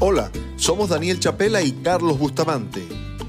Hola, 0.00 0.30
somos 0.56 0.90
Daniel 0.90 1.18
Chapela 1.18 1.62
y 1.62 1.72
Carlos 1.72 2.18
Bustamante. 2.18 2.82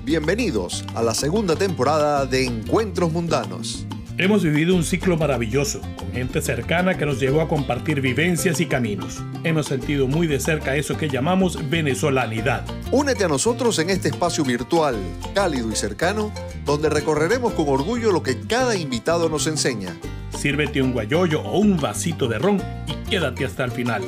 Bienvenidos 0.04 0.83
a 0.93 1.01
la 1.01 1.13
segunda 1.13 1.55
temporada 1.55 2.25
de 2.25 2.45
Encuentros 2.45 3.11
Mundanos. 3.11 3.87
Hemos 4.17 4.43
vivido 4.43 4.73
un 4.75 4.85
ciclo 4.85 5.17
maravilloso, 5.17 5.81
con 5.97 6.09
gente 6.13 6.41
cercana 6.41 6.97
que 6.97 7.05
nos 7.05 7.19
llevó 7.19 7.41
a 7.41 7.49
compartir 7.49 7.99
vivencias 7.99 8.62
y 8.62 8.65
caminos. 8.65 9.21
Hemos 9.44 9.65
sentido 9.65 10.07
muy 10.07 10.26
de 10.26 10.39
cerca 10.39 10.78
eso 10.78 10.96
que 10.96 11.10
llamamos 11.10 11.69
venezolanidad. 11.69 12.63
Únete 12.93 13.25
a 13.25 13.28
nosotros 13.28 13.78
en 13.79 13.89
este 13.89 14.07
espacio 14.07 14.46
virtual, 14.46 14.96
cálido 15.33 15.70
y 15.70 15.75
cercano, 15.75 16.31
donde 16.63 16.89
recorreremos 16.89 17.52
con 17.55 17.67
orgullo 17.67 18.13
lo 18.13 18.23
que 18.23 18.39
cada 18.39 18.77
invitado 18.77 19.27
nos 19.27 19.48
enseña. 19.48 19.93
Sírvete 20.29 20.81
un 20.81 20.93
guayoyo 20.93 21.41
o 21.41 21.59
un 21.59 21.75
vasito 21.75 22.29
de 22.29 22.39
ron 22.39 22.61
y 22.88 23.09
quédate 23.09 23.43
hasta 23.43 23.66
el 23.66 23.71
final. 23.71 24.02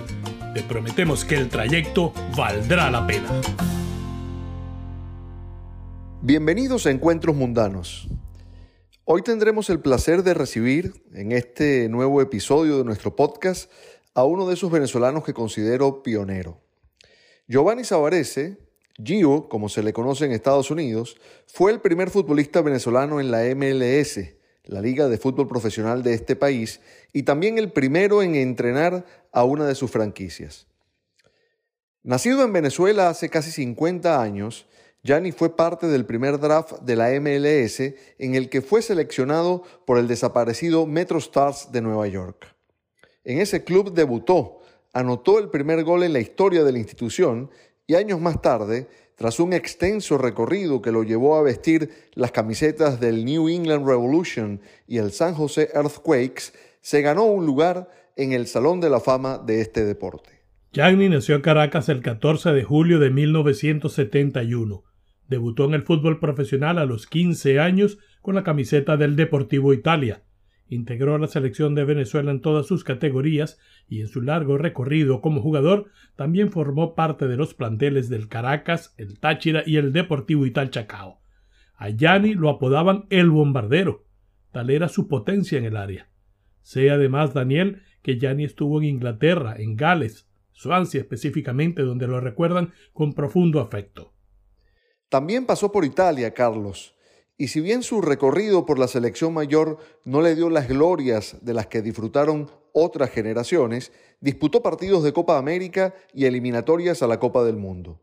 Te 0.53 0.63
prometemos 0.63 1.25
que 1.25 1.35
el 1.35 1.49
trayecto 1.49 2.13
valdrá 2.33 2.89
la 2.89 3.05
pena. 3.05 3.27
Bienvenidos 6.21 6.85
a 6.85 6.91
Encuentros 6.91 7.35
Mundanos. 7.35 8.07
Hoy 9.09 9.21
tendremos 9.21 9.69
el 9.69 9.79
placer 9.79 10.21
de 10.21 10.33
recibir 10.33 11.01
en 11.13 11.31
este 11.31 11.87
nuevo 11.87 12.21
episodio 12.21 12.77
de 12.77 12.83
nuestro 12.83 13.15
podcast 13.15 13.71
a 14.13 14.25
uno 14.25 14.45
de 14.45 14.55
esos 14.55 14.69
venezolanos 14.69 15.23
que 15.23 15.33
considero 15.33 16.03
pionero. 16.03 16.59
Giovanni 17.47 17.85
Savarese, 17.85 18.57
Gio, 19.01 19.47
como 19.47 19.69
se 19.69 19.81
le 19.81 19.93
conoce 19.93 20.25
en 20.25 20.33
Estados 20.33 20.71
Unidos, 20.71 21.15
fue 21.45 21.71
el 21.71 21.79
primer 21.79 22.09
futbolista 22.09 22.61
venezolano 22.61 23.21
en 23.21 23.31
la 23.31 23.43
MLS, 23.55 24.19
la 24.65 24.81
liga 24.81 25.07
de 25.07 25.17
fútbol 25.17 25.47
profesional 25.47 26.03
de 26.03 26.13
este 26.13 26.35
país, 26.35 26.81
y 27.13 27.23
también 27.23 27.57
el 27.57 27.71
primero 27.71 28.21
en 28.21 28.35
entrenar 28.35 29.05
a 29.31 29.45
una 29.45 29.65
de 29.67 29.75
sus 29.75 29.89
franquicias. 29.89 30.67
Nacido 32.03 32.43
en 32.43 32.51
Venezuela 32.51 33.07
hace 33.07 33.29
casi 33.29 33.51
50 33.51 34.21
años, 34.21 34.67
Gianni 35.07 35.31
fue 35.31 35.55
parte 35.55 35.87
del 35.87 36.05
primer 36.05 36.37
draft 36.37 36.81
de 36.81 36.97
la 36.97 37.09
MLS 37.21 37.79
en 38.19 38.35
el 38.35 38.49
que 38.49 38.61
fue 38.61 38.81
seleccionado 38.81 39.63
por 39.85 39.99
el 39.99 40.07
desaparecido 40.09 40.85
Metro 40.85 41.17
Stars 41.19 41.71
de 41.71 41.81
Nueva 41.81 42.07
York. 42.07 42.53
En 43.23 43.39
ese 43.39 43.63
club 43.63 43.93
debutó, 43.93 44.59
anotó 44.91 45.39
el 45.39 45.47
primer 45.47 45.85
gol 45.85 46.03
en 46.03 46.11
la 46.11 46.19
historia 46.19 46.65
de 46.65 46.73
la 46.73 46.79
institución 46.79 47.49
y 47.87 47.95
años 47.95 48.19
más 48.19 48.41
tarde 48.41 48.89
tras 49.15 49.39
un 49.39 49.53
extenso 49.53 50.17
recorrido 50.17 50.81
que 50.81 50.91
lo 50.91 51.03
llevó 51.03 51.37
a 51.37 51.41
vestir 51.41 51.89
las 52.13 52.33
camisetas 52.33 52.99
del 52.99 53.23
New 53.23 53.47
England 53.47 53.87
Revolution 53.87 54.59
y 54.87 54.97
el 54.97 55.13
San 55.13 55.35
Jose 55.35 55.69
Earthquakes, 55.73 56.51
se 56.81 57.01
ganó 57.01 57.23
un 57.23 57.45
lugar 57.45 57.89
en 58.17 58.33
el 58.33 58.45
Salón 58.45 58.81
de 58.81 58.89
la 58.89 58.99
Fama 58.99 59.37
de 59.37 59.61
este 59.61 59.85
deporte. 59.85 60.31
Gianni 60.73 61.07
nació 61.07 61.35
en 61.35 61.41
Caracas 61.43 61.87
el 61.87 62.01
14 62.01 62.51
de 62.51 62.63
julio 62.65 62.99
de 62.99 63.09
1971. 63.09 64.83
Debutó 65.27 65.65
en 65.65 65.73
el 65.73 65.83
fútbol 65.83 66.19
profesional 66.19 66.77
a 66.77 66.85
los 66.85 67.07
15 67.07 67.59
años 67.59 67.99
con 68.21 68.35
la 68.35 68.43
camiseta 68.43 68.97
del 68.97 69.15
Deportivo 69.15 69.73
Italia. 69.73 70.23
Integró 70.69 71.17
la 71.17 71.27
selección 71.27 71.75
de 71.75 71.85
Venezuela 71.85 72.31
en 72.31 72.41
todas 72.41 72.65
sus 72.65 72.83
categorías 72.83 73.59
y 73.87 74.01
en 74.01 74.07
su 74.07 74.21
largo 74.21 74.57
recorrido 74.57 75.21
como 75.21 75.41
jugador 75.41 75.85
también 76.15 76.51
formó 76.51 76.93
parte 76.93 77.27
de 77.27 77.37
los 77.37 77.53
planteles 77.53 78.09
del 78.09 78.27
Caracas, 78.27 78.93
el 78.97 79.19
Táchira 79.19 79.63
y 79.65 79.77
el 79.77 79.93
Deportivo 79.93 80.45
Ital 80.45 80.69
Chacao. 80.69 81.21
A 81.75 81.89
Yanni 81.89 82.33
lo 82.33 82.49
apodaban 82.49 83.05
el 83.09 83.29
bombardero. 83.29 84.05
Tal 84.51 84.69
era 84.69 84.89
su 84.89 85.07
potencia 85.07 85.57
en 85.57 85.65
el 85.65 85.77
área. 85.77 86.09
Sé 86.63 86.89
además, 86.89 87.33
Daniel, 87.33 87.83
que 88.01 88.17
Yanni 88.17 88.43
estuvo 88.43 88.79
en 88.79 88.85
Inglaterra, 88.85 89.55
en 89.57 89.75
Gales, 89.75 90.29
Swansea 90.51 91.01
específicamente, 91.01 91.83
donde 91.83 92.07
lo 92.07 92.19
recuerdan 92.19 92.73
con 92.91 93.13
profundo 93.13 93.61
afecto. 93.61 94.13
También 95.09 95.45
pasó 95.45 95.71
por 95.71 95.85
Italia, 95.85 96.33
Carlos, 96.33 96.95
y 97.37 97.49
si 97.49 97.61
bien 97.61 97.83
su 97.83 98.01
recorrido 98.01 98.65
por 98.65 98.79
la 98.79 98.87
selección 98.87 99.33
mayor 99.33 99.77
no 100.03 100.21
le 100.21 100.35
dio 100.35 100.49
las 100.49 100.67
glorias 100.67 101.37
de 101.41 101.53
las 101.53 101.67
que 101.67 101.81
disfrutaron 101.81 102.49
otras 102.73 103.11
generaciones, 103.11 103.91
disputó 104.19 104.63
partidos 104.63 105.03
de 105.03 105.13
Copa 105.13 105.37
América 105.37 105.93
y 106.13 106.25
eliminatorias 106.25 107.03
a 107.03 107.07
la 107.07 107.19
Copa 107.19 107.43
del 107.43 107.57
Mundo. 107.57 108.01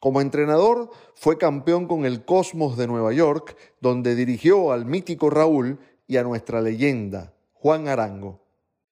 Como 0.00 0.20
entrenador, 0.20 0.90
fue 1.14 1.38
campeón 1.38 1.86
con 1.86 2.04
el 2.04 2.24
Cosmos 2.24 2.76
de 2.76 2.86
Nueva 2.86 3.12
York, 3.12 3.56
donde 3.80 4.14
dirigió 4.14 4.72
al 4.72 4.86
mítico 4.86 5.30
Raúl 5.30 5.78
y 6.06 6.16
a 6.16 6.22
nuestra 6.22 6.60
leyenda, 6.60 7.34
Juan 7.52 7.86
Arango. 7.86 8.40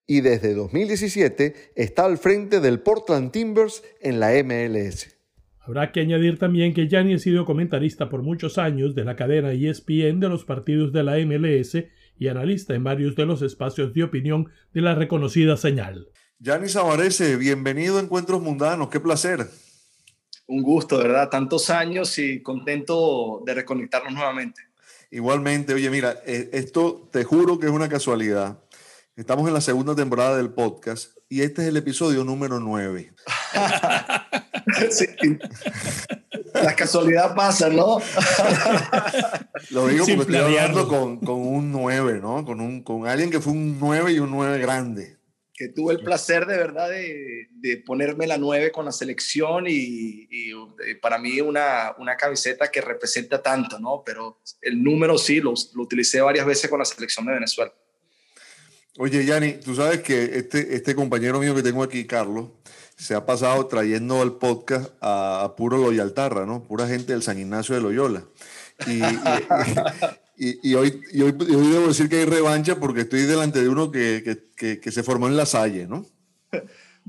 Y 0.06 0.20
desde 0.20 0.54
2017 0.54 1.72
está 1.74 2.04
al 2.04 2.18
frente 2.18 2.60
del 2.60 2.80
Portland 2.80 3.32
Timbers 3.32 3.82
en 4.00 4.20
la 4.20 4.30
MLS. 4.44 5.17
Habrá 5.68 5.92
que 5.92 6.00
añadir 6.00 6.38
también 6.38 6.72
que 6.72 6.88
Gianni 6.88 7.12
ha 7.12 7.18
sido 7.18 7.44
comentarista 7.44 8.08
por 8.08 8.22
muchos 8.22 8.56
años 8.56 8.94
de 8.94 9.04
la 9.04 9.16
cadena 9.16 9.52
ESPN 9.52 10.18
de 10.18 10.30
los 10.30 10.46
partidos 10.46 10.94
de 10.94 11.02
la 11.02 11.18
MLS 11.18 11.84
y 12.18 12.28
analista 12.28 12.74
en 12.74 12.84
varios 12.84 13.14
de 13.16 13.26
los 13.26 13.42
espacios 13.42 13.92
de 13.92 14.02
opinión 14.02 14.50
de 14.72 14.80
la 14.80 14.94
reconocida 14.94 15.58
señal. 15.58 16.08
Gianni 16.38 16.70
Savarese, 16.70 17.36
bienvenido 17.36 17.98
a 17.98 18.00
Encuentros 18.00 18.40
Mundanos, 18.40 18.88
qué 18.88 18.98
placer. 18.98 19.46
Un 20.46 20.62
gusto, 20.62 20.96
¿verdad? 20.96 21.28
Tantos 21.28 21.68
años 21.68 22.18
y 22.18 22.42
contento 22.42 23.42
de 23.44 23.52
reconectarnos 23.52 24.14
nuevamente. 24.14 24.62
Igualmente, 25.10 25.74
oye, 25.74 25.90
mira, 25.90 26.14
eh, 26.24 26.48
esto 26.54 27.10
te 27.12 27.24
juro 27.24 27.58
que 27.58 27.66
es 27.66 27.72
una 27.72 27.90
casualidad. 27.90 28.58
Estamos 29.16 29.46
en 29.46 29.52
la 29.52 29.60
segunda 29.60 29.94
temporada 29.94 30.38
del 30.38 30.48
podcast 30.48 31.17
y 31.28 31.42
este 31.42 31.62
es 31.62 31.68
el 31.68 31.76
episodio 31.76 32.24
número 32.24 32.58
9. 32.58 33.12
La 36.54 36.74
casualidad 36.74 37.34
pasa, 37.34 37.68
¿no? 37.68 38.00
Lo 39.70 39.88
digo 39.88 40.06
porque 40.06 40.22
estoy 40.22 40.36
hablando 40.36 40.88
con, 40.88 41.18
con, 41.18 41.36
un 41.36 41.70
9, 41.70 42.20
¿no? 42.20 42.44
Con, 42.44 42.60
un, 42.60 42.82
con 42.82 43.06
alguien 43.06 43.30
que 43.30 43.40
fue 43.40 43.52
un 43.52 43.78
9 43.78 44.12
y 44.12 44.18
un 44.18 44.30
9 44.30 44.58
grande. 44.58 45.18
Que 45.52 45.68
tuve 45.68 45.92
el 45.92 46.00
placer 46.00 46.46
de 46.46 46.56
verdad 46.56 46.88
de, 46.88 47.48
de 47.50 47.76
ponerme 47.78 48.26
la 48.26 48.38
9 48.38 48.72
con 48.72 48.86
la 48.86 48.92
selección 48.92 49.66
y, 49.66 50.28
y, 50.30 50.52
eh, 50.86 50.96
para 51.00 51.18
mí 51.18 51.40
una, 51.40 51.94
una 51.98 52.16
camiseta 52.16 52.70
que 52.70 52.80
representa 52.80 53.42
tanto, 53.42 53.78
¿no? 53.78 54.02
Pero 54.04 54.40
el 54.62 54.82
número 54.82 55.18
sí, 55.18 55.40
lo, 55.40 55.52
lo 55.74 55.82
utilicé 55.82 56.20
varias 56.20 56.46
veces 56.46 56.70
con 56.70 56.78
la 56.78 56.84
selección 56.84 57.26
de 57.26 57.34
Venezuela. 57.34 57.72
Oye, 59.00 59.24
Yanni, 59.24 59.52
tú 59.52 59.76
sabes 59.76 60.00
que 60.00 60.24
este, 60.24 60.74
este 60.74 60.96
compañero 60.96 61.38
mío 61.38 61.54
que 61.54 61.62
tengo 61.62 61.84
aquí, 61.84 62.04
Carlos, 62.04 62.48
se 62.96 63.14
ha 63.14 63.24
pasado 63.24 63.64
trayendo 63.68 64.20
al 64.20 64.38
podcast 64.38 64.90
a, 65.00 65.54
puro 65.56 65.78
Loyaltarra, 65.78 66.46
¿no? 66.46 66.64
Pura 66.64 66.88
gente 66.88 67.12
del 67.12 67.22
San 67.22 67.38
Ignacio 67.38 67.76
de 67.76 67.80
Loyola. 67.80 68.24
Y, 68.88 69.00
y, 70.68 70.74
hoy, 70.74 71.00
y 71.12 71.22
hoy, 71.22 71.30
debo 71.30 71.86
decir 71.86 72.08
que 72.08 72.16
hay 72.16 72.24
revancha 72.24 72.80
porque 72.80 73.02
estoy 73.02 73.22
delante 73.22 73.62
de 73.62 73.68
uno 73.68 73.92
que, 73.92 74.40
que, 74.56 74.80
que, 74.80 74.90
se 74.90 75.04
formó 75.04 75.28
en 75.28 75.36
La 75.36 75.46
Salle, 75.46 75.86
¿no? 75.86 76.04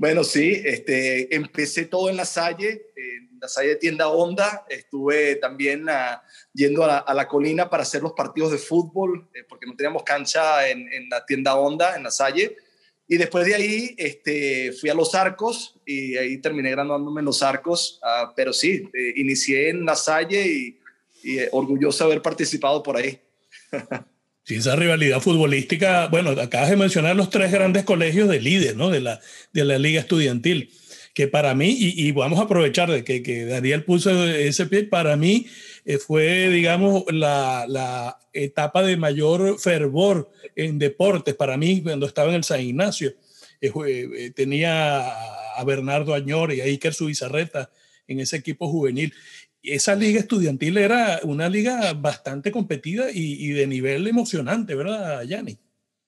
Bueno, 0.00 0.24
sí, 0.24 0.62
este, 0.64 1.36
empecé 1.36 1.84
todo 1.84 2.08
en 2.08 2.16
La 2.16 2.24
Salle, 2.24 2.86
en 2.96 3.38
La 3.38 3.48
Salle 3.48 3.76
Tienda 3.76 4.08
Honda, 4.08 4.64
estuve 4.70 5.36
también 5.36 5.90
ah, 5.90 6.22
yendo 6.54 6.86
a 6.86 7.12
la, 7.12 7.28
colina 7.28 7.68
para 7.68 7.82
hacer 7.82 8.00
los 8.00 8.14
partidos 8.14 8.50
de 8.50 8.56
fútbol, 8.56 9.28
eh, 9.34 9.44
porque 9.46 9.66
no 9.66 9.76
teníamos 9.76 10.02
cancha 10.02 10.66
en, 10.70 10.90
en 10.90 11.10
la 11.10 11.26
tienda 11.26 11.54
Honda, 11.54 11.96
en 11.96 12.04
La 12.04 12.10
Salle, 12.10 12.56
y 13.06 13.18
después 13.18 13.44
de 13.44 13.54
ahí 13.54 13.94
este, 13.98 14.72
fui 14.72 14.88
a 14.88 14.94
Los 14.94 15.14
Arcos 15.14 15.78
y 15.84 16.16
ahí 16.16 16.38
terminé 16.38 16.70
graduándome 16.70 17.20
en 17.20 17.26
Los 17.26 17.42
Arcos, 17.42 18.00
uh, 18.02 18.32
pero 18.34 18.54
sí, 18.54 18.88
eh, 18.94 19.12
inicié 19.16 19.68
en 19.68 19.84
La 19.84 19.96
Salle 19.96 20.46
y, 20.46 20.80
y 21.22 21.40
eh, 21.40 21.50
orgulloso 21.52 22.04
de 22.04 22.12
haber 22.12 22.22
participado 22.22 22.82
por 22.82 22.96
ahí. 22.96 23.20
Sí, 24.50 24.56
esa 24.56 24.74
rivalidad 24.74 25.20
futbolística, 25.20 26.08
bueno, 26.08 26.30
acabas 26.30 26.70
de 26.70 26.76
mencionar 26.76 27.14
los 27.14 27.30
tres 27.30 27.52
grandes 27.52 27.84
colegios 27.84 28.28
de 28.28 28.40
líder, 28.40 28.76
¿no? 28.76 28.90
De 28.90 28.98
la, 28.98 29.20
de 29.52 29.64
la 29.64 29.78
liga 29.78 30.00
estudiantil, 30.00 30.72
que 31.14 31.28
para 31.28 31.54
mí, 31.54 31.68
y, 31.68 32.08
y 32.08 32.10
vamos 32.10 32.40
a 32.40 32.42
aprovechar 32.42 32.90
de 32.90 33.04
que, 33.04 33.22
que 33.22 33.44
Daniel 33.44 33.84
puso 33.84 34.26
ese 34.26 34.66
pie, 34.66 34.82
para 34.82 35.16
mí 35.16 35.46
eh, 35.84 35.98
fue, 35.98 36.48
digamos, 36.48 37.04
la, 37.12 37.64
la, 37.68 38.18
etapa 38.32 38.82
de 38.82 38.96
mayor 38.96 39.56
fervor 39.60 40.32
en 40.56 40.80
deportes 40.80 41.36
para 41.36 41.56
mí 41.56 41.80
cuando 41.80 42.06
estaba 42.06 42.30
en 42.30 42.34
el 42.34 42.42
San 42.42 42.60
Ignacio. 42.60 43.14
Eh, 43.60 43.70
eh, 43.86 44.32
tenía 44.34 45.12
a 45.54 45.64
Bernardo 45.64 46.12
Añor 46.12 46.52
y 46.52 46.60
a 46.60 46.64
Iker 46.64 46.92
Subizarreta 46.92 47.70
en 48.08 48.18
ese 48.18 48.36
equipo 48.36 48.68
juvenil. 48.68 49.14
Esa 49.62 49.94
liga 49.94 50.20
estudiantil 50.20 50.78
era 50.78 51.20
una 51.24 51.48
liga 51.48 51.92
bastante 51.92 52.50
competida 52.50 53.10
y, 53.12 53.50
de 53.50 53.66
nivel 53.66 54.06
emocionante, 54.06 54.74
¿verdad, 54.74 55.22
Yanni? 55.24 55.58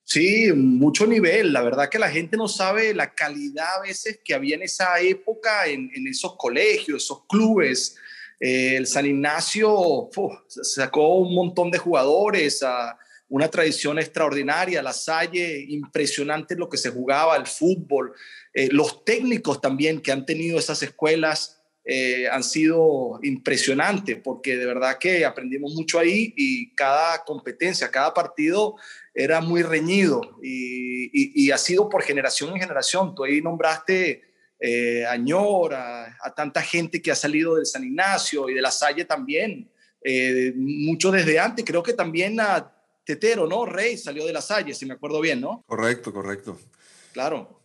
Sí, 0.05 0.51
mucho 0.55 1.07
nivel. 1.07 1.53
La 1.53 1.63
verdad 1.63 1.89
que 1.91 1.99
la 1.99 2.11
gente 2.11 2.37
no 2.37 2.49
sabe 2.49 2.95
la 2.95 3.15
calidad 3.15 3.79
a 3.79 3.83
veces 3.83 4.21
que 4.25 4.35
había 4.35 4.57
en 4.57 4.63
esa 4.63 4.99
época 5.01 5.67
en, 5.67 5.91
esos 6.07 6.37
colegios, 6.37 7.05
esos 7.05 7.27
clubes. 7.27 7.97
Eh, 8.41 8.77
el 8.77 8.87
San 8.87 9.07
Ignacio 9.07 10.09
sacó 10.49 11.17
un 11.19 11.35
montón 11.35 11.71
de 11.71 11.79
jugadores, 11.79 12.65
una 13.29 13.49
tradición 13.49 13.99
extraordinaria, 13.99 14.83
la 14.83 14.93
Salle, 14.93 15.65
impresionante 15.69 16.57
lo 16.57 16.69
que 16.69 16.79
se 16.79 16.91
jugaba, 16.91 17.37
el 17.37 17.47
fútbol, 17.47 18.13
eh, 18.55 18.69
los 18.73 19.05
técnicos 19.05 19.61
también 19.61 20.01
que 20.01 20.11
han 20.11 20.27
tenido 20.27 20.59
esas 20.59 20.83
escuelas 20.83 21.62
eh, 21.85 22.29
han 22.29 22.45
sido 22.45 23.19
impresionantes 23.23 24.17
porque 24.23 24.57
de 24.57 24.67
verdad 24.67 24.99
que 24.99 25.25
aprendimos 25.25 25.75
mucho 25.75 25.99
ahí 25.99 26.33
y 26.37 26.73
cada 26.75 27.25
competencia, 27.25 27.91
cada 27.91 28.15
partido 28.15 28.77
era 29.13 29.41
muy 29.41 29.63
reñido 29.63 30.39
y, 30.41 31.51
ha 31.51 31.59
sido 31.59 31.89
por 31.89 32.03
generación 32.03 32.51
en 32.51 32.61
generación. 32.61 33.15
Tú 33.15 33.25
ahí 33.25 33.43
nombraste 33.43 34.23
eh, 34.59 35.05
a 35.05 35.17
Ñora, 35.17 36.17
a, 36.23 36.35
tanta 36.35 36.63
gente 36.63 37.03
que 37.03 37.11
ha 37.11 37.17
salido 37.17 37.57
del 37.57 37.67
San 37.67 37.85
Ignacio 37.85 38.49
y 38.49 38.55
de 38.55 38.63
la 38.63 38.71
Salle 38.71 39.05
también, 39.05 39.69
eh, 40.03 40.53
mucho 40.57 41.11
desde 41.11 41.39
antes, 41.39 41.65
creo 41.65 41.83
que 41.83 41.93
también 41.93 42.41
a 42.41 42.73
Tetero, 43.05 43.47
¿no? 43.47 43.67
Rey 43.67 43.99
salió 43.99 44.25
de 44.25 44.33
la 44.33 44.41
Salle, 44.41 44.73
si 44.73 44.87
me 44.87 44.95
acuerdo 44.95 45.21
bien, 45.21 45.41
¿no? 45.41 45.63
Correcto, 45.67 46.13
correcto. 46.13 46.59
Claro. 47.13 47.61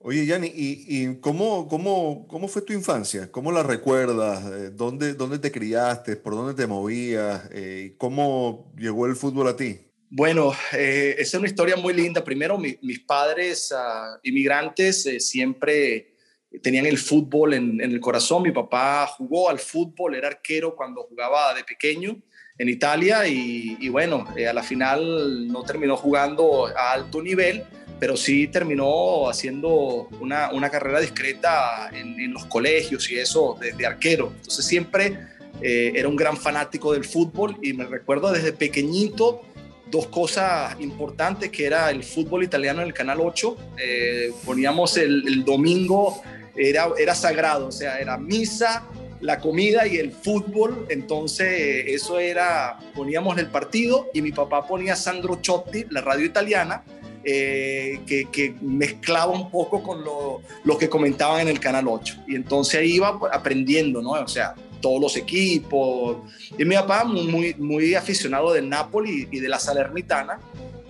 Oye, 0.00 0.26
Yanni, 0.26 0.46
¿y, 0.54 0.84
y 0.86 1.16
cómo, 1.16 1.66
cómo, 1.66 2.26
cómo, 2.28 2.46
fue 2.46 2.62
tu 2.62 2.72
infancia? 2.72 3.32
¿Cómo 3.32 3.50
la 3.50 3.64
recuerdas? 3.64 4.44
Eh, 4.44 4.70
¿Dónde, 4.70 5.14
dónde 5.14 5.40
te 5.40 5.50
criaste? 5.50 6.14
¿Por 6.14 6.34
dónde 6.34 6.54
te 6.54 6.68
movías? 6.68 7.48
Eh, 7.50 7.94
¿Cómo 7.98 8.72
llegó 8.76 9.06
el 9.06 9.16
fútbol 9.16 9.48
a 9.48 9.56
ti? 9.56 9.76
Bueno, 10.08 10.52
eh, 10.72 11.16
es 11.18 11.34
una 11.34 11.48
historia 11.48 11.74
muy 11.74 11.94
linda. 11.94 12.22
Primero, 12.22 12.56
mis 12.56 13.00
padres 13.00 13.72
uh, 13.72 14.18
inmigrantes 14.22 15.02
siempre 15.18 16.14
tenían 16.62 16.86
el 16.86 16.96
fútbol 16.96 17.54
en, 17.54 17.80
en, 17.80 17.90
el 17.90 18.00
corazón. 18.00 18.44
Mi 18.44 18.52
papá 18.52 19.04
jugó 19.08 19.50
al 19.50 19.58
fútbol, 19.58 20.14
era 20.14 20.28
arquero 20.28 20.76
cuando 20.76 21.02
jugaba 21.02 21.52
de 21.54 21.64
pequeño 21.64 22.16
en 22.56 22.68
Italia 22.68 23.26
y, 23.26 23.76
y 23.80 23.88
bueno, 23.88 24.26
a 24.28 24.52
la 24.52 24.62
final 24.62 25.48
no 25.48 25.64
terminó 25.64 25.96
jugando 25.96 26.66
a 26.66 26.92
alto 26.92 27.20
nivel 27.20 27.64
pero 27.98 28.16
sí 28.16 28.46
terminó 28.48 29.28
haciendo 29.28 30.08
una, 30.20 30.52
una 30.52 30.70
carrera 30.70 31.00
discreta 31.00 31.90
en, 31.92 32.32
los 32.32 32.44
colegios 32.46 33.10
y 33.10 33.18
eso 33.18 33.56
desde 33.60 33.86
arquero. 33.86 34.32
Entonces 34.36 34.64
siempre 34.64 35.18
eh, 35.60 35.92
era 35.94 36.08
un 36.08 36.16
gran 36.16 36.36
fanático 36.36 36.92
del 36.92 37.04
fútbol 37.04 37.56
y 37.62 37.72
me 37.72 37.84
recuerdo 37.84 38.30
desde 38.30 38.52
pequeñito 38.52 39.42
dos 39.90 40.06
cosas 40.08 40.76
importantes 40.80 41.50
que 41.50 41.64
era 41.64 41.90
el 41.90 42.04
fútbol 42.04 42.44
italiano 42.44 42.82
en 42.82 42.88
el 42.88 42.94
Canal 42.94 43.20
8. 43.20 43.56
Eh, 43.78 44.32
poníamos 44.44 44.96
el, 44.96 45.26
el, 45.26 45.44
domingo, 45.44 46.22
era, 46.54 46.88
era 46.98 47.14
sagrado, 47.14 47.68
o 47.68 47.72
sea, 47.72 47.98
era 47.98 48.18
misa, 48.18 48.86
la 49.20 49.40
comida 49.40 49.86
y 49.86 49.96
el 49.96 50.12
fútbol. 50.12 50.86
Entonces 50.90 51.84
eso 51.88 52.20
era, 52.20 52.78
poníamos 52.94 53.38
el 53.38 53.46
partido 53.46 54.08
y 54.12 54.22
mi 54.22 54.30
papá 54.30 54.66
ponía 54.66 54.94
Sandro 54.94 55.40
Ciotti, 55.42 55.86
la 55.90 56.02
radio 56.02 56.26
italiana 56.26 56.84
eh, 57.30 58.00
que, 58.06 58.54
mezclaba 58.62 59.32
un 59.32 59.50
poco 59.50 59.82
con 59.82 60.02
lo, 60.02 60.40
lo, 60.64 60.78
que 60.78 60.88
comentaban 60.88 61.42
en 61.42 61.48
el 61.48 61.60
Canal 61.60 61.86
8. 61.86 62.24
Y 62.26 62.36
entonces 62.36 62.80
ahí 62.80 62.94
iba 62.94 63.20
aprendiendo, 63.30 64.00
¿no? 64.00 64.12
O 64.12 64.28
sea, 64.28 64.54
todos 64.80 64.98
los 64.98 65.16
equipos. 65.16 66.18
Y 66.56 66.64
mi 66.64 66.74
papá, 66.74 67.04
muy, 67.04 67.54
muy 67.58 67.94
aficionado 67.94 68.54
del 68.54 68.68
Napoli 68.68 69.28
y 69.30 69.40
de 69.40 69.48
la 69.48 69.58
Salernitana, 69.58 70.40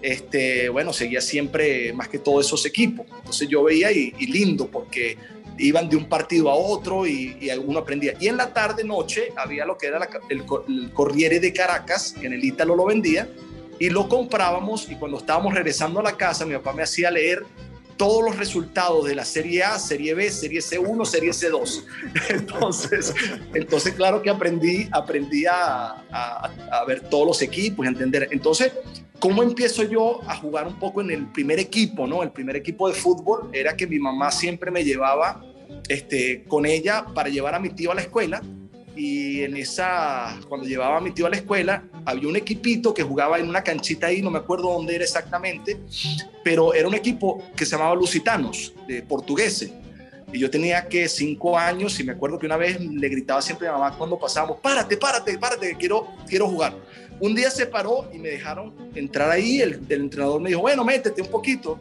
este, 0.00 0.68
bueno, 0.68 0.92
seguía 0.92 1.20
siempre 1.20 1.92
más 1.92 2.08
que 2.08 2.20
todos 2.20 2.46
esos 2.46 2.64
equipos. 2.66 3.06
Entonces 3.16 3.48
yo 3.48 3.64
veía 3.64 3.90
y, 3.90 4.12
lindo 4.26 4.68
porque 4.68 5.16
iban 5.58 5.88
de 5.88 5.96
un 5.96 6.08
partido 6.08 6.50
a 6.50 6.54
otro 6.54 7.04
y, 7.04 7.36
y, 7.40 7.50
uno 7.50 7.80
aprendía. 7.80 8.14
Y 8.20 8.28
en 8.28 8.36
la 8.36 8.52
tarde, 8.52 8.84
noche, 8.84 9.32
había 9.36 9.64
lo 9.64 9.76
que 9.76 9.88
era 9.88 9.98
el, 10.28 10.44
el 10.68 10.92
Corriere 10.92 11.40
de 11.40 11.52
Caracas, 11.52 12.14
que 12.20 12.28
en 12.28 12.34
el 12.34 12.44
Ítalo 12.44 12.76
lo 12.76 12.84
vendía, 12.84 13.28
y 13.78 13.90
lo 13.90 14.08
comprábamos 14.08 14.88
y 14.90 14.96
cuando 14.96 15.18
estábamos 15.18 15.54
regresando 15.54 16.00
a 16.00 16.02
la 16.02 16.16
casa 16.16 16.44
mi 16.44 16.54
papá 16.54 16.72
me 16.72 16.82
hacía 16.82 17.10
leer 17.10 17.44
todos 17.98 18.24
los 18.24 18.36
resultados 18.36 19.06
de 19.06 19.14
la 19.14 19.24
Serie 19.24 19.64
A, 19.64 19.78
Serie 19.78 20.14
B, 20.14 20.30
Serie 20.30 20.60
C1, 20.60 21.04
Serie 21.04 21.30
C2. 21.30 21.84
Entonces, 22.30 23.12
entonces 23.52 23.92
claro 23.94 24.22
que 24.22 24.30
aprendí, 24.30 24.88
aprendí 24.92 25.46
a, 25.46 26.04
a, 26.08 26.84
ver 26.86 27.00
todos 27.10 27.26
los 27.26 27.42
equipos 27.42 27.84
a 27.84 27.88
entender. 27.88 28.28
Entonces, 28.30 28.72
¿cómo 29.18 29.42
empiezo 29.42 29.82
yo 29.82 30.20
a 30.28 30.36
jugar 30.36 30.68
un 30.68 30.78
poco 30.78 31.00
en 31.00 31.10
el 31.10 31.26
primer 31.26 31.58
equipo? 31.58 32.06
¿no? 32.06 32.22
El 32.22 32.30
primer 32.30 32.54
equipo 32.54 32.88
de 32.88 32.94
fútbol 32.94 33.50
era 33.52 33.76
que 33.76 33.88
mi 33.88 33.98
mamá 33.98 34.30
siempre 34.30 34.70
me 34.70 34.84
llevaba 34.84 35.42
este, 35.88 36.44
con 36.44 36.66
ella 36.66 37.04
para 37.14 37.28
llevar 37.28 37.56
a 37.56 37.58
mi 37.58 37.70
tío 37.70 37.90
a 37.90 37.96
la 37.96 38.02
escuela 38.02 38.40
y 38.98 39.44
en 39.44 39.56
esa, 39.56 40.36
cuando 40.48 40.66
llevaba 40.66 40.96
a 40.96 41.00
mi 41.00 41.12
tío 41.12 41.26
a 41.26 41.30
la 41.30 41.36
escuela, 41.36 41.84
había 42.04 42.28
un 42.28 42.34
equipito 42.34 42.92
que 42.92 43.04
jugaba 43.04 43.38
en 43.38 43.48
una 43.48 43.62
canchita 43.62 44.08
ahí, 44.08 44.20
no 44.20 44.28
me 44.28 44.38
acuerdo 44.38 44.72
dónde 44.72 44.96
era 44.96 45.04
exactamente, 45.04 45.78
pero 46.42 46.74
era 46.74 46.88
un 46.88 46.94
equipo 46.94 47.40
que 47.54 47.64
se 47.64 47.76
llamaba 47.76 47.94
Lusitanos, 47.94 48.74
de 48.88 49.02
portugueses. 49.02 49.70
Y 50.32 50.40
yo 50.40 50.50
tenía 50.50 50.88
que 50.88 51.08
cinco 51.08 51.56
años 51.56 51.98
y 52.00 52.04
me 52.04 52.12
acuerdo 52.12 52.40
que 52.40 52.46
una 52.46 52.56
vez 52.56 52.80
le 52.80 53.08
gritaba 53.08 53.40
siempre 53.40 53.68
a 53.68 53.72
mi 53.72 53.78
mamá 53.78 53.96
cuando 53.96 54.18
pasábamos, 54.18 54.58
párate, 54.58 54.96
párate, 54.96 55.38
párate, 55.38 55.76
quiero, 55.78 56.08
quiero 56.26 56.48
jugar. 56.48 56.74
Un 57.20 57.36
día 57.36 57.52
se 57.52 57.66
paró 57.66 58.10
y 58.12 58.18
me 58.18 58.30
dejaron 58.30 58.74
entrar 58.96 59.30
ahí, 59.30 59.60
el, 59.60 59.80
el 59.88 60.00
entrenador 60.00 60.40
me 60.40 60.48
dijo, 60.48 60.60
bueno, 60.60 60.84
métete 60.84 61.22
un 61.22 61.28
poquito 61.28 61.78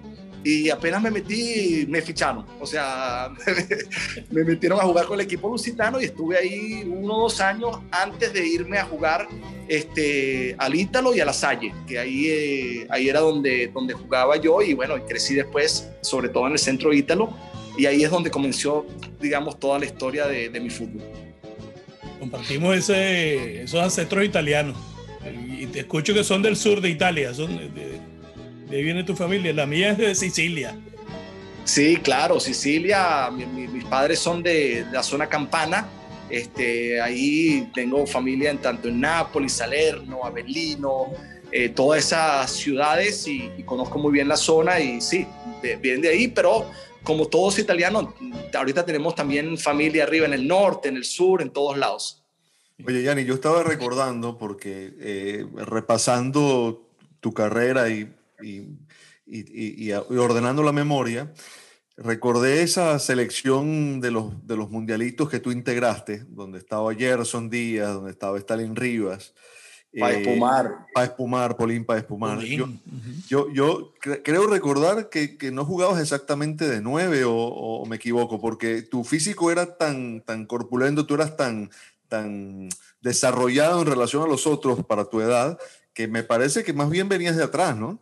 y 0.47 0.69
apenas 0.69 1.01
me 1.01 1.11
metí, 1.11 1.85
me 1.89 2.01
ficharon. 2.01 2.45
O 2.61 2.65
sea, 2.65 3.29
me 4.31 4.45
metieron 4.45 4.79
a 4.79 4.83
jugar 4.83 5.05
con 5.05 5.19
el 5.19 5.25
equipo 5.25 5.49
lusitano 5.49 5.99
y 5.99 6.05
estuve 6.05 6.37
ahí 6.37 6.83
uno 6.87 7.17
o 7.17 7.21
dos 7.23 7.41
años 7.41 7.79
antes 7.91 8.31
de 8.31 8.47
irme 8.47 8.77
a 8.77 8.85
jugar 8.85 9.27
este, 9.67 10.55
al 10.57 10.73
Ítalo 10.73 11.13
y 11.13 11.19
a 11.19 11.25
la 11.25 11.33
Salle, 11.33 11.73
que 11.85 11.99
ahí, 11.99 12.27
eh, 12.27 12.87
ahí 12.89 13.09
era 13.09 13.19
donde, 13.19 13.67
donde 13.73 13.93
jugaba 13.93 14.37
yo 14.37 14.61
y 14.61 14.73
bueno, 14.73 14.95
crecí 15.05 15.35
después, 15.35 15.89
sobre 15.99 16.29
todo 16.29 16.47
en 16.47 16.53
el 16.53 16.59
centro 16.59 16.93
Ítalo, 16.93 17.29
y 17.77 17.85
ahí 17.85 18.05
es 18.05 18.09
donde 18.09 18.31
comenzó, 18.31 18.85
digamos, 19.19 19.59
toda 19.59 19.79
la 19.79 19.85
historia 19.85 20.27
de, 20.27 20.49
mi 20.61 20.69
fútbol. 20.69 21.03
Compartimos 22.21 22.73
ese, 22.77 23.63
esos 23.63 23.81
ancestros 23.81 24.23
italianos 24.23 24.77
y 25.59 25.65
te 25.65 25.79
escucho 25.79 26.13
que 26.13 26.23
son 26.23 26.41
del 26.41 26.55
sur 26.55 26.79
de 26.79 26.89
Italia, 26.89 27.33
son 27.33 27.57
de 27.57 27.99
ahí 28.69 28.83
viene 28.83 29.03
tu 29.03 29.15
familia. 29.15 29.53
La 29.53 29.65
mía 29.65 29.91
es 29.91 29.97
de 29.97 30.15
Sicilia. 30.15 30.75
Sí, 31.63 31.97
claro, 31.97 32.39
Sicilia. 32.39 33.29
mis 33.31 33.85
padres 33.85 34.19
son 34.19 34.41
de, 34.41 34.85
la 34.91 35.03
zona 35.03 35.27
campana. 35.27 35.87
Este, 36.29 37.01
ahí 37.01 37.69
tengo 37.73 38.05
familia 38.05 38.51
en 38.51 38.57
tanto 38.57 38.89
en 38.89 38.99
Nápoles, 38.99 39.53
Salerno, 39.53 40.25
Avellino, 40.25 41.13
eh, 41.51 41.69
todas 41.69 42.05
esas 42.05 42.51
ciudades 42.51 43.25
y, 43.27 43.49
conozco 43.63 43.97
muy 43.97 44.11
bien 44.11 44.27
la 44.27 44.35
zona 44.35 44.79
y 44.79 44.99
sí, 44.99 45.25
vienen 45.81 46.01
de 46.01 46.09
ahí, 46.09 46.27
pero 46.27 46.69
como 47.03 47.27
todos 47.27 47.57
italianos, 47.59 48.13
ahorita 48.53 48.85
tenemos 48.85 49.15
también 49.15 49.57
familia 49.57 50.03
arriba 50.03 50.25
en 50.25 50.33
el 50.33 50.45
norte, 50.45 50.89
en 50.89 50.97
el 50.97 51.05
sur, 51.05 51.41
en 51.41 51.49
todos 51.49 51.77
lados. 51.77 52.23
Oye, 52.85 53.01
Yanni, 53.01 53.23
yo 53.23 53.33
estaba 53.33 53.63
recordando 53.63 54.37
porque 54.37 54.93
eh, 54.99 55.45
repasando 55.55 56.85
tu 57.21 57.33
carrera 57.33 57.89
y 57.89 58.13
y, 58.41 59.91
ordenando 59.91 60.63
la 60.63 60.71
memoria, 60.71 61.33
recordé 61.97 62.61
esa 62.61 62.97
selección 62.99 63.99
de 63.99 64.11
los, 64.11 64.45
de 64.47 64.55
los 64.55 64.69
mundialitos 64.69 65.29
que 65.29 65.39
tú 65.39 65.51
integraste, 65.51 66.23
donde 66.29 66.59
estaba 66.59 66.93
Gerson 66.93 67.49
Díaz, 67.49 67.93
donde 67.93 68.11
estaba 68.11 68.37
Stalin 68.37 68.75
Rivas. 68.75 69.33
Para 69.99 70.13
eh, 70.13 70.21
espumar. 70.21 70.85
Para 70.93 71.05
espumar, 71.07 71.57
Polín 71.57 71.85
para 71.85 71.99
espumar. 71.99 72.39
Yo, 73.27 73.51
yo, 73.51 73.93
creo 73.99 74.47
recordar 74.47 75.09
que, 75.09 75.37
que, 75.37 75.51
no 75.51 75.65
jugabas 75.65 76.01
exactamente 76.01 76.67
de 76.67 76.81
nueve 76.81 77.23
o, 77.25 77.83
me 77.87 77.95
equivoco, 77.95 78.39
porque 78.39 78.83
tu 78.83 79.03
físico 79.03 79.51
era 79.51 79.77
tan, 79.77 80.21
tan 80.21 80.45
corpulento, 80.45 81.05
tú 81.05 81.15
eras 81.15 81.35
tan, 81.35 81.71
tan 82.07 82.69
desarrollado 83.01 83.81
en 83.81 83.87
relación 83.87 84.23
a 84.23 84.27
los 84.27 84.45
otros 84.45 84.85
para 84.85 85.05
tu 85.05 85.21
edad, 85.21 85.57
que 85.93 86.07
me 86.07 86.23
parece 86.23 86.63
que 86.63 86.73
más 86.73 86.89
bien 86.89 87.09
venías 87.09 87.35
de 87.35 87.43
atrás, 87.43 87.75
¿no? 87.75 87.99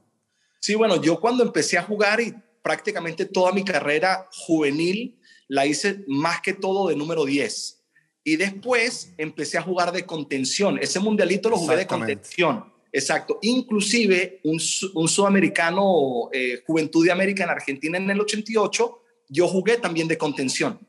Sí, 0.66 0.74
bueno, 0.74 1.00
yo 1.00 1.20
cuando 1.20 1.44
empecé 1.44 1.78
a 1.78 1.84
jugar 1.84 2.20
y 2.20 2.34
prácticamente 2.64 3.26
toda 3.26 3.52
mi 3.52 3.64
carrera 3.64 4.28
juvenil 4.32 5.16
la 5.48 5.68
hice 5.68 6.04
más 6.08 6.42
que 6.42 6.54
todo 6.54 6.88
de 6.88 6.96
número 6.96 7.24
10. 7.24 7.84
Y 8.24 8.36
después 8.36 9.14
empecé 9.20 9.60
a 9.60 9.62
jugar 9.62 9.92
de 9.92 10.08
contención. 10.08 10.80
Ese 10.82 11.00
mundialito 11.00 11.52
lo 11.52 11.58
jugué 11.58 11.76
de 11.76 11.86
contención. 11.86 12.74
Exacto. 12.92 13.38
Inclusive 13.44 14.40
un, 14.44 14.60
un 14.96 15.08
sudamericano, 15.08 16.30
eh, 16.34 16.64
Juventud 16.66 17.06
de 17.06 17.12
América 17.12 17.44
en 17.44 17.52
Argentina 17.52 18.00
en 18.00 18.10
el 18.10 18.22
88, 18.22 19.02
yo 19.30 19.48
jugué 19.48 19.78
también 19.78 20.08
de 20.08 20.18
contención. 20.18 20.80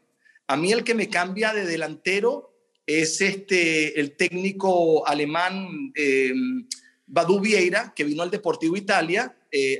A 0.47 0.57
mí 0.57 0.73
el 0.73 0.85
que 0.85 0.95
me 0.95 1.11
cambia 1.11 1.53
de 1.53 1.67
delantero 1.67 2.51
es 2.87 3.21
este, 3.21 4.01
el 4.01 4.17
técnico 4.17 5.07
alemán 5.07 5.93
eh, 5.95 6.33
Badu 7.07 7.41
Vieira, 7.41 7.93
que 7.95 8.05
vino 8.05 8.23
al 8.23 8.31
Deportivo 8.31 8.75
Italia 8.75 9.36
eh, 9.51 9.79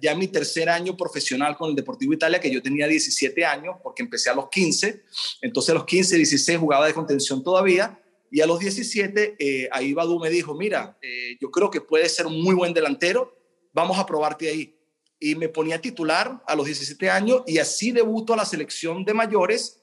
ya, 0.00 0.14
mi 0.14 0.28
tercer 0.28 0.68
año 0.68 0.96
profesional 0.96 1.56
con 1.56 1.70
el 1.70 1.76
Deportivo 1.76 2.12
Italia, 2.12 2.40
que 2.40 2.50
yo 2.50 2.62
tenía 2.62 2.86
17 2.86 3.44
años, 3.44 3.76
porque 3.82 4.02
empecé 4.02 4.30
a 4.30 4.34
los 4.34 4.48
15, 4.48 5.02
entonces 5.42 5.70
a 5.70 5.74
los 5.74 5.84
15, 5.84 6.16
16 6.16 6.58
jugaba 6.58 6.86
de 6.86 6.94
contención 6.94 7.42
todavía, 7.42 7.98
Y 8.34 8.40
a 8.40 8.46
los 8.46 8.60
17, 8.60 9.36
eh, 9.38 9.68
ahí 9.72 9.92
Badu 9.92 10.18
me 10.18 10.30
dijo, 10.30 10.54
mira, 10.54 10.96
eh, 11.02 11.36
yo 11.38 11.50
creo 11.50 11.70
que 11.70 11.82
puede 11.82 12.08
ser 12.08 12.26
un 12.26 12.40
muy 12.42 12.54
buen 12.54 12.72
delantero, 12.72 13.36
vamos 13.74 13.98
a 13.98 14.06
probarte 14.06 14.48
ahí. 14.48 14.74
Y 15.20 15.34
me 15.34 15.50
ponía 15.50 15.78
titular 15.78 16.42
a 16.46 16.56
los 16.56 16.64
17 16.64 17.10
años 17.10 17.42
y 17.46 17.58
así 17.58 17.92
debuto 17.92 18.32
a 18.32 18.36
la 18.38 18.46
selección 18.46 19.04
de 19.04 19.12
mayores 19.12 19.81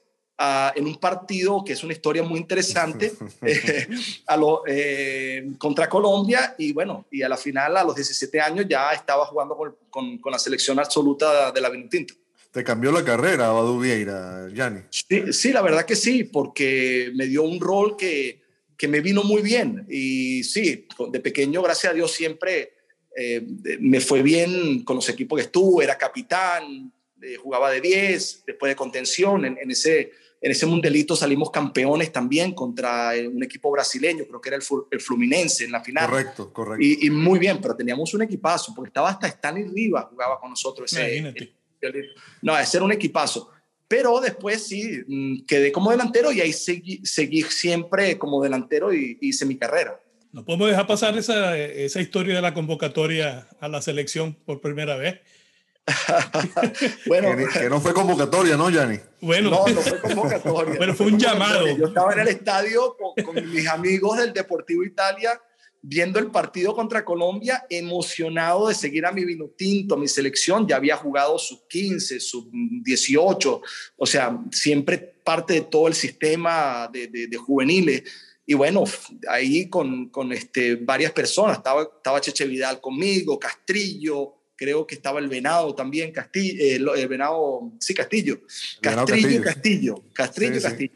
en 0.74 0.86
un 0.86 0.96
partido 0.96 1.62
que 1.64 1.74
es 1.74 1.84
una 1.84 1.92
historia 1.92 2.22
muy 2.22 2.40
interesante 2.40 3.12
eh, 3.42 3.88
a 4.26 4.36
lo, 4.36 4.62
eh, 4.66 5.50
contra 5.58 5.88
Colombia 5.88 6.54
y 6.56 6.72
bueno, 6.72 7.06
y 7.10 7.22
a 7.22 7.28
la 7.28 7.36
final 7.36 7.76
a 7.76 7.84
los 7.84 7.94
17 7.94 8.40
años 8.40 8.66
ya 8.68 8.90
estaba 8.92 9.26
jugando 9.26 9.56
con, 9.90 10.18
con, 10.18 10.32
la 10.32 10.38
selección 10.38 10.78
absoluta 10.78 11.52
de 11.52 11.60
la 11.60 11.68
Vinotinto. 11.68 12.14
¿Te 12.50 12.64
cambió 12.64 12.90
la 12.90 13.04
carrera, 13.04 13.48
Abadu 13.48 13.78
Vieira, 13.78 14.48
Yanni? 14.52 14.80
Sí, 14.90 15.32
sí, 15.32 15.52
la 15.52 15.62
verdad 15.62 15.84
que 15.84 15.94
sí, 15.94 16.24
porque 16.24 17.12
me 17.14 17.26
dio 17.26 17.42
un 17.42 17.60
rol 17.60 17.96
que, 17.96 18.42
que 18.76 18.88
me 18.88 19.00
vino 19.00 19.22
muy 19.22 19.40
bien. 19.40 19.86
Y 19.88 20.42
sí, 20.42 20.88
de 21.12 21.20
pequeño, 21.20 21.62
gracias 21.62 21.92
a 21.92 21.94
Dios, 21.94 22.10
siempre 22.10 22.72
eh, 23.16 23.46
me 23.78 24.00
fue 24.00 24.22
bien 24.22 24.82
con 24.82 24.96
los 24.96 25.08
equipos 25.08 25.36
que 25.38 25.44
estuve, 25.44 25.84
era 25.84 25.96
capitán, 25.96 26.92
jugaba 27.40 27.70
de 27.70 27.80
10, 27.80 28.44
después 28.46 28.70
de 28.70 28.76
contención 28.76 29.44
en, 29.44 29.58
en 29.58 29.70
ese 29.70 30.10
en 30.40 30.52
ese 30.52 30.64
mundialito 30.64 31.14
salimos 31.14 31.50
campeones 31.50 32.10
también 32.12 32.54
contra 32.54 33.14
eh, 33.14 33.28
un 33.28 33.42
equipo 33.42 33.70
brasileño, 33.70 34.24
creo 34.26 34.40
que 34.40 34.48
era 34.48 34.56
el, 34.56 35.00
Fluminense 35.00 35.64
en 35.64 35.72
la 35.72 35.82
final. 35.82 36.08
Correcto, 36.08 36.52
correcto. 36.52 36.82
Y, 36.82 37.10
muy 37.10 37.38
bien, 37.38 37.58
pero 37.60 37.76
teníamos 37.76 38.14
un 38.14 38.22
equipazo, 38.22 38.74
porque 38.74 38.88
estaba 38.88 39.10
hasta 39.10 39.26
Stanley 39.26 39.64
Rivas, 39.64 40.06
jugaba 40.06 40.40
con 40.40 40.50
nosotros. 40.50 40.90
Ese, 40.92 41.52
no, 42.40 42.58
ese 42.58 42.76
era 42.78 42.84
un 42.84 42.92
equipazo. 42.92 43.50
Pero 43.86 44.20
después 44.20 44.66
sí, 44.66 45.02
mm, 45.06 45.44
quedé 45.46 45.72
como 45.72 45.90
delantero 45.90 46.32
y 46.32 46.40
ahí 46.40 46.52
seguí, 46.52 47.00
seguí 47.04 47.42
siempre 47.42 48.16
como 48.16 48.42
delantero 48.42 48.94
y 48.94 49.18
hice 49.20 49.44
mi 49.44 49.58
carrera. 49.58 50.00
No 50.32 50.44
podemos 50.44 50.68
dejar 50.68 50.86
pasar 50.86 51.18
esa, 51.18 51.58
esa 51.58 52.00
historia 52.00 52.36
de 52.36 52.40
la 52.40 52.54
convocatoria 52.54 53.48
a 53.58 53.68
la 53.68 53.82
selección 53.82 54.34
por 54.46 54.60
primera 54.60 54.96
vez. 54.96 55.20
bueno, 57.06 57.36
que, 57.52 57.68
no 57.68 57.80
fue 57.80 57.92
convocatoria, 57.92 58.56
¿no, 58.56 58.70
Yanni? 58.70 58.98
Bueno, 59.20 59.50
no, 59.50 59.66
no 59.66 59.80
fue 59.80 60.00
convocatoria. 60.00 60.74
Pero 60.78 60.94
fue 60.94 61.06
un 61.06 61.18
llamado. 61.18 61.66
Yo 61.76 61.86
estaba 61.86 62.12
en 62.12 62.20
el 62.20 62.28
estadio 62.28 62.96
con, 63.24 63.52
mis 63.52 63.68
amigos 63.68 64.18
del 64.18 64.32
Deportivo 64.32 64.84
Italia 64.84 65.40
viendo 65.82 66.18
el 66.18 66.26
partido 66.26 66.74
contra 66.74 67.04
Colombia, 67.06 67.64
emocionado 67.70 68.68
de 68.68 68.74
seguir 68.74 69.06
a 69.06 69.12
mi 69.12 69.24
vino 69.24 69.46
tinto, 69.56 69.94
a 69.94 69.98
mi 69.98 70.08
selección. 70.08 70.68
Ya 70.68 70.76
había 70.76 70.96
jugado 70.96 71.38
sus 71.38 71.62
15, 71.68 72.20
sus 72.20 72.44
18, 72.52 73.62
o 73.96 74.06
sea, 74.06 74.38
siempre 74.52 74.98
parte 74.98 75.54
de 75.54 75.60
todo 75.62 75.88
el 75.88 75.94
sistema 75.94 76.88
de, 76.92 77.06
de, 77.06 77.36
juveniles. 77.36 78.02
Y 78.44 78.54
bueno, 78.54 78.84
ahí 79.28 79.70
con, 79.70 80.10
con 80.10 80.32
este, 80.32 80.76
varias 80.76 81.12
personas, 81.12 81.58
estaba, 81.58 81.82
estaba 81.82 82.20
Cheche 82.20 82.46
Vidal 82.46 82.80
conmigo, 82.80 83.38
Castrillo, 83.38 84.39
creo 84.60 84.86
que 84.86 84.94
estaba 84.94 85.20
el 85.20 85.28
Venado 85.28 85.74
también, 85.74 86.12
Castillo, 86.12 86.62
eh, 86.62 86.74
el 86.74 87.08
Venado, 87.08 87.72
sí, 87.80 87.94
Castillo, 87.94 88.42
Castrillo, 88.82 89.42
Castillo, 89.42 90.04
Castrillo, 90.12 90.60
Castillo. 90.60 90.92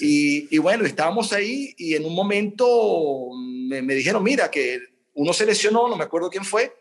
y, 0.00 0.58
bueno, 0.58 0.84
estábamos 0.84 1.32
ahí 1.32 1.72
y 1.78 1.94
en 1.94 2.04
un 2.04 2.12
momento 2.12 3.30
me, 3.68 3.94
dijeron, 3.94 4.20
mira, 4.20 4.50
que 4.50 4.80
uno 5.14 5.32
se 5.32 5.46
lesionó, 5.46 5.88
no 5.88 5.96
me 5.96 6.02
acuerdo 6.02 6.28
quién 6.28 6.44
fue, 6.44 6.74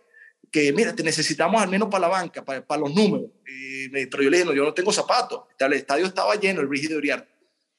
que 0.49 0.73
mira, 0.73 0.95
te 0.95 1.03
necesitamos 1.03 1.61
al 1.61 1.69
menos 1.69 1.87
para 1.87 2.01
la 2.01 2.07
banca, 2.07 2.43
para, 2.43 2.65
para 2.65 2.81
los 2.81 2.95
números. 2.95 3.29
Y, 3.47 3.89
pero 4.07 4.23
yo 4.23 4.31
le 4.31 4.37
dije, 4.37 4.49
no, 4.49 4.55
yo 4.55 4.63
no 4.63 4.73
tengo 4.73 4.91
zapatos. 4.91 5.41
El 5.59 5.73
estadio 5.73 6.07
estaba 6.07 6.33
lleno, 6.33 6.61
el 6.61 6.67
Brígido 6.67 6.97
Uriarte 6.97 7.33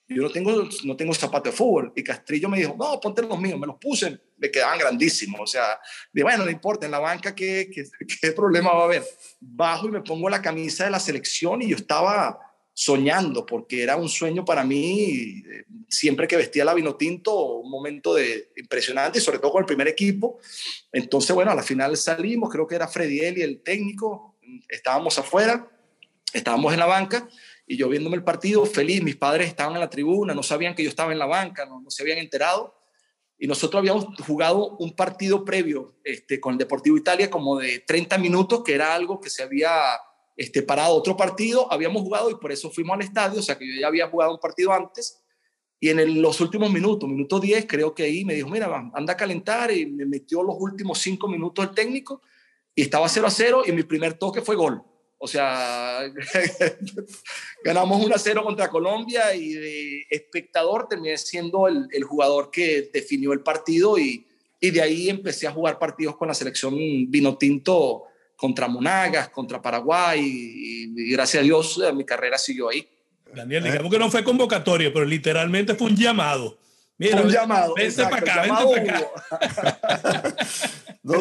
yo 0.08 0.22
no 0.22 0.30
tengo, 0.30 0.68
no 0.84 0.96
tengo 0.96 1.14
zapatos 1.14 1.52
de 1.52 1.56
fútbol. 1.56 1.92
Y 1.96 2.02
Castrillo 2.02 2.48
me 2.48 2.58
dijo, 2.58 2.76
no, 2.78 3.00
ponte 3.00 3.22
los 3.22 3.38
míos. 3.40 3.58
Me 3.58 3.66
los 3.66 3.76
puse, 3.76 4.18
me 4.36 4.50
quedaban 4.50 4.78
grandísimos. 4.78 5.40
O 5.40 5.46
sea, 5.46 5.80
de 6.12 6.22
bueno, 6.22 6.44
no 6.44 6.50
importa, 6.50 6.86
en 6.86 6.92
la 6.92 6.98
banca, 6.98 7.34
¿qué, 7.34 7.70
qué, 7.72 7.84
qué 8.20 8.32
problema 8.32 8.72
va 8.72 8.82
a 8.82 8.84
haber? 8.84 9.04
Bajo 9.40 9.88
y 9.88 9.90
me 9.90 10.02
pongo 10.02 10.28
la 10.28 10.42
camisa 10.42 10.84
de 10.84 10.90
la 10.90 11.00
selección 11.00 11.62
y 11.62 11.68
yo 11.68 11.76
estaba 11.76 12.38
soñando, 12.76 13.46
porque 13.46 13.84
era 13.84 13.96
un 13.96 14.08
sueño 14.08 14.44
para 14.44 14.64
mí, 14.64 15.44
eh, 15.46 15.64
siempre 15.88 16.26
que 16.26 16.36
vestía 16.36 16.64
la 16.64 16.74
vino 16.74 16.96
tinto, 16.96 17.60
un 17.60 17.70
momento 17.70 18.14
de, 18.14 18.50
impresionante, 18.56 19.18
y 19.18 19.22
sobre 19.22 19.38
todo 19.38 19.52
con 19.52 19.60
el 19.60 19.66
primer 19.66 19.86
equipo. 19.86 20.40
Entonces, 20.92 21.32
bueno, 21.34 21.52
a 21.52 21.54
la 21.54 21.62
final 21.62 21.96
salimos, 21.96 22.50
creo 22.50 22.66
que 22.66 22.74
era 22.74 22.88
Freddy 22.88 23.20
y 23.20 23.42
el 23.42 23.62
técnico, 23.62 24.36
estábamos 24.68 25.16
afuera, 25.18 25.70
estábamos 26.32 26.72
en 26.72 26.80
la 26.80 26.86
banca, 26.86 27.28
y 27.64 27.76
yo 27.76 27.88
viéndome 27.88 28.16
el 28.16 28.24
partido 28.24 28.66
feliz, 28.66 29.02
mis 29.02 29.16
padres 29.16 29.46
estaban 29.46 29.74
en 29.74 29.80
la 29.80 29.88
tribuna, 29.88 30.34
no 30.34 30.42
sabían 30.42 30.74
que 30.74 30.82
yo 30.82 30.88
estaba 30.88 31.12
en 31.12 31.18
la 31.20 31.26
banca, 31.26 31.64
no, 31.66 31.82
se 31.88 32.02
habían 32.02 32.18
enterado. 32.18 32.74
Y 33.38 33.46
nosotros 33.46 33.80
habíamos 33.80 34.06
jugado 34.26 34.76
un 34.78 34.94
partido 34.94 35.44
previo 35.44 35.96
este, 36.04 36.40
con 36.40 36.52
el 36.52 36.58
Deportivo 36.58 36.96
Italia 36.96 37.30
como 37.30 37.58
de 37.58 37.80
30 37.80 38.18
minutos, 38.18 38.62
que 38.64 38.74
era 38.74 38.94
algo 38.94 39.20
que 39.20 39.30
se 39.30 39.42
había 39.42 39.70
este, 40.36 40.62
parado 40.62 40.94
otro 40.94 41.16
partido, 41.16 41.70
habíamos 41.72 42.02
jugado 42.02 42.30
y 42.30 42.36
por 42.36 42.52
eso 42.52 42.70
fuimos 42.70 42.94
al 42.94 43.02
estadio, 43.02 43.40
o 43.40 43.42
sea 43.42 43.58
que 43.58 43.66
yo 43.66 43.80
ya 43.80 43.86
había 43.86 44.08
jugado 44.08 44.32
un 44.32 44.40
partido 44.40 44.72
antes. 44.72 45.20
Y 45.80 45.90
en 45.90 46.22
los 46.22 46.40
últimos 46.40 46.72
minutos, 46.72 47.08
minuto 47.08 47.38
10, 47.38 47.66
creo 47.66 47.94
que 47.94 48.04
ahí 48.04 48.24
me 48.24 48.34
dijo, 48.34 48.48
mira, 48.48 48.90
anda 48.94 49.12
a 49.12 49.16
calentar 49.16 49.70
y 49.70 49.84
me 49.84 50.06
metió 50.06 50.42
los 50.42 50.56
últimos 50.58 50.98
5 50.98 51.28
minutos 51.28 51.66
el 51.68 51.74
técnico 51.74 52.22
y 52.74 52.82
estaba 52.82 53.08
0 53.08 53.26
a 53.26 53.30
0 53.30 53.62
y 53.66 53.72
mi 53.72 53.82
primer 53.82 54.14
toque 54.14 54.40
fue 54.40 54.56
gol. 54.56 54.82
O 55.24 55.26
sea, 55.26 56.00
ganamos 57.64 58.06
1-0 58.06 58.42
contra 58.42 58.68
Colombia 58.68 59.34
y 59.34 59.54
de 59.54 60.06
espectador 60.10 60.86
terminé 60.86 61.16
siendo 61.16 61.66
el, 61.66 61.88
el 61.92 62.04
jugador 62.04 62.50
que 62.50 62.90
definió 62.92 63.32
el 63.32 63.40
partido 63.40 63.96
y, 63.98 64.26
y, 64.60 64.70
de 64.70 64.82
ahí 64.82 65.08
empecé 65.08 65.46
a 65.46 65.50
jugar 65.50 65.78
partidos 65.78 66.18
con 66.18 66.28
la 66.28 66.34
selección 66.34 66.74
vino 67.08 67.38
tinto 67.38 68.02
contra 68.36 68.68
Monagas, 68.68 69.30
contra 69.30 69.62
Paraguay 69.62 70.20
y, 70.22 71.10
gracias 71.12 71.40
a 71.40 71.44
Dios 71.44 71.80
eh, 71.82 71.90
mi 71.94 72.04
carrera 72.04 72.36
siguió 72.36 72.68
ahí. 72.68 72.86
Daniel, 73.34 73.64
digamos 73.64 73.90
que 73.90 73.98
no 73.98 74.10
fue 74.10 74.22
convocatoria, 74.22 74.92
pero 74.92 75.06
literalmente 75.06 75.74
fue 75.74 75.86
un 75.86 75.96
llamado. 75.96 76.58
Mira, 76.98 77.22
un 77.22 77.30
llamado. 77.30 77.72
Vente 77.74 78.02
para 78.02 78.18
acá, 78.18 78.42
vente 78.42 79.08
para 79.30 80.18
acá. 80.20 80.36
no, 81.02 81.14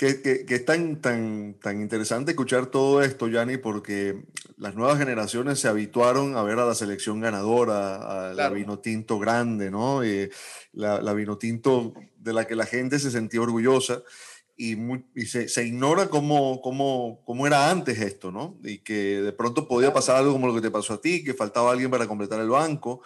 que, 0.00 0.46
que, 0.46 0.54
es 0.54 0.64
tan, 0.64 1.02
tan, 1.02 1.56
tan 1.60 1.82
interesante 1.82 2.30
escuchar 2.30 2.66
todo 2.66 3.02
esto, 3.02 3.28
Yanni, 3.28 3.58
porque 3.58 4.22
las 4.56 4.74
nuevas 4.74 4.98
generaciones 4.98 5.60
se 5.60 5.68
habituaron 5.68 6.38
a 6.38 6.42
ver 6.42 6.58
a 6.58 6.64
la 6.64 6.74
selección 6.74 7.20
ganadora, 7.20 8.30
a 8.30 8.32
la 8.32 8.48
vino 8.48 8.78
tinto 8.78 9.18
grande, 9.18 9.70
¿no? 9.70 10.02
Eh, 10.02 10.30
la, 10.72 11.02
la 11.02 11.12
vino 11.12 11.36
tinto 11.36 11.92
de 12.16 12.32
la 12.32 12.46
que 12.46 12.56
la 12.56 12.64
gente 12.64 12.98
se 12.98 13.10
sentía 13.10 13.42
orgullosa 13.42 14.02
y, 14.56 14.78
y 15.14 15.26
se, 15.26 15.48
se, 15.48 15.66
ignora 15.66 16.08
cómo, 16.08 16.62
cómo, 16.62 17.20
cómo, 17.26 17.46
era 17.46 17.70
antes 17.70 17.98
esto, 18.00 18.32
¿no? 18.32 18.58
Y 18.64 18.78
que 18.78 19.20
de 19.20 19.32
pronto 19.32 19.68
podía 19.68 19.92
pasar 19.92 20.16
algo 20.16 20.32
como 20.32 20.46
lo 20.46 20.54
que 20.54 20.62
te 20.62 20.70
pasó 20.70 20.94
a 20.94 21.00
ti, 21.02 21.22
que 21.22 21.34
faltaba 21.34 21.72
alguien 21.72 21.90
para 21.90 22.06
completar 22.06 22.40
el 22.40 22.48
banco, 22.48 23.02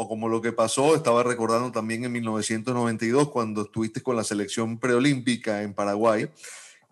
o 0.00 0.06
como 0.06 0.28
lo 0.28 0.40
que 0.40 0.52
pasó, 0.52 0.94
estaba 0.94 1.24
recordando 1.24 1.72
también 1.72 2.04
en 2.04 2.12
1992 2.12 3.30
cuando 3.30 3.62
estuviste 3.62 4.00
con 4.00 4.14
la 4.14 4.22
selección 4.22 4.78
preolímpica 4.78 5.62
en 5.62 5.74
Paraguay, 5.74 6.30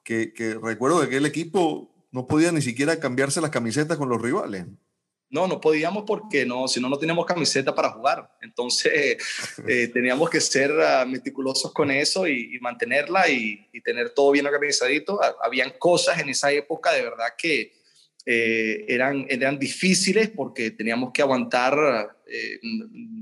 que, 0.03 0.33
que 0.33 0.55
recuerdo 0.55 0.99
que 0.99 1.07
aquel 1.07 1.25
equipo 1.25 1.89
no 2.11 2.27
podía 2.27 2.51
ni 2.51 2.63
siquiera 2.63 2.99
cambiarse 2.99 3.41
las 3.41 3.51
camisetas 3.51 3.97
con 3.97 4.09
los 4.09 4.21
rivales. 4.21 4.67
No, 5.31 5.47
no 5.47 5.61
podíamos 5.61 6.03
porque 6.05 6.45
no, 6.45 6.67
si 6.67 6.81
no, 6.81 6.89
no 6.89 6.99
teníamos 6.99 7.27
camiseta 7.27 7.73
para 7.73 7.91
jugar. 7.91 8.29
Entonces 8.43 9.19
eh, 9.69 9.87
teníamos 9.87 10.29
que 10.29 10.41
ser 10.41 10.73
uh, 10.73 11.07
meticulosos 11.07 11.73
con 11.73 11.93
eso 11.93 12.27
y, 12.27 12.59
mantenerla 12.61 13.29
y, 13.29 13.69
y, 13.73 13.81
tener 13.83 14.11
todo 14.11 14.33
bien 14.33 14.47
organizadito. 14.47 15.21
Habían 15.45 15.75
cosas 15.79 16.19
en 16.19 16.31
esa 16.31 16.51
época 16.51 16.91
de 16.91 17.03
verdad 17.03 17.29
que 17.39 17.73
eh, 18.29 18.85
eran, 18.89 19.25
eran 19.29 19.57
difíciles 19.57 20.29
porque 20.31 20.73
teníamos 20.73 21.13
que 21.13 21.23
aguantar 21.23 22.17
eh, 22.27 22.59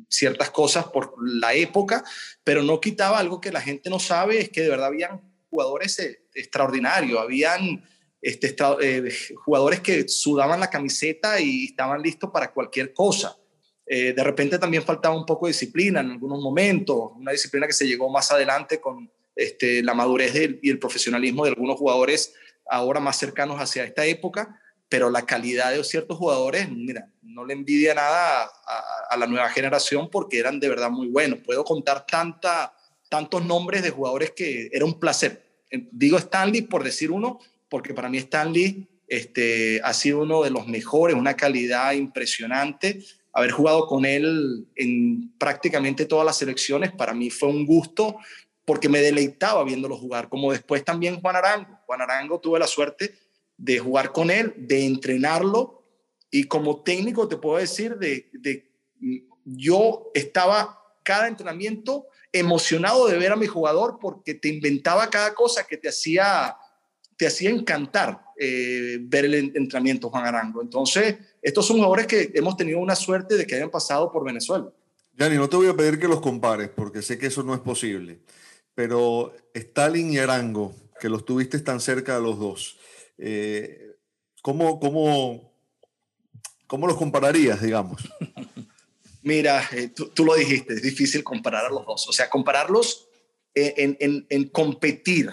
ciertas 0.08 0.48
cosas 0.48 0.86
por 0.86 1.14
la 1.20 1.52
época, 1.52 2.02
pero 2.42 2.62
no 2.62 2.80
quitaba 2.80 3.18
algo 3.18 3.38
que 3.38 3.52
la 3.52 3.60
gente 3.60 3.90
no 3.90 3.98
sabe, 3.98 4.40
es 4.40 4.48
que 4.48 4.62
de 4.62 4.70
verdad 4.70 4.86
habían 4.86 5.20
jugadores 5.50 5.98
eh, 5.98 6.22
extraordinarios, 6.34 7.20
habían 7.20 7.84
este, 8.22 8.56
jugadores 9.44 9.80
que 9.80 10.08
sudaban 10.08 10.58
la 10.58 10.70
camiseta 10.70 11.38
y 11.38 11.66
estaban 11.66 12.00
listos 12.00 12.30
para 12.32 12.50
cualquier 12.50 12.94
cosa. 12.94 13.36
de 13.86 14.24
repente 14.24 14.58
también 14.58 14.82
faltaba 14.82 15.14
un 15.14 15.26
poco 15.26 15.44
de 15.44 15.52
disciplina 15.52 16.00
en 16.00 16.12
algunos 16.12 16.40
momentos, 16.40 17.12
una 17.16 17.32
disciplina 17.32 17.66
que 17.66 17.74
se 17.74 17.86
llegó 17.86 18.08
más 18.08 18.32
adelante 18.32 18.80
con 18.80 19.10
este, 19.36 19.82
la 19.82 19.92
madurez 19.92 20.32
y 20.62 20.70
el 20.70 20.78
profesionalismo 20.78 21.44
de 21.44 21.50
algunos 21.50 21.76
jugadores 21.76 22.32
ahora 22.66 23.00
más 23.00 23.18
cercanos 23.18 23.60
hacia 23.60 23.84
esta 23.84 24.06
época, 24.06 24.58
pero 24.88 25.10
la 25.10 25.26
calidad 25.26 25.72
de 25.72 25.82
ciertos 25.84 26.18
jugadores, 26.18 26.68
mira, 26.70 27.08
no 27.22 27.44
le 27.44 27.54
envidia 27.54 27.94
nada 27.94 28.50
a, 29.10 29.16
la 29.16 29.26
nueva 29.26 29.48
generación 29.50 30.08
porque 30.10 30.38
eran 30.38 30.60
de 30.60 30.68
verdad 30.68 30.90
muy 30.90 31.08
buenos. 31.08 31.40
Puedo 31.40 31.64
contar 31.64 32.06
tanta, 32.06 32.74
tantos 33.08 33.44
nombres 33.44 33.82
de 33.82 33.90
jugadores 33.90 34.32
que 34.32 34.68
era 34.72 34.84
un 34.84 34.98
placer. 34.98 35.44
Digo 35.90 36.18
Stanley 36.18 36.62
por 36.62 36.84
decir 36.84 37.10
uno, 37.10 37.38
porque 37.68 37.94
para 37.94 38.08
mí 38.08 38.18
Stanley 38.18 38.88
este, 39.08 39.80
ha 39.82 39.92
sido 39.94 40.22
uno 40.22 40.42
de 40.42 40.50
los 40.50 40.66
mejores, 40.66 41.16
una 41.16 41.36
calidad 41.36 41.92
impresionante. 41.92 43.02
haber 43.32 43.50
jugado 43.50 43.86
con 43.86 44.04
él 44.04 44.66
en 44.76 45.32
prácticamente 45.38 46.06
todas 46.06 46.26
las 46.26 46.38
selecciones, 46.38 46.92
para 46.92 47.14
mí 47.14 47.30
fue 47.30 47.48
un 47.48 47.66
gusto 47.66 48.16
porque 48.64 48.88
me 48.88 49.00
deleitaba 49.00 49.62
viéndolo 49.64 49.96
jugar, 49.96 50.28
como 50.28 50.52
después 50.52 50.84
también 50.84 51.20
Juan 51.20 51.36
Arango. 51.36 51.78
Juan 51.86 52.00
Arango 52.00 52.40
tuve 52.40 52.58
la 52.58 52.66
suerte 52.66 53.14
de 53.56 53.78
jugar 53.78 54.12
con 54.12 54.30
él, 54.30 54.54
de 54.56 54.86
entrenarlo 54.86 55.84
y 56.30 56.44
como 56.44 56.82
técnico 56.82 57.28
te 57.28 57.36
puedo 57.36 57.58
decir 57.58 57.96
de, 57.96 58.28
de 58.32 58.70
yo 59.44 60.10
estaba 60.14 60.80
cada 61.04 61.28
entrenamiento 61.28 62.06
emocionado 62.32 63.06
de 63.06 63.16
ver 63.18 63.30
a 63.30 63.36
mi 63.36 63.46
jugador 63.46 63.98
porque 64.00 64.34
te 64.34 64.48
inventaba 64.48 65.08
cada 65.08 65.34
cosa 65.34 65.64
que 65.64 65.76
te 65.76 65.88
hacía, 65.88 66.56
te 67.16 67.26
hacía 67.28 67.50
encantar 67.50 68.24
eh, 68.36 68.98
ver 69.00 69.26
el 69.26 69.34
entrenamiento, 69.34 70.10
Juan 70.10 70.26
Arango. 70.26 70.60
Entonces, 70.60 71.16
estos 71.40 71.64
son 71.64 71.76
jugadores 71.76 72.08
que 72.08 72.32
hemos 72.34 72.56
tenido 72.56 72.80
una 72.80 72.96
suerte 72.96 73.36
de 73.36 73.46
que 73.46 73.54
hayan 73.54 73.70
pasado 73.70 74.10
por 74.10 74.24
Venezuela. 74.24 74.72
Yanni, 75.16 75.36
no 75.36 75.48
te 75.48 75.56
voy 75.56 75.68
a 75.68 75.76
pedir 75.76 76.00
que 76.00 76.08
los 76.08 76.20
compares 76.20 76.70
porque 76.70 77.02
sé 77.02 77.18
que 77.18 77.26
eso 77.26 77.44
no 77.44 77.54
es 77.54 77.60
posible, 77.60 78.18
pero 78.74 79.32
Stalin 79.54 80.12
y 80.12 80.18
Arango, 80.18 80.74
que 80.98 81.08
los 81.08 81.24
tuviste 81.24 81.60
tan 81.60 81.78
cerca 81.78 82.16
de 82.16 82.22
los 82.22 82.40
dos, 82.40 82.78
eh, 83.18 83.96
¿cómo, 84.42 84.78
cómo, 84.80 85.52
¿cómo 86.66 86.86
los 86.86 86.96
compararías, 86.96 87.60
digamos? 87.62 88.02
Mira, 89.22 89.66
eh, 89.72 89.88
tú, 89.88 90.24
lo 90.24 90.34
dijiste, 90.34 90.74
es 90.74 90.82
difícil 90.82 91.24
comparar 91.24 91.64
a 91.64 91.70
los 91.70 91.86
dos. 91.86 92.08
O 92.08 92.12
sea, 92.12 92.28
compararlos 92.28 93.08
en, 93.54 94.48
competir, 94.48 95.30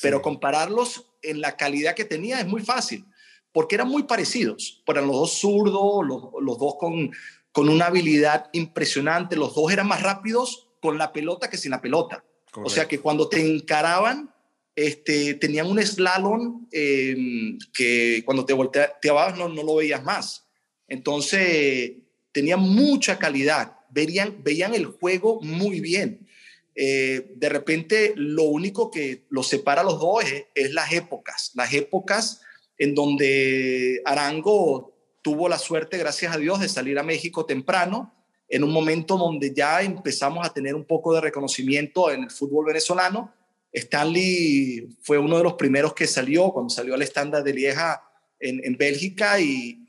pero 0.00 0.20
compararlos 0.22 1.06
en 1.22 1.40
la 1.40 1.56
calidad 1.56 1.94
que 1.94 2.04
tenía 2.04 2.40
es 2.40 2.46
muy 2.46 2.62
fácil, 2.62 3.04
porque 3.52 3.76
eran 3.76 3.88
muy 3.88 4.04
parecidos. 4.04 4.82
Eran 4.86 5.06
los 5.06 5.16
dos 5.16 5.32
zurdos, 5.34 6.04
los, 6.04 6.58
dos 6.58 6.74
con, 6.80 7.12
con 7.52 7.68
una 7.68 7.86
habilidad 7.86 8.50
impresionante, 8.52 9.36
los 9.36 9.54
dos 9.54 9.70
eran 9.72 9.86
más 9.86 10.02
rápidos 10.02 10.68
con 10.80 10.98
la 10.98 11.12
pelota 11.12 11.48
que 11.48 11.56
sin 11.56 11.70
la 11.70 11.80
pelota. 11.80 12.24
O 12.56 12.68
sea 12.68 12.88
que 12.88 13.00
cuando 13.00 13.28
te 13.28 13.40
encaraban, 13.40 14.31
este, 14.74 15.34
tenían 15.34 15.66
un 15.66 15.82
slalom 15.82 16.66
em, 16.72 17.58
que 17.72 18.22
cuando 18.24 18.44
te 18.44 18.52
volteabas 18.52 19.36
no, 19.36 19.48
no 19.48 19.62
lo 19.62 19.76
veías 19.76 20.02
más. 20.02 20.46
Entonces, 20.88 21.92
tenían 22.32 22.60
mucha 22.60 23.18
calidad, 23.18 23.76
veían, 23.90 24.42
veían 24.42 24.74
el 24.74 24.86
juego 24.86 25.40
muy 25.42 25.80
bien. 25.80 26.26
Eh, 26.74 27.32
de 27.36 27.48
repente, 27.48 28.14
lo 28.16 28.44
único 28.44 28.90
que 28.90 29.24
los 29.28 29.48
separa 29.48 29.82
los 29.82 30.00
dos 30.00 30.24
es, 30.54 30.72
las 30.72 30.92
épocas, 30.92 31.52
las 31.54 31.72
épocas 31.74 32.40
en 32.78 32.94
donde 32.94 34.00
Arango 34.04 34.92
tuvo 35.20 35.48
la 35.48 35.58
suerte, 35.58 35.98
gracias 35.98 36.34
a 36.34 36.38
Dios, 36.38 36.60
de 36.60 36.68
salir 36.68 36.98
a 36.98 37.02
México 37.02 37.44
temprano, 37.44 38.14
en 38.48 38.64
un 38.64 38.72
momento 38.72 39.16
donde 39.16 39.52
ya 39.54 39.82
empezamos 39.82 40.46
a 40.46 40.52
tener 40.52 40.74
un 40.74 40.84
poco 40.84 41.14
de 41.14 41.20
reconocimiento 41.20 42.10
en 42.10 42.24
el 42.24 42.30
fútbol 42.30 42.66
venezolano. 42.66 43.32
Stanley 43.72 44.88
fue 45.02 45.18
uno 45.18 45.38
de 45.38 45.44
los 45.44 45.54
primeros 45.54 45.94
que 45.94 46.06
salió 46.06 46.52
cuando 46.52 46.70
salió 46.70 46.94
al 46.94 47.02
estándar 47.02 47.42
de 47.42 47.54
Lieja 47.54 48.02
en, 48.38 48.76
Bélgica 48.76 49.40
y, 49.40 49.86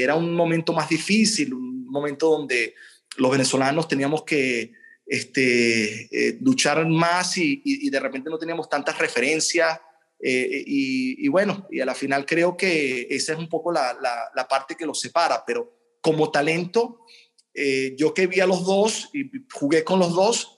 era 0.00 0.14
un 0.14 0.34
momento 0.34 0.72
más 0.72 0.88
difícil, 0.88 1.54
momento 1.54 2.28
donde 2.28 2.74
los 3.16 3.30
venezolanos 3.30 3.88
teníamos 3.88 4.24
que 4.24 4.72
este, 5.06 6.08
eh, 6.10 6.38
luchar 6.40 6.86
más 6.86 7.38
y, 7.38 7.88
de 7.88 8.00
repente 8.00 8.30
no 8.30 8.38
teníamos 8.38 8.68
tantas 8.68 8.98
referencias. 8.98 9.80
Eh, 10.20 10.64
y, 10.66 11.28
bueno, 11.28 11.66
y 11.70 11.80
a 11.80 11.84
la 11.84 11.94
final 11.94 12.24
creo 12.24 12.56
que 12.56 13.06
esa 13.10 13.34
es 13.34 13.38
un 13.38 13.48
poco 13.48 13.70
la, 13.70 13.96
la, 14.34 14.48
parte 14.48 14.74
que 14.74 14.86
los 14.86 15.00
separa, 15.00 15.44
pero 15.46 15.96
como 16.00 16.30
talento, 16.30 17.04
eh, 17.52 17.94
yo 17.96 18.14
que 18.14 18.26
vi 18.26 18.40
a 18.40 18.46
los 18.46 18.64
dos 18.64 19.10
y 19.12 19.30
jugué 19.52 19.84
con 19.84 19.98
los 19.98 20.14
dos, 20.14 20.53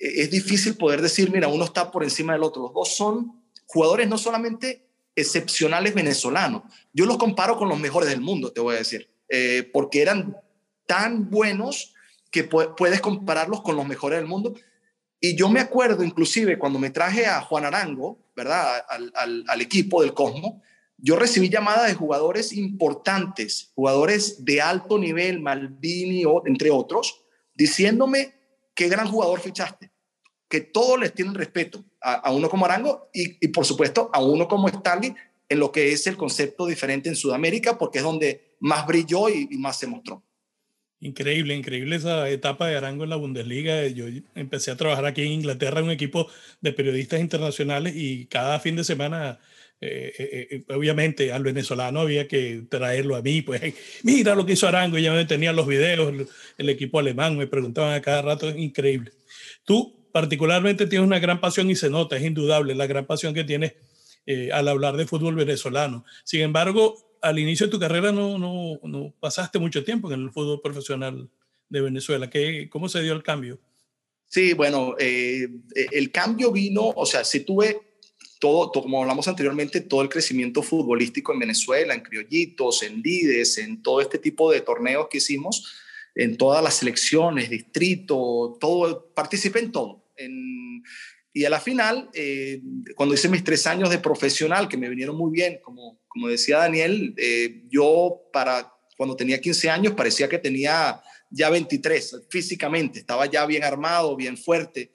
es 0.00 0.30
difícil 0.30 0.76
poder 0.76 1.02
decir, 1.02 1.30
mira, 1.30 1.46
uno 1.48 1.64
está 1.64 1.90
por 1.90 2.02
encima 2.02 2.32
del 2.32 2.42
otro. 2.42 2.62
Los 2.62 2.74
dos 2.74 2.96
son 2.96 3.42
jugadores 3.66 4.08
no 4.08 4.18
solamente 4.18 4.86
excepcionales 5.14 5.94
venezolanos, 5.94 6.62
yo 6.92 7.06
los 7.06 7.18
comparo 7.18 7.56
con 7.56 7.68
los 7.68 7.78
mejores 7.78 8.08
del 8.08 8.20
mundo, 8.20 8.52
te 8.52 8.60
voy 8.60 8.74
a 8.74 8.78
decir, 8.78 9.10
porque 9.72 10.02
eran 10.02 10.36
tan 10.86 11.30
buenos 11.30 11.94
que 12.30 12.44
puedes 12.44 13.00
compararlos 13.00 13.62
con 13.62 13.76
los 13.76 13.86
mejores 13.86 14.18
del 14.18 14.28
mundo. 14.28 14.54
Y 15.20 15.36
yo 15.36 15.48
me 15.48 15.60
acuerdo 15.60 16.02
inclusive 16.02 16.58
cuando 16.58 16.78
me 16.78 16.90
traje 16.90 17.26
a 17.26 17.42
Juan 17.42 17.64
Arango, 17.64 18.18
¿verdad? 18.34 18.84
Al, 18.88 19.60
equipo 19.60 20.02
del 20.02 20.14
Cosmo, 20.14 20.62
yo 20.96 21.16
recibí 21.16 21.48
llamadas 21.48 21.88
de 21.88 21.94
jugadores 21.94 22.52
importantes, 22.52 23.72
jugadores 23.74 24.44
de 24.44 24.60
alto 24.60 24.98
nivel, 24.98 25.40
Malvini, 25.40 26.24
entre 26.46 26.70
otros, 26.70 27.22
diciéndome 27.54 28.34
qué 28.74 28.88
gran 28.88 29.08
jugador 29.08 29.40
fichaste, 29.40 29.89
que 30.50 30.60
todos 30.60 31.00
les 31.00 31.14
tienen 31.14 31.34
respeto 31.34 31.82
a, 32.02 32.30
uno 32.30 32.50
como 32.50 32.66
Arango 32.66 33.08
y, 33.14 33.48
por 33.48 33.64
supuesto 33.64 34.10
a 34.12 34.22
uno 34.22 34.48
como 34.48 34.68
Stanley 34.68 35.14
en 35.48 35.58
lo 35.58 35.72
que 35.72 35.92
es 35.92 36.06
el 36.06 36.18
concepto 36.18 36.66
diferente 36.66 37.08
en 37.08 37.16
Sudamérica, 37.16 37.78
porque 37.78 37.98
es 37.98 38.04
donde 38.04 38.54
más 38.60 38.86
brilló 38.86 39.30
y 39.30 39.48
más 39.56 39.78
se 39.78 39.86
mostró. 39.86 40.22
Increíble, 41.02 41.54
increíble 41.54 41.96
esa 41.96 42.28
etapa 42.28 42.68
de 42.68 42.76
Arango 42.76 43.04
en 43.04 43.10
la 43.10 43.16
Bundesliga. 43.16 43.86
Yo 43.86 44.04
empecé 44.34 44.70
a 44.70 44.76
trabajar 44.76 45.06
aquí 45.06 45.22
en 45.22 45.32
Inglaterra 45.32 45.80
en 45.80 45.86
un 45.86 45.92
equipo 45.92 46.28
de 46.60 46.74
periodistas 46.74 47.20
internacionales 47.20 47.94
y 47.96 48.26
cada 48.26 48.60
fin 48.60 48.76
de 48.76 48.84
semana, 48.84 49.38
eh, 49.80 50.12
eh, 50.18 50.48
eh, 50.50 50.74
obviamente 50.74 51.32
al 51.32 51.42
venezolano 51.42 52.00
había 52.00 52.28
que 52.28 52.64
traerlo 52.68 53.16
a 53.16 53.22
mí, 53.22 53.40
pues 53.40 53.62
mira 54.02 54.34
lo 54.34 54.44
que 54.44 54.52
hizo 54.52 54.68
Arango, 54.68 54.98
y 54.98 55.02
ya 55.02 55.14
me 55.14 55.24
tenían 55.24 55.56
los 55.56 55.66
videos, 55.66 56.28
el, 56.58 56.68
equipo 56.68 56.98
alemán 56.98 57.38
me 57.38 57.46
preguntaban 57.46 57.94
a 57.94 58.02
cada 58.02 58.20
rato, 58.20 58.50
es 58.50 58.58
increíble. 58.58 59.12
Tú 59.64 59.99
particularmente 60.12 60.86
tienes 60.86 61.06
una 61.06 61.18
gran 61.18 61.40
pasión 61.40 61.70
y 61.70 61.76
se 61.76 61.90
nota, 61.90 62.16
es 62.16 62.24
indudable 62.24 62.74
la 62.74 62.86
gran 62.86 63.06
pasión 63.06 63.34
que 63.34 63.44
tienes 63.44 63.74
al 64.52 64.68
hablar 64.68 64.96
de 64.96 65.06
fútbol 65.06 65.34
venezolano. 65.34 66.04
Sin 66.24 66.42
embargo, 66.42 66.96
al 67.20 67.38
inicio 67.38 67.66
de 67.66 67.72
tu 67.72 67.78
carrera 67.78 68.12
no, 68.12 68.38
no, 68.38 68.78
no, 68.82 69.14
pasaste 69.18 69.58
mucho 69.58 69.84
tiempo 69.84 70.12
en 70.12 70.20
el 70.20 70.30
fútbol 70.30 70.60
profesional 70.62 71.28
de 71.68 71.80
Venezuela. 71.80 72.30
¿Qué, 72.30 72.68
¿Cómo 72.70 72.88
se 72.88 73.02
dio 73.02 73.12
el 73.12 73.22
cambio? 73.22 73.58
Sí, 74.26 74.52
bueno, 74.52 74.94
eh, 74.98 75.48
el 75.90 76.12
cambio 76.12 76.52
vino, 76.52 76.92
o 76.94 77.04
sea, 77.04 77.24
si 77.24 77.40
tuve 77.40 77.80
todo, 78.38 78.70
como 78.70 79.02
hablamos 79.02 79.26
anteriormente, 79.28 79.80
todo 79.80 80.02
el 80.02 80.08
crecimiento 80.08 80.62
futbolístico 80.62 81.32
en 81.32 81.40
Venezuela, 81.40 81.94
en 81.94 82.00
criollitos, 82.00 82.82
en 82.82 83.02
lides, 83.02 83.58
en 83.58 83.82
todo 83.82 84.00
este 84.00 84.18
tipo 84.18 84.50
de 84.50 84.60
torneos 84.60 85.08
que 85.10 85.18
hicimos, 85.18 85.72
en 86.14 86.36
todas 86.36 86.62
las 86.62 86.74
selecciones, 86.74 87.50
distrito, 87.50 88.56
todo, 88.60 89.10
participé 89.14 89.60
en 89.60 89.72
todo. 89.72 89.99
En, 90.20 90.82
y 91.32 91.44
a 91.44 91.50
la 91.50 91.60
final, 91.60 92.10
eh, 92.12 92.60
cuando 92.96 93.14
hice 93.14 93.28
mis 93.28 93.44
tres 93.44 93.66
años 93.66 93.88
de 93.90 93.98
profesional, 93.98 94.68
que 94.68 94.76
me 94.76 94.88
vinieron 94.88 95.16
muy 95.16 95.30
bien, 95.30 95.60
como, 95.62 96.00
como 96.08 96.28
decía 96.28 96.58
Daniel, 96.58 97.14
eh, 97.16 97.62
yo 97.70 98.22
para 98.32 98.72
cuando 98.96 99.16
tenía 99.16 99.40
15 99.40 99.70
años 99.70 99.94
parecía 99.94 100.28
que 100.28 100.38
tenía 100.38 101.00
ya 101.30 101.48
23 101.48 102.26
físicamente, 102.28 102.98
estaba 102.98 103.26
ya 103.26 103.46
bien 103.46 103.62
armado, 103.62 104.16
bien 104.16 104.36
fuerte. 104.36 104.92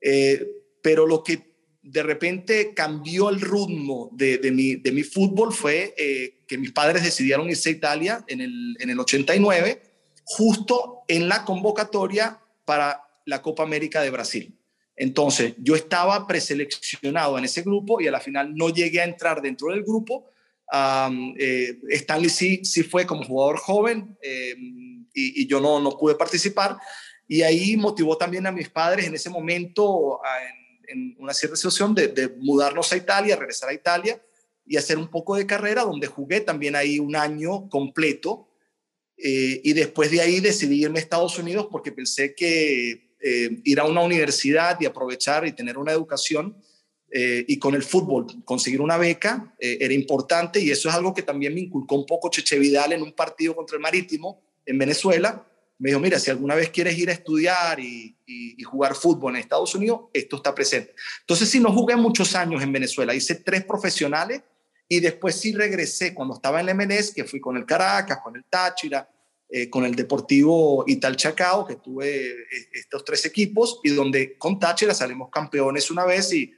Eh, 0.00 0.44
pero 0.82 1.06
lo 1.06 1.22
que 1.22 1.52
de 1.80 2.02
repente 2.02 2.74
cambió 2.74 3.30
el 3.30 3.40
ritmo 3.40 4.10
de, 4.12 4.38
de, 4.38 4.50
mi, 4.50 4.74
de 4.74 4.90
mi, 4.92 5.04
fútbol 5.04 5.52
fue 5.52 5.94
que 6.46 6.58
mis 6.58 6.72
padres 6.72 7.02
decidieron 7.02 7.48
irse 7.48 7.70
a 7.70 7.72
Italia 7.72 8.24
en 8.28 8.40
el, 8.40 8.76
en 8.78 8.90
el 8.90 9.00
89, 9.00 9.82
justo 10.24 11.02
en 11.08 11.28
la 11.28 11.44
convocatoria 11.44 12.40
para 12.64 13.00
la 13.26 13.42
Copa 13.42 13.62
América 13.62 14.02
de 14.02 14.10
Brasil. 14.10 14.58
Entonces, 14.96 15.54
yo 15.58 15.74
estaba 15.74 16.26
preseleccionado 16.26 17.38
en 17.38 17.44
ese 17.44 17.62
grupo 17.62 18.00
y 18.00 18.06
a 18.06 18.10
la 18.10 18.20
final 18.20 18.54
no 18.54 18.68
llegué 18.68 19.00
a 19.00 19.04
entrar 19.04 19.40
dentro 19.40 19.68
del 19.68 19.82
grupo. 19.82 20.30
Eh, 21.38 21.78
Stanley 21.90 22.30
sí, 22.30 22.64
sí 22.64 22.82
fue 22.82 23.06
como 23.06 23.24
jugador 23.24 23.58
joven 23.58 24.16
eh, 24.22 24.54
y, 25.14 25.46
yo 25.46 25.60
no, 25.60 25.80
no 25.80 25.96
pude 25.96 26.14
participar. 26.14 26.78
Y 27.26 27.42
ahí 27.42 27.76
motivó 27.76 28.16
también 28.16 28.46
a 28.46 28.52
mis 28.52 28.68
padres 28.68 29.06
en 29.06 29.14
ese 29.14 29.30
momento, 29.30 30.20
en, 30.88 31.16
una 31.18 31.32
cierta 31.32 31.56
situación, 31.56 31.94
de, 31.94 32.34
mudarnos 32.38 32.92
a 32.92 32.96
Italia, 32.96 33.36
regresar 33.36 33.70
a 33.70 33.74
Italia 33.74 34.22
y 34.66 34.76
hacer 34.76 34.98
un 34.98 35.08
poco 35.08 35.36
de 35.36 35.46
carrera, 35.46 35.82
donde 35.82 36.06
jugué 36.06 36.40
también 36.40 36.76
ahí 36.76 36.98
un 36.98 37.16
año 37.16 37.68
completo. 37.70 38.48
Eh, 39.16 39.60
y 39.64 39.72
después 39.72 40.10
de 40.10 40.20
ahí 40.20 40.40
decidí 40.40 40.82
irme 40.82 40.98
a 40.98 41.02
Estados 41.02 41.38
Unidos 41.38 41.68
porque 41.70 41.92
pensé 41.92 42.34
que 42.34 43.11
eh, 43.22 43.60
ir 43.62 43.78
a 43.78 43.84
una 43.84 44.00
universidad 44.00 44.76
y 44.80 44.86
aprovechar 44.86 45.46
y 45.46 45.52
tener 45.52 45.78
una 45.78 45.92
educación 45.92 46.56
eh, 47.14 47.44
y 47.46 47.58
con 47.58 47.74
el 47.74 47.82
fútbol 47.82 48.26
conseguir 48.44 48.80
una 48.80 48.96
beca 48.96 49.54
eh, 49.60 49.76
era 49.80 49.94
importante 49.94 50.58
y 50.60 50.70
eso 50.70 50.88
es 50.88 50.94
algo 50.94 51.14
que 51.14 51.22
también 51.22 51.54
me 51.54 51.60
inculcó 51.60 51.94
un 51.94 52.06
poco 52.06 52.30
Cheche 52.30 52.58
Vidal 52.58 52.94
en 52.94 53.02
un 53.02 53.12
partido 53.12 53.54
contra 53.54 53.76
el 53.76 53.82
Marítimo 53.82 54.42
en 54.66 54.78
Venezuela. 54.78 55.46
Me 55.78 55.90
dijo, 55.90 56.00
mira, 56.00 56.18
si 56.18 56.30
alguna 56.30 56.54
vez 56.54 56.70
quieres 56.70 56.98
ir 56.98 57.10
a 57.10 57.12
estudiar 57.12 57.78
y, 57.78 58.16
jugar 58.64 58.94
fútbol 58.94 59.34
en 59.34 59.40
Estados 59.40 59.74
Unidos, 59.74 60.02
esto 60.14 60.36
está 60.36 60.54
presente. 60.54 60.94
Entonces, 61.20 61.48
sí, 61.50 61.60
no 61.60 61.70
jugué 61.70 61.94
muchos 61.94 62.34
años 62.34 62.62
en 62.62 62.72
Venezuela, 62.72 63.14
hice 63.14 63.34
tres 63.34 63.64
profesionales 63.64 64.40
y 64.88 65.00
después 65.00 65.34
sí 65.36 65.52
regresé 65.52 66.14
cuando 66.14 66.34
estaba 66.34 66.60
en 66.60 66.68
el 66.70 66.74
MNS, 66.74 67.12
que 67.12 67.24
fui 67.24 67.40
con 67.40 67.56
el 67.58 67.66
Caracas, 67.66 68.20
con 68.24 68.34
el 68.34 68.44
Táchira, 68.44 69.06
eh, 69.54 69.68
con 69.68 69.84
el 69.84 69.94
Deportivo 69.94 70.82
Italchacao, 70.86 71.66
que 71.66 71.76
tuve 71.76 72.30
eh, 72.30 72.46
estos 72.72 73.04
tres 73.04 73.26
equipos, 73.26 73.80
y 73.84 73.90
donde 73.90 74.38
con 74.38 74.58
Táchira 74.58 74.94
salimos 74.94 75.28
campeones 75.28 75.90
una 75.90 76.06
vez 76.06 76.32
y, 76.32 76.54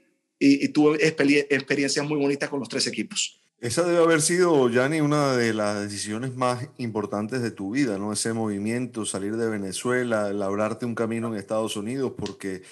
tuve 0.72 1.04
experiencias 1.04 2.06
muy 2.06 2.18
bonitas 2.18 2.48
con 2.48 2.60
los 2.60 2.68
tres 2.68 2.86
equipos. 2.86 3.42
Esa 3.60 3.82
debe 3.82 3.98
haber 3.98 4.20
sido, 4.20 4.68
Yanni, 4.68 5.00
una 5.00 5.36
de 5.36 5.54
las 5.54 5.80
decisiones 5.82 6.36
más 6.36 6.68
importantes 6.76 7.42
de 7.42 7.50
tu 7.50 7.70
vida, 7.70 7.98
¿no? 7.98 8.12
Ese 8.12 8.32
movimiento, 8.32 9.06
salir 9.06 9.36
de 9.36 9.48
Venezuela, 9.48 10.32
labrarte 10.32 10.86
un 10.86 10.94
camino 10.94 11.28
en 11.28 11.34
Estados 11.34 11.76
Unidos, 11.76 12.12
porque 12.16 12.62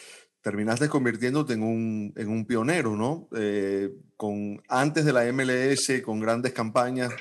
terminaste 0.42 0.88
convirtiéndote 0.88 1.54
en 1.54 1.62
un, 1.62 2.12
en 2.14 2.28
un 2.28 2.44
pionero, 2.44 2.94
¿no? 2.94 3.28
Eh, 3.34 3.90
con, 4.16 4.62
antes 4.68 5.04
de 5.04 5.12
la 5.12 5.24
MLS, 5.32 6.02
con 6.04 6.20
grandes 6.20 6.52
campañas, 6.52 7.12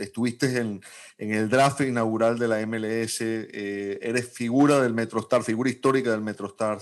estuviste 0.00 0.46
en, 0.58 0.82
en, 1.18 1.32
el 1.32 1.48
draft 1.48 1.80
inaugural 1.80 2.38
de 2.38 2.48
la 2.48 2.64
MLS, 2.66 3.20
eh, 3.20 3.98
eres 4.02 4.28
figura 4.32 4.80
del 4.80 4.94
MetroStar, 4.94 5.42
figura 5.42 5.70
histórica 5.70 6.10
del 6.10 6.20
MetroStar, 6.20 6.78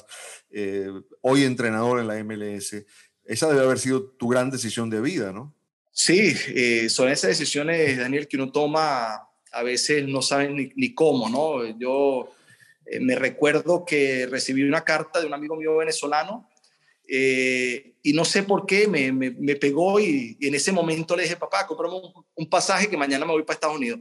eh, 0.50 0.90
hoy 1.20 1.44
entrenador 1.44 2.00
en 2.00 2.06
la 2.08 2.22
MLS. 2.22 2.84
Esa 3.24 3.48
debe 3.48 3.64
haber 3.64 3.78
sido 3.78 4.02
tu 4.02 4.28
gran 4.28 4.50
decisión 4.50 4.90
de 4.90 5.00
vida, 5.00 5.32
¿no? 5.32 5.54
Sí, 5.90 6.36
eh, 6.48 6.88
son 6.88 7.08
esas 7.08 7.30
decisiones, 7.30 7.98
Daniel, 7.98 8.28
que 8.28 8.36
uno 8.36 8.52
toma, 8.52 9.28
a 9.52 9.62
veces 9.62 10.06
no 10.06 10.22
saben 10.22 10.56
ni, 10.56 10.72
ni 10.76 10.94
cómo, 10.94 11.28
¿no? 11.28 11.64
Yo 11.78 12.32
me 13.00 13.16
recuerdo 13.16 13.84
que 13.84 14.28
recibí 14.30 14.62
una 14.62 14.84
carta 14.84 15.20
de 15.20 15.26
un 15.26 15.34
amigo 15.34 15.56
mío 15.56 15.76
venezolano 15.76 16.48
eh, 17.08 17.94
y 18.02 18.12
no 18.12 18.24
sé 18.24 18.42
por 18.42 18.66
qué 18.66 18.86
me, 18.88 19.12
me, 19.12 19.56
pegó 19.56 19.98
y, 20.00 20.36
en 20.40 20.54
ese 20.54 20.72
momento 20.72 21.16
le 21.16 21.24
dije, 21.24 21.36
papá, 21.36 21.66
comprame 21.66 22.00
un, 22.34 22.48
pasaje 22.48 22.88
que 22.88 22.96
mañana 22.96 23.24
me 23.24 23.32
voy 23.32 23.42
para 23.42 23.54
Estados 23.54 23.76
Unidos. 23.76 24.00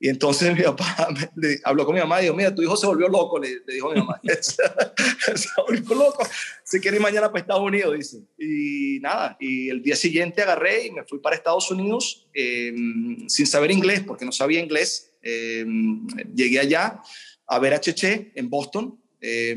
Y 0.00 0.08
entonces 0.08 0.54
mi 0.56 0.62
papá 0.62 1.08
le, 1.36 1.60
habló 1.64 1.84
con 1.84 1.94
mi 1.94 2.00
mamá 2.00 2.20
y 2.20 2.24
dijo, 2.24 2.34
mira, 2.34 2.54
tu 2.54 2.62
hijo 2.62 2.76
se 2.76 2.86
volvió 2.86 3.08
loco, 3.08 3.38
le, 3.38 3.60
dijo 3.66 3.90
mi 3.92 4.00
mamá. 4.00 4.20
se 4.40 5.48
volvió 5.66 5.94
loco, 5.94 6.26
se 6.64 6.80
quiere 6.80 6.96
ir 6.96 7.02
mañana 7.02 7.28
para 7.28 7.40
Estados 7.40 7.62
Unidos, 7.62 7.96
dice. 7.96 8.22
Y 8.38 8.98
nada, 9.00 9.36
y 9.40 9.68
el 9.68 9.82
día 9.82 9.96
siguiente 9.96 10.42
agarré 10.42 10.86
y 10.86 10.90
me 10.90 11.04
fui 11.04 11.18
para 11.20 11.36
Estados 11.36 11.70
Unidos 11.70 12.28
em, 12.34 13.28
sin 13.28 13.46
saber 13.46 13.70
inglés, 13.70 14.02
porque 14.06 14.24
no 14.24 14.32
sabía 14.32 14.60
inglés. 14.60 15.12
Em, 15.22 16.06
llegué 16.34 16.60
allá 16.60 17.00
a 17.46 17.58
ver 17.58 17.74
a 17.74 17.80
Cheche 17.80 18.32
en 18.34 18.50
Boston. 18.50 19.00
Eh, 19.20 19.56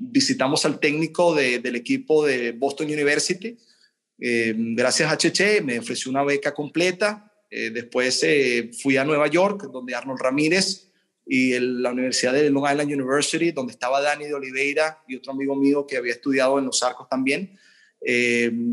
visitamos 0.00 0.64
al 0.64 0.80
técnico 0.80 1.34
del 1.34 1.76
equipo 1.76 2.24
de 2.24 2.52
Boston 2.52 2.86
University. 2.86 3.56
Eh, 4.18 4.54
gracias 4.56 5.12
a 5.12 5.16
Cheche 5.16 5.60
me 5.60 5.78
ofreció 5.78 6.10
una 6.10 6.24
beca 6.24 6.54
completa. 6.54 7.32
Eh, 7.50 7.70
después 7.70 8.22
eh, 8.22 8.70
fui 8.82 8.96
a 8.96 9.04
Nueva 9.04 9.26
York, 9.28 9.68
donde 9.70 9.94
Arnold 9.94 10.20
Ramírez 10.20 10.90
y 11.26 11.58
la 11.58 11.90
Universidad 11.90 12.32
de 12.32 12.50
Long 12.50 12.68
Island 12.70 12.92
University, 12.92 13.52
donde 13.52 13.72
estaba 13.72 14.00
Dani 14.00 14.24
de 14.24 14.34
Oliveira 14.34 15.04
y 15.06 15.16
otro 15.16 15.32
amigo 15.32 15.54
mío 15.54 15.86
que 15.86 15.96
había 15.96 16.12
estudiado 16.12 16.58
en 16.58 16.66
los 16.66 16.82
arcos 16.82 17.08
también. 17.08 17.56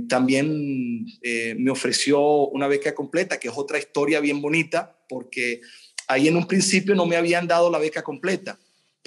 también 0.07 1.05
me 1.57 1.69
ofreció 1.69 2.47
una 2.47 2.67
beca 2.67 2.95
completa, 2.95 3.37
que 3.37 3.49
es 3.49 3.53
otra 3.55 3.77
historia 3.77 4.21
bien 4.21 4.41
bonita, 4.41 4.97
porque 5.07 5.61
ahí 6.07 6.29
en 6.29 6.37
un 6.37 6.47
principio 6.47 6.95
no 6.95 7.05
me 7.05 7.17
habían 7.17 7.45
dado 7.45 7.69
la 7.69 7.77
beca 7.77 8.01
completa 8.01 8.57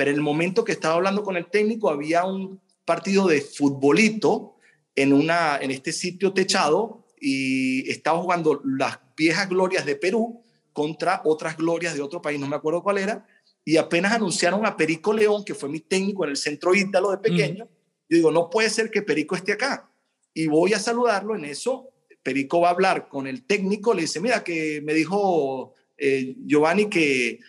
pero 0.01 0.13
en 0.13 0.17
el 0.17 0.23
momento 0.23 0.65
que 0.65 0.73
estaba 0.73 0.95
hablando 0.95 1.23
con 1.23 1.37
el 1.37 1.51
técnico 1.51 1.91
había 1.91 2.25
un 2.25 2.59
partido 2.87 3.29
de 3.29 3.43
futbolito 3.43 4.57
en, 4.97 5.13
una, 5.13 5.59
en 5.59 5.71
este 5.71 5.93
sitio 5.93 6.33
techado 6.33 7.05
y 7.21 7.87
estaba 7.91 8.19
jugando 8.19 8.63
las 8.65 8.99
viejas 9.15 9.51
glorias 9.51 9.85
de 9.85 9.97
Perú 9.97 10.43
contra 10.73 11.21
otras 11.27 11.59
glorias 11.59 11.95
de 11.95 12.01
otro 12.01 12.23
país, 12.23 12.41
no 12.41 12.49
me 12.49 12.57
acuerdo 12.57 12.83
cuál 12.83 12.97
era, 12.97 13.27
y 13.63 13.77
apenas 13.77 14.13
anunciaron 14.13 14.65
a 14.65 14.75
Perico 14.75 15.13
León, 15.13 15.45
que 15.45 15.55
fue 15.55 15.69
mi 15.69 15.81
técnico 15.81 16.25
en 16.25 16.31
el 16.31 16.39
centro 16.39 16.75
ítalo 16.75 17.11
de 17.11 17.19
pequeño, 17.19 17.69
yo 18.09 18.17
digo, 18.17 18.31
no 18.31 18.49
puede 18.49 18.71
ser 18.71 18.91
que 18.91 19.03
Perico 19.03 19.37
esté 19.37 19.53
acá. 19.53 19.91
Y 20.33 20.47
voy 20.47 20.73
a 20.73 20.79
saludarlo 20.79 21.37
en 21.37 21.45
eso, 21.45 21.91
Perico 22.23 22.63
va 22.63 22.69
a 22.69 22.73
hablar 22.73 23.07
con 23.11 23.27
el 23.27 23.43
técnico, 23.43 23.93
le 23.93 24.01
dice, 24.01 24.19
mira, 24.19 24.43
que 24.43 24.81
me 24.81 24.95
dijo 24.95 25.75
eh, 25.99 26.37
Giovanni 26.47 26.89
que 26.89 27.41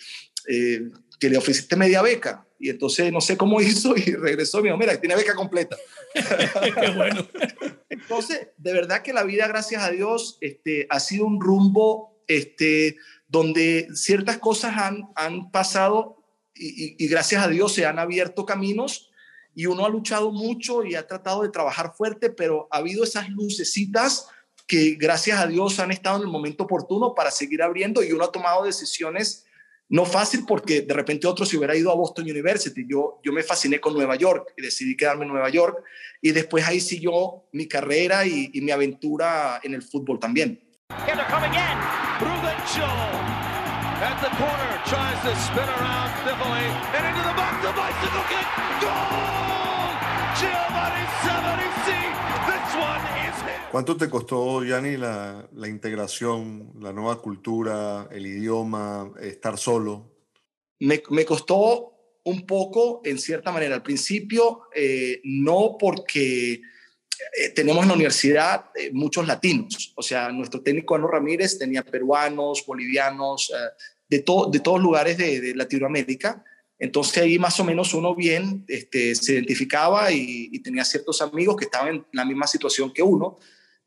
eh, 0.49 0.89
que 1.21 1.29
le 1.29 1.37
ofreciste 1.37 1.75
media 1.75 2.01
beca. 2.01 2.47
Y 2.59 2.71
entonces 2.71 3.13
no 3.13 3.21
sé 3.21 3.37
cómo 3.37 3.61
hizo 3.61 3.95
y 3.95 4.15
regresó 4.15 4.59
y 4.59 4.63
me 4.63 4.69
dijo, 4.69 4.79
mira, 4.79 4.99
tiene 4.99 5.15
beca 5.15 5.35
completa. 5.35 5.77
Qué 6.81 6.91
bueno. 6.95 7.27
Entonces, 7.87 8.47
de 8.57 8.73
verdad 8.73 9.03
que 9.03 9.13
la 9.13 9.23
vida, 9.23 9.47
gracias 9.47 9.83
a 9.83 9.91
Dios, 9.91 10.39
este, 10.41 10.87
ha 10.89 10.99
sido 10.99 11.27
un 11.27 11.39
rumbo 11.39 12.23
este, 12.27 12.97
donde 13.27 13.87
ciertas 13.93 14.39
cosas 14.39 14.75
han, 14.75 15.09
han 15.15 15.51
pasado 15.51 16.17
y, 16.55 17.03
y, 17.03 17.07
gracias 17.07 17.43
a 17.43 17.47
Dios 17.47 17.73
se 17.73 17.85
han 17.85 17.99
abierto 17.99 18.45
caminos 18.45 19.11
y 19.53 19.67
uno 19.67 19.85
ha 19.85 19.89
luchado 19.89 20.31
mucho 20.31 20.83
y 20.83 20.95
ha 20.95 21.07
tratado 21.07 21.43
de 21.43 21.49
trabajar 21.49 21.93
fuerte, 21.95 22.29
pero 22.29 22.67
ha 22.71 22.77
habido 22.77 23.03
esas 23.03 23.29
lucecitas 23.29 24.27
que 24.67 24.95
gracias 24.99 25.39
a 25.39 25.47
Dios 25.47 25.79
han 25.79 25.91
estado 25.91 26.17
en 26.17 26.23
el 26.23 26.29
momento 26.29 26.63
oportuno 26.63 27.13
para 27.13 27.31
seguir 27.31 27.61
abriendo 27.61 28.03
y 28.03 28.11
uno 28.11 28.25
ha 28.25 28.31
tomado 28.31 28.63
decisiones 28.63 29.45
no 29.91 30.05
fácil 30.05 30.45
porque 30.47 30.81
de 30.81 30.93
repente 30.93 31.27
otro 31.27 31.45
se 31.45 31.57
hubiera 31.57 31.75
ido 31.75 31.91
a 31.91 31.95
Boston 31.95 32.23
University. 32.23 32.85
Yo, 32.87 33.19
yo 33.23 33.33
me 33.33 33.43
fasciné 33.43 33.81
con 33.81 33.93
Nueva 33.93 34.15
York 34.15 34.53
y 34.55 34.61
decidí 34.61 34.95
quedarme 34.95 35.25
en 35.25 35.31
Nueva 35.31 35.49
York. 35.49 35.83
Y 36.21 36.31
después 36.31 36.65
ahí 36.65 36.79
siguió 36.79 37.43
mi 37.51 37.67
carrera 37.67 38.25
y, 38.25 38.49
mi 38.61 38.71
aventura 38.71 39.59
en 39.61 39.73
el 39.73 39.83
fútbol 39.83 40.17
también. 40.17 40.61
¿Cuánto 53.71 53.95
te 53.95 54.09
costó, 54.09 54.65
Yanni, 54.65 54.97
la, 54.97 55.47
la, 55.53 55.67
integración, 55.69 56.73
la 56.81 56.91
nueva 56.91 57.21
cultura, 57.21 58.09
el 58.11 58.25
idioma, 58.25 59.13
estar 59.21 59.57
solo? 59.57 60.11
Me, 60.79 61.01
me 61.09 61.23
costó 61.23 61.93
un 62.25 62.45
poco, 62.45 63.01
en 63.05 63.17
cierta 63.17 63.51
manera. 63.51 63.75
Al 63.75 63.81
principio, 63.83 64.63
eh, 64.75 65.21
no 65.23 65.77
porque 65.79 66.53
eh, 66.53 67.49
tenemos 67.55 67.83
en 67.83 67.87
la 67.87 67.95
universidad 67.95 68.65
eh, 68.75 68.91
muchos 68.91 69.25
latinos. 69.25 69.93
O 69.95 70.01
sea, 70.01 70.29
nuestro 70.33 70.61
técnico 70.61 70.95
Ano 70.95 71.07
Ramírez 71.07 71.57
tenía 71.57 71.83
peruanos, 71.83 72.65
bolivianos, 72.67 73.53
de, 74.09 74.17
de 74.17 74.59
todos 74.59 74.81
lugares 74.81 75.17
de, 75.17 75.39
de 75.39 75.55
Latinoamérica. 75.55 76.43
Entonces 76.81 77.19
ahí 77.19 77.37
más 77.37 77.59
o 77.59 77.63
menos 77.63 77.93
uno 77.93 78.15
bien 78.15 78.65
este, 78.67 79.13
se 79.13 79.33
identificaba 79.33 80.11
y, 80.11 80.49
tenía 80.63 80.83
ciertos 80.83 81.21
amigos 81.21 81.55
que 81.55 81.65
estaban 81.65 81.89
en 81.89 82.05
la 82.11 82.25
misma 82.25 82.47
situación 82.47 82.91
que 82.91 83.03
uno, 83.03 83.37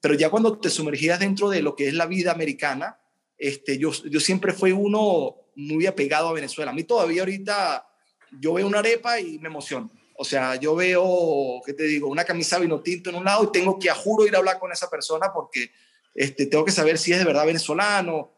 pero 0.05 0.17
ya 0.17 0.29
cuando 0.29 0.59
te 0.59 0.69
sumergías 0.69 1.19
dentro 1.19 1.49
de 1.49 1.63
lo 1.63 1.75
que 1.75 1.89
es 1.89 1.95
la 1.95 2.05
vida 2.05 2.31
americana, 2.31 2.99
este, 3.39 3.79
yo, 3.79 3.91
yo 3.91 4.21
siempre 4.21 4.53
fui 4.53 4.71
uno 4.71 5.35
muy 5.57 5.87
apegado 5.87 6.29
a 6.29 6.35
Venezuela. 6.35 6.73
A 6.73 6.75
mí 6.75 6.85
todavía 6.85 7.23
ahorita 7.23 7.89
yo 8.39 8.53
veo 8.53 8.67
una 8.67 8.81
arepa 8.81 9.19
y 9.19 9.39
me 9.39 9.49
emociono. 9.49 9.91
O 10.19 10.23
sea, 10.23 10.57
yo 10.57 10.75
veo, 10.75 11.63
¿qué 11.65 11.73
te 11.73 11.85
digo? 11.85 12.09
Una 12.09 12.25
camisa 12.25 12.59
vino 12.59 12.83
tinto 12.83 13.09
en 13.09 13.17
un 13.17 13.25
lado 13.25 13.45
y 13.45 13.53
tengo 13.53 13.79
que 13.79 13.89
a 13.89 13.95
juro 13.95 14.27
ir 14.27 14.35
a 14.35 14.41
hablar 14.41 14.59
con 14.59 14.71
esa 14.71 14.91
persona 14.91 15.33
porque 15.33 15.71
este, 16.15 16.45
tengo 16.45 16.67
que 16.67 16.73
saber 16.73 16.99
si 16.99 17.13
es 17.13 17.19
de 17.19 17.25
verdad 17.25 17.47
venezolano, 17.47 18.31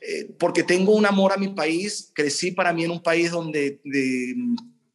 eh, 0.00 0.28
porque 0.40 0.64
tengo 0.64 0.92
un 0.92 1.06
amor 1.06 1.32
a 1.32 1.36
mi 1.36 1.50
país, 1.50 2.10
crecí 2.16 2.50
para 2.50 2.72
mí 2.72 2.82
en 2.82 2.90
un 2.90 3.00
país 3.00 3.30
donde 3.30 3.78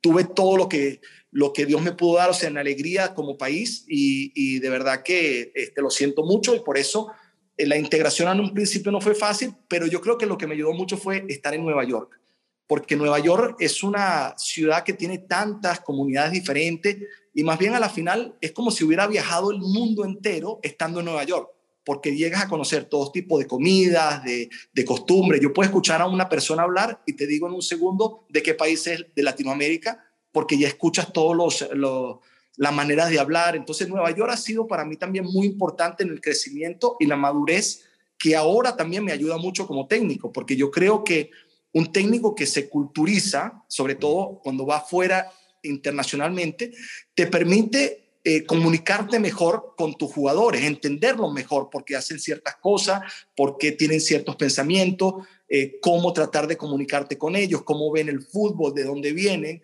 tuve 0.01 0.25
todo 0.25 0.57
lo 0.57 0.67
que, 0.67 0.99
lo 1.31 1.53
que 1.53 1.65
Dios 1.65 1.81
me 1.81 1.93
pudo 1.93 2.17
dar, 2.17 2.29
o 2.29 2.33
sea, 2.33 2.49
en 2.49 2.57
alegría 2.57 3.13
como 3.15 3.37
país 3.37 3.85
y, 3.87 4.59
de 4.59 4.69
verdad 4.69 5.01
que 5.01 5.51
este, 5.55 5.81
lo 5.81 5.89
siento 5.89 6.23
mucho 6.23 6.53
y 6.53 6.59
por 6.59 6.77
eso 6.77 7.11
eh, 7.57 7.65
la 7.65 7.77
integración 7.77 8.29
en 8.31 8.41
un 8.41 8.53
principio 8.53 8.91
no 8.91 8.99
fue 8.99 9.15
fácil, 9.15 9.53
pero 9.67 9.87
yo 9.87 10.01
creo 10.01 10.17
que 10.17 10.25
lo 10.25 10.37
que 10.37 10.45
me 10.45 10.55
ayudó 10.55 10.73
mucho 10.73 10.97
fue 10.97 11.25
estar 11.29 11.53
en 11.53 11.63
Nueva 11.63 11.85
York, 11.85 12.19
porque 12.67 12.97
Nueva 12.97 13.19
York 13.19 13.55
es 13.59 13.81
una 13.81 14.35
ciudad 14.37 14.83
que 14.83 14.93
tiene 14.93 15.19
tantas 15.19 15.79
comunidades 15.79 16.33
diferentes 16.33 16.97
y 17.33 17.43
más 17.43 17.57
bien 17.57 17.73
a 17.75 17.79
la 17.79 17.89
final 17.89 18.37
es 18.41 18.51
como 18.51 18.69
si 18.69 18.83
hubiera 18.83 19.07
viajado 19.07 19.51
el 19.51 19.59
mundo 19.59 20.03
entero 20.03 20.59
estando 20.61 20.99
en 20.99 21.05
Nueva 21.05 21.23
York 21.23 21.49
porque 21.83 22.15
llegas 22.15 22.43
a 22.43 22.47
conocer 22.47 22.85
todo 22.85 23.11
tipo 23.11 23.39
de 23.39 23.47
comidas, 23.47 24.23
de, 24.23 24.49
de 24.71 24.85
costumbres. 24.85 25.41
Yo 25.41 25.51
puedo 25.51 25.65
escuchar 25.65 25.99
a 25.99 26.07
una 26.07 26.29
persona 26.29 26.61
hablar 26.61 27.01
y 27.07 27.13
te 27.13 27.25
digo 27.25 27.47
en 27.47 27.53
un 27.53 27.61
segundo 27.63 28.25
de 28.29 28.43
qué 28.43 28.53
país 28.53 28.85
es 28.85 29.07
de 29.15 29.23
Latinoamérica, 29.23 30.10
porque 30.31 30.57
ya 30.57 30.67
escuchas 30.67 31.11
todas 31.11 31.37
los, 31.37 31.69
los, 31.73 32.17
las 32.57 32.73
maneras 32.73 33.09
de 33.09 33.19
hablar. 33.19 33.55
Entonces, 33.55 33.89
Nueva 33.89 34.11
York 34.11 34.31
ha 34.31 34.37
sido 34.37 34.67
para 34.67 34.85
mí 34.85 34.97
también 34.97 35.25
muy 35.25 35.47
importante 35.47 36.03
en 36.03 36.09
el 36.09 36.21
crecimiento 36.21 36.95
y 36.99 37.05
la 37.05 37.15
madurez, 37.15 37.83
que 38.17 38.35
ahora 38.35 38.75
también 38.75 39.03
me 39.03 39.11
ayuda 39.11 39.37
mucho 39.37 39.65
como 39.65 39.87
técnico, 39.87 40.31
porque 40.31 40.55
yo 40.55 40.69
creo 40.69 41.03
que 41.03 41.31
un 41.73 41.91
técnico 41.91 42.35
que 42.35 42.45
se 42.45 42.69
culturiza, 42.69 43.63
sobre 43.67 43.95
todo 43.95 44.39
cuando 44.43 44.65
va 44.65 44.81
fuera 44.81 45.31
internacionalmente, 45.63 46.71
te 47.15 47.27
permite 47.27 48.01
eh, 48.23 48.45
comunicarte 48.45 49.19
mejor 49.19 49.73
con 49.75 49.95
tus 49.95 50.11
jugadores, 50.11 50.63
entenderlos 50.63 51.33
mejor, 51.33 51.69
porque 51.71 51.95
hacen 51.95 52.19
ciertas 52.19 52.55
cosas, 52.57 53.01
porque 53.35 53.71
tienen 53.71 53.99
ciertos 53.99 54.35
pensamientos, 54.35 55.25
eh, 55.49 55.79
cómo 55.81 56.13
tratar 56.13 56.45
de 56.45 56.57
comunicarte 56.57 57.17
con 57.17 57.35
ellos, 57.35 57.63
cómo 57.63 57.91
ven 57.91 58.09
el 58.09 58.21
fútbol, 58.21 58.75
de 58.75 58.83
dónde 58.83 59.13
vienen. 59.13 59.61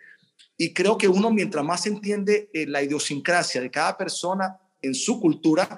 Y 0.58 0.74
creo 0.74 0.98
que 0.98 1.08
uno, 1.08 1.32
mientras 1.32 1.63
más 1.63 1.86
entiende 1.86 2.50
eh, 2.54 2.65
la 2.67 2.82
idiosincrasia 2.82 3.62
de 3.62 3.70
cada 3.70 3.98
persona 3.98 4.58
en 4.82 4.96
su 4.96 5.20
cultura, 5.20 5.78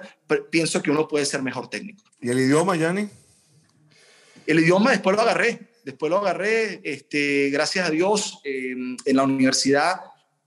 pienso 0.50 0.82
que 0.82 0.90
uno 0.90 1.06
puede 1.06 1.26
ser 1.26 1.42
mejor 1.42 1.68
técnico. 1.68 2.04
¿Y 2.20 2.30
el 2.30 2.38
idioma, 2.38 2.76
Yanni? 2.76 3.08
El 4.46 4.60
idioma 4.60 4.90
después 4.90 5.16
lo 5.16 5.22
agarré, 5.22 5.68
después 5.84 6.10
lo 6.10 6.18
agarré, 6.18 6.80
este, 6.84 7.50
gracias 7.50 7.86
a 7.86 7.90
Dios, 7.90 8.40
en 8.44 8.96
la 9.16 9.22
universidad 9.22 10.00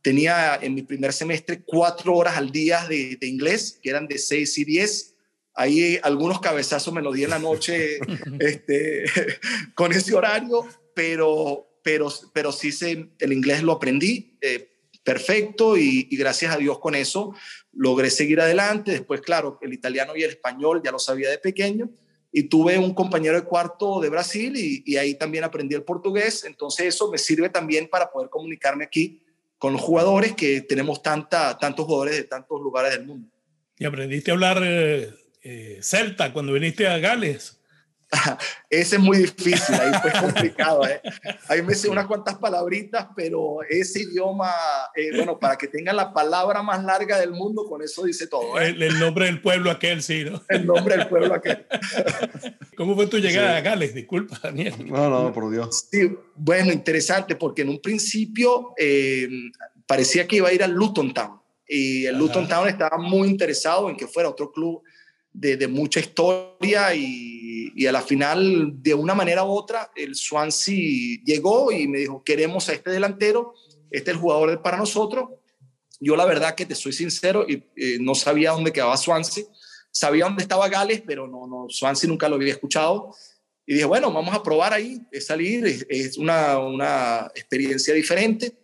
tenía 0.03 0.59
en 0.61 0.75
mi 0.75 0.83
primer 0.83 1.13
semestre 1.13 1.63
cuatro 1.65 2.13
horas 2.15 2.37
al 2.37 2.51
día 2.51 2.85
de, 2.87 3.17
inglés, 3.21 3.79
que 3.81 3.89
eran 3.89 4.05
de 4.05 4.19
seis 4.19 4.55
y 4.59 4.65
diez. 4.65 5.15
Ahí 5.55 5.99
algunos 6.03 6.41
cabezazos 6.41 6.93
me 6.93 7.01
lo 7.01 7.11
di 7.11 7.23
en 7.23 7.29
la 7.29 7.39
noche 7.39 7.99
este, 8.39 9.05
con 9.73 9.91
ese 9.93 10.13
horario, 10.13 10.67
pero, 10.93 11.65
pero, 11.83 12.11
pero 12.33 12.51
sí 12.51 12.71
se, 12.71 13.09
el 13.19 13.33
inglés 13.33 13.61
lo 13.61 13.73
aprendí 13.73 14.37
eh, 14.41 14.69
perfecto 15.03 15.77
y, 15.77 16.03
gracias 16.15 16.55
a 16.55 16.57
Dios 16.57 16.79
con 16.79 16.95
eso 16.95 17.35
logré 17.73 18.09
seguir 18.09 18.39
adelante. 18.39 18.91
Después, 18.91 19.21
claro, 19.21 19.59
el 19.61 19.73
italiano 19.73 20.15
y 20.15 20.23
el 20.23 20.31
español 20.31 20.81
ya 20.83 20.91
lo 20.91 20.99
sabía 20.99 21.29
de 21.29 21.37
pequeño. 21.37 21.89
Y 22.31 22.43
tuve 22.43 22.79
un 22.79 22.95
compañero 22.95 23.35
de 23.35 23.43
cuarto 23.45 23.99
de 23.99 24.09
Brasil 24.09 24.55
y, 24.55 24.81
y 24.87 24.97
ahí 24.97 25.13
también 25.13 25.43
aprendí 25.43 25.75
el 25.75 25.83
portugués. 25.83 26.45
Entonces 26.45 26.87
eso 26.87 27.11
me 27.11 27.19
sirve 27.19 27.49
también 27.49 27.87
para 27.87 28.11
poder 28.11 28.29
comunicarme 28.29 28.85
aquí 28.85 29.21
con 29.59 29.73
los 29.73 29.81
jugadores 29.81 30.33
que 30.33 30.61
tenemos 30.61 31.01
tanta, 31.03 31.57
tantos 31.57 31.85
jugadores 31.85 32.17
de 32.17 32.23
tantos 32.23 32.59
lugares 32.59 32.91
del 32.91 33.05
mundo. 33.05 33.29
¿Y 33.77 33.85
aprendiste 33.85 34.31
a 34.31 34.33
hablar 34.33 34.61
eh, 34.63 35.13
eh, 35.41 35.79
celta 35.81 36.33
cuando 36.33 36.53
viniste 36.53 36.87
a 36.87 36.97
Gales? 36.97 37.59
ese 38.69 38.95
es 38.95 39.01
muy 39.01 39.17
difícil, 39.17 39.75
ahí 39.75 39.91
fue 40.01 40.11
complicado. 40.11 40.87
¿eh? 40.87 41.01
Ahí 41.47 41.61
me 41.61 41.73
sé 41.73 41.89
unas 41.89 42.05
cuantas 42.05 42.35
palabritas, 42.35 43.07
pero 43.15 43.59
ese 43.67 44.03
idioma, 44.03 44.51
eh, 44.95 45.15
bueno, 45.15 45.39
para 45.39 45.57
que 45.57 45.67
tengan 45.67 45.95
la 45.95 46.13
palabra 46.13 46.61
más 46.61 46.83
larga 46.83 47.19
del 47.19 47.31
mundo, 47.31 47.65
con 47.67 47.81
eso 47.81 48.03
dice 48.03 48.27
todo. 48.27 48.59
¿eh? 48.59 48.75
El, 48.77 48.99
nombre 48.99 49.25
del 49.25 49.41
pueblo 49.41 49.71
aquel, 49.71 50.01
sí, 50.01 50.23
¿no? 50.23 50.41
El 50.49 50.65
nombre 50.65 50.97
del 50.97 51.07
pueblo 51.07 51.33
aquel. 51.33 51.65
¿Cómo 52.77 52.95
fue 52.95 53.07
tu 53.07 53.17
llegada 53.17 53.57
a 53.57 53.61
Gales? 53.61 53.93
Disculpa, 53.93 54.39
Daniel. 54.41 54.73
No, 54.85 55.09
no, 55.09 55.33
por 55.33 55.51
Dios. 55.51 55.87
Sí, 55.91 56.15
bueno, 56.35 56.71
interesante, 56.71 57.35
porque 57.35 57.63
en 57.63 57.69
un 57.69 57.79
principio 57.79 58.73
eh, 58.77 59.27
parecía 59.85 60.27
que 60.27 60.37
iba 60.37 60.49
a 60.49 60.53
ir 60.53 60.63
al 60.63 60.71
Luton 60.71 61.13
Town. 61.13 61.39
Y 61.67 62.05
el 62.05 62.17
Luton 62.17 62.47
Town 62.47 62.67
estaba 62.67 62.97
muy 62.97 63.27
interesado 63.27 63.89
en 63.89 63.95
que 63.95 64.07
fuera 64.07 64.29
otro 64.29 64.51
club 64.51 64.83
de, 65.31 65.57
de 65.57 65.67
mucha 65.67 65.99
historia 65.99 66.93
y 66.93 67.52
y, 67.75 67.85
a 67.85 67.91
la 67.91 68.01
final, 68.01 68.81
de 68.81 68.93
una 68.93 69.15
manera 69.15 69.43
u 69.43 69.51
otra, 69.51 69.91
el 69.95 70.15
Swansea 70.15 71.19
llegó 71.25 71.71
y 71.71 71.87
me 71.87 71.99
dijo, 71.99 72.23
queremos 72.23 72.69
a 72.69 72.73
este 72.73 72.91
delantero, 72.91 73.53
este 73.91 74.11
es 74.11 74.15
el 74.15 74.21
jugador 74.21 74.61
para 74.61 74.77
nosotros. 74.77 75.29
Yo 75.99 76.15
la 76.15 76.25
verdad 76.25 76.55
que 76.55 76.65
te 76.65 76.75
soy 76.75 76.93
sincero, 76.93 77.45
y, 77.47 77.63
eh, 77.75 77.97
no 77.99 78.15
sabía 78.15 78.51
dónde 78.51 78.73
quedaba 78.73 78.97
Swansea, 78.97 79.45
sabía 79.91 80.25
dónde 80.25 80.43
estaba 80.43 80.69
Gales, 80.69 81.01
pero 81.05 81.27
no, 81.27 81.47
no, 81.47 81.67
Swansea 81.69 82.09
nunca 82.09 82.29
lo 82.29 82.35
había 82.35 82.53
escuchado. 82.53 83.15
Y 83.65 83.73
dije, 83.75 83.85
bueno, 83.85 84.11
vamos 84.11 84.35
a 84.35 84.43
probar 84.43 84.73
ahí, 84.73 85.01
es 85.11 85.27
salir, 85.27 85.65
es, 85.87 86.17
una, 86.17 86.59
una, 86.59 87.31
experiencia 87.35 87.93
diferente. 87.93 88.57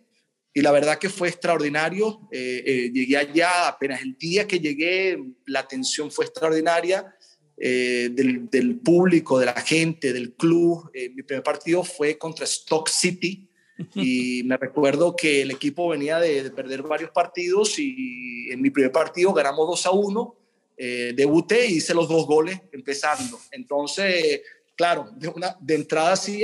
Y 0.52 0.60
la 0.60 0.72
verdad 0.72 0.98
que 0.98 1.08
fue 1.08 1.28
extraordinario. 1.28 2.28
Eh, 2.32 2.62
eh, 2.66 2.90
llegué 2.92 3.16
allá, 3.16 3.68
apenas 3.68 4.02
el 4.02 4.18
día 4.18 4.46
que 4.46 4.58
llegué, 4.58 5.18
la 5.46 5.60
atención 5.60 6.10
fue 6.10 6.26
extraordinaria 6.26 7.14
eh, 7.62 8.08
del, 8.10 8.78
público, 8.78 9.38
de 9.38 9.44
la 9.44 9.60
gente, 9.60 10.14
del 10.14 10.32
club. 10.32 10.90
Eh, 10.94 11.10
mi 11.10 11.22
primer 11.22 11.42
partido 11.42 11.84
fue 11.84 12.16
contra 12.16 12.46
Stock 12.46 12.88
City 12.88 13.50
y 13.94 14.42
me 14.44 14.56
recuerdo 14.56 15.14
que 15.14 15.42
el 15.42 15.50
equipo 15.50 15.90
venía 15.90 16.18
de, 16.18 16.50
perder 16.52 16.82
varios 16.82 17.10
partidos 17.10 17.78
y 17.78 18.50
en 18.50 18.62
mi 18.62 18.70
primer 18.70 18.90
partido 18.92 19.34
ganamos 19.34 19.68
2 19.68 19.86
a 19.86 19.90
1. 19.90 20.36
Eh, 20.78 21.12
debuté 21.14 21.66
y 21.66 21.74
hice 21.74 21.92
los 21.92 22.08
dos 22.08 22.26
goles 22.26 22.58
empezando. 22.72 23.38
Entonces, 23.50 24.40
claro, 24.74 25.10
de, 25.16 25.28
una, 25.28 25.54
de 25.60 25.74
entrada 25.74 26.16
sí, 26.16 26.42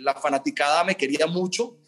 la 0.00 0.14
fanaticada 0.16 0.84
me 0.84 0.98
quería 0.98 1.26
mucho 1.26 1.78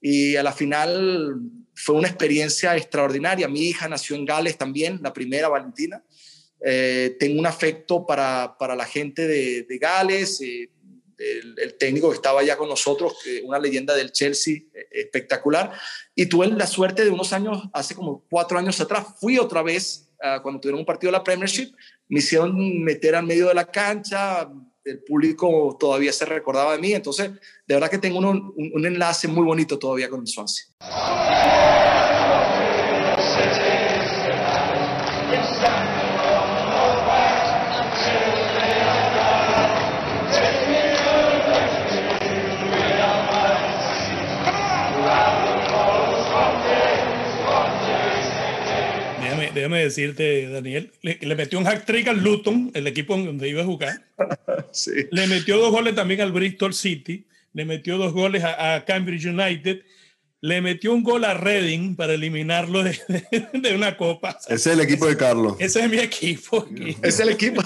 y 0.00 0.34
a 0.34 0.42
la 0.42 0.50
final 0.50 1.40
fue 1.74 1.94
una 1.94 2.08
experiencia 2.08 2.76
extraordinaria. 2.76 3.46
Mi 3.46 3.60
hija 3.60 3.88
nació 3.88 4.16
en 4.16 4.24
Gales 4.24 4.58
también, 4.58 4.98
la 5.02 5.12
primera, 5.12 5.48
Valentina. 5.48 6.02
Eh, 6.64 7.16
tengo 7.18 7.40
un 7.40 7.46
afecto 7.46 8.06
para, 8.06 8.56
para 8.58 8.76
la 8.76 8.84
gente 8.84 9.26
de, 9.26 9.64
de 9.64 9.78
Gales, 9.78 10.40
eh, 10.40 10.70
el, 11.18 11.74
técnico 11.78 12.10
que 12.10 12.16
estaba 12.16 12.42
ya 12.42 12.56
con 12.56 12.68
nosotros, 12.68 13.14
una 13.44 13.58
leyenda 13.58 13.94
del 13.94 14.12
Chelsea 14.12 14.62
eh, 14.74 14.88
espectacular. 14.92 15.72
Y 16.14 16.26
tuve 16.26 16.48
la 16.48 16.66
suerte 16.66 17.04
de 17.04 17.10
unos 17.10 17.32
años, 17.32 17.62
hace 17.72 17.94
como 17.94 18.24
cuatro 18.30 18.58
años 18.58 18.80
atrás, 18.80 19.06
fui 19.20 19.38
otra 19.38 19.62
vez 19.62 20.10
ah, 20.22 20.40
cuando 20.42 20.60
tuvieron 20.60 20.80
un 20.80 20.86
partido 20.86 21.10
de 21.10 21.18
la 21.18 21.24
Premiership, 21.24 21.72
me 22.08 22.20
hicieron 22.20 22.82
meter 22.82 23.14
al 23.14 23.26
medio 23.26 23.48
de 23.48 23.54
la 23.54 23.70
cancha, 23.70 24.48
el 24.84 25.02
público 25.04 25.76
todavía 25.78 26.12
se 26.12 26.24
recordaba 26.24 26.72
de 26.72 26.78
mí, 26.78 26.92
entonces 26.92 27.30
de 27.66 27.74
verdad 27.74 27.90
que 27.90 27.98
tengo 27.98 28.18
un, 28.18 28.26
un, 28.26 28.70
un 28.74 28.86
enlace 28.86 29.28
muy 29.28 29.44
bonito 29.44 29.78
todavía 29.78 30.10
con 30.10 30.20
el 30.20 30.26
Swansea. 30.26 30.66
Déjame 49.62 49.84
decirte, 49.84 50.48
Daniel, 50.48 50.90
le, 51.02 51.36
metió 51.36 51.56
un 51.56 51.64
hack 51.64 51.84
trick 51.84 52.08
al 52.08 52.20
Luton, 52.20 52.72
el 52.74 52.88
equipo 52.88 53.16
donde 53.16 53.48
iba 53.48 53.62
a 53.62 53.64
jugar. 53.64 54.02
Le 55.10 55.26
metió 55.28 55.56
dos 55.58 55.70
goles 55.70 55.94
también 55.94 56.20
al 56.20 56.32
Bristol 56.32 56.74
City, 56.74 57.26
le 57.52 57.64
metió 57.64 57.96
dos 57.96 58.12
goles 58.12 58.42
a, 58.42 58.84
Cambridge 58.84 59.26
United, 59.26 59.82
le 60.40 60.60
metió 60.60 60.92
un 60.92 61.04
gol 61.04 61.24
a 61.24 61.34
Reading 61.34 61.94
para 61.94 62.14
eliminarlo 62.14 62.82
de, 62.82 63.74
una 63.74 63.96
copa. 63.96 64.36
Ese 64.48 64.54
es 64.54 64.66
el 64.66 64.80
equipo 64.80 65.06
de 65.06 65.16
Carlos. 65.16 65.54
Ese 65.60 65.84
es 65.84 65.90
mi 65.90 65.98
equipo. 65.98 66.66
Es 67.02 67.20
el 67.20 67.28
equipo. 67.28 67.62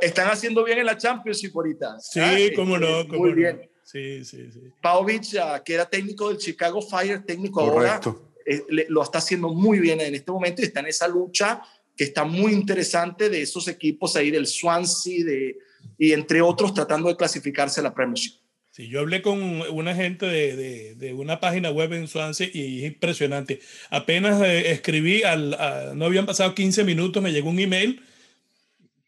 Están 0.00 0.30
haciendo 0.30 0.64
bien 0.64 0.78
en 0.78 0.86
la 0.86 0.96
Champions 0.96 1.42
ahorita. 1.54 2.00
Sí, 2.00 2.20
ah, 2.20 2.36
cómo 2.56 2.76
no. 2.76 3.06
Cómo 3.06 3.20
muy 3.20 3.34
bien. 3.34 3.70
Sí, 3.84 4.24
sí, 4.24 4.50
sí. 4.52 4.72
Ah, 4.82 5.62
que 5.64 5.74
era 5.74 5.88
técnico 5.88 6.28
del 6.28 6.38
Chicago 6.38 6.82
Fire, 6.82 7.24
técnico 7.24 7.64
Correcto. 7.72 8.10
ahora 8.10 8.28
eh, 8.48 8.86
lo 8.88 9.02
está 9.02 9.18
haciendo 9.18 9.48
muy 9.50 9.78
bien 9.78 10.00
en 10.00 10.14
este 10.14 10.32
momento 10.32 10.62
y 10.62 10.64
está 10.64 10.80
en 10.80 10.86
esa 10.86 11.06
lucha 11.06 11.60
que 11.94 12.04
está 12.04 12.24
muy 12.24 12.52
interesante 12.52 13.28
de 13.28 13.42
esos 13.42 13.68
equipos 13.68 14.16
ahí 14.16 14.30
del 14.30 14.46
Swansea 14.46 15.24
de, 15.24 15.58
y 15.98 16.12
entre 16.12 16.40
otros 16.40 16.72
tratando 16.72 17.08
de 17.08 17.16
clasificarse 17.16 17.80
a 17.80 17.82
la 17.82 17.94
Premiership. 17.94 18.38
Sí, 18.70 18.88
yo 18.88 19.00
hablé 19.00 19.20
con 19.20 19.42
una 19.42 19.94
gente 19.94 20.24
de, 20.24 20.94
de, 20.94 21.12
una 21.12 21.40
página 21.40 21.70
web 21.70 21.92
en 21.92 22.06
Swansea 22.06 22.48
y 22.52 22.84
es 22.84 22.92
impresionante. 22.92 23.60
Apenas 23.90 24.40
eh, 24.40 24.70
escribí, 24.70 25.24
al, 25.24 25.50
no 25.98 26.06
habían 26.06 26.26
pasado 26.26 26.54
15 26.54 26.84
minutos, 26.84 27.22
me 27.22 27.32
llegó 27.32 27.50
un 27.50 27.58
email 27.58 28.00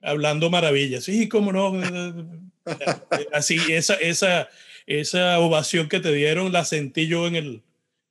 hablando 0.02 0.50
maravillas. 0.50 1.04
Sí, 1.04 1.28
cómo 1.28 1.52
no. 1.52 1.80
Así, 3.32 3.58
esa, 3.70 3.94
esa, 3.94 4.48
esa 4.86 5.38
ovación 5.38 5.88
que 5.88 6.00
te 6.00 6.12
dieron 6.12 6.52
la 6.52 6.64
sentí 6.64 7.06
yo 7.06 7.28
en 7.28 7.36
el, 7.36 7.62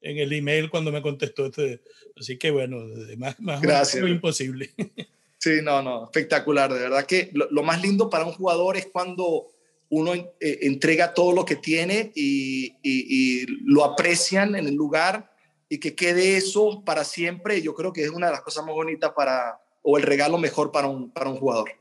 en 0.01 0.17
el 0.17 0.33
email 0.33 0.69
cuando 0.69 0.91
me 0.91 1.01
contestó. 1.01 1.45
Este, 1.45 1.81
así 2.17 2.37
que 2.37 2.51
bueno, 2.51 2.77
más, 3.17 3.39
más 3.39 3.61
Gracias. 3.61 4.07
imposible. 4.07 4.71
Sí, 5.41 5.61
no, 5.63 5.81
no, 5.81 6.03
espectacular. 6.03 6.73
De 6.73 6.81
verdad 6.81 7.05
que 7.05 7.31
lo, 7.33 7.63
más 7.63 7.81
lindo 7.81 8.09
para 8.09 8.25
un 8.25 8.33
jugador 8.33 8.75
es 8.75 8.87
cuando 8.87 9.47
uno 9.87 10.13
eh, 10.13 10.31
entrega 10.41 11.13
todo 11.13 11.31
lo 11.31 11.45
que 11.45 11.55
tiene 11.55 12.11
y, 12.13 12.75
y, 12.83 13.45
lo 13.63 13.85
aprecian 13.85 14.55
en 14.55 14.67
el 14.67 14.75
lugar 14.75 15.31
y 15.69 15.79
que 15.79 15.95
quede 15.95 16.35
eso 16.35 16.83
para 16.83 17.05
siempre. 17.05 17.61
Yo 17.61 17.73
creo 17.73 17.93
que 17.93 18.03
es 18.03 18.09
una 18.09 18.25
de 18.25 18.33
las 18.33 18.41
cosas 18.41 18.65
más 18.65 18.75
bonitas 18.75 19.13
para, 19.15 19.61
o 19.81 19.97
el 19.97 20.03
regalo 20.03 20.37
mejor 20.37 20.73
para 20.73 20.87
un, 20.87 21.09
para 21.09 21.29
un 21.29 21.37
jugador. 21.37 21.71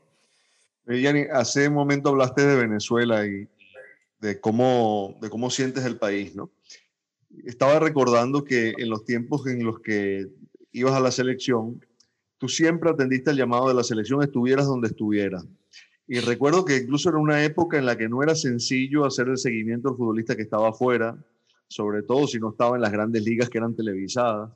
Eh, 0.87 1.01
Yanni, 1.01 1.25
hace 1.29 1.67
un 1.67 1.73
momento 1.73 2.09
hablaste 2.09 2.45
de 2.45 2.55
Venezuela 2.55 3.25
y 3.25 3.45
de 4.21 4.39
cómo, 4.39 5.17
de 5.21 5.29
cómo 5.29 5.49
sientes 5.49 5.83
el 5.83 5.97
país, 5.97 6.33
¿no? 6.33 6.49
Estaba 7.45 7.79
recordando 7.79 8.43
que 8.43 8.73
en 8.77 8.89
los 8.89 9.05
tiempos 9.05 9.45
en 9.47 9.63
los 9.63 9.79
que 9.79 10.27
ibas 10.71 10.93
a 10.93 10.99
la 10.99 11.11
selección, 11.11 11.83
tú 12.37 12.47
siempre 12.47 12.89
atendiste 12.89 13.29
al 13.29 13.37
llamado 13.37 13.67
de 13.67 13.73
la 13.73 13.83
selección, 13.83 14.23
estuvieras 14.23 14.65
donde 14.65 14.87
estuvieras. 14.87 15.45
Y 16.07 16.19
recuerdo 16.19 16.65
que 16.65 16.77
incluso 16.77 17.09
era 17.09 17.19
una 17.19 17.43
época 17.43 17.77
en 17.77 17.85
la 17.85 17.97
que 17.97 18.09
no 18.09 18.23
era 18.23 18.33
sencillo 18.33 19.05
hacer 19.05 19.27
el 19.27 19.37
seguimiento 19.37 19.89
al 19.89 19.95
futbolista 19.95 20.35
que 20.35 20.41
estaba 20.41 20.69
afuera, 20.69 21.23
sobre 21.67 22.01
todo 22.01 22.25
si 22.25 22.39
no 22.39 22.49
estaba 22.49 22.75
en 22.75 22.81
las 22.81 22.91
grandes 22.91 23.23
ligas 23.23 23.49
que 23.49 23.59
eran 23.59 23.75
televisadas. 23.75 24.51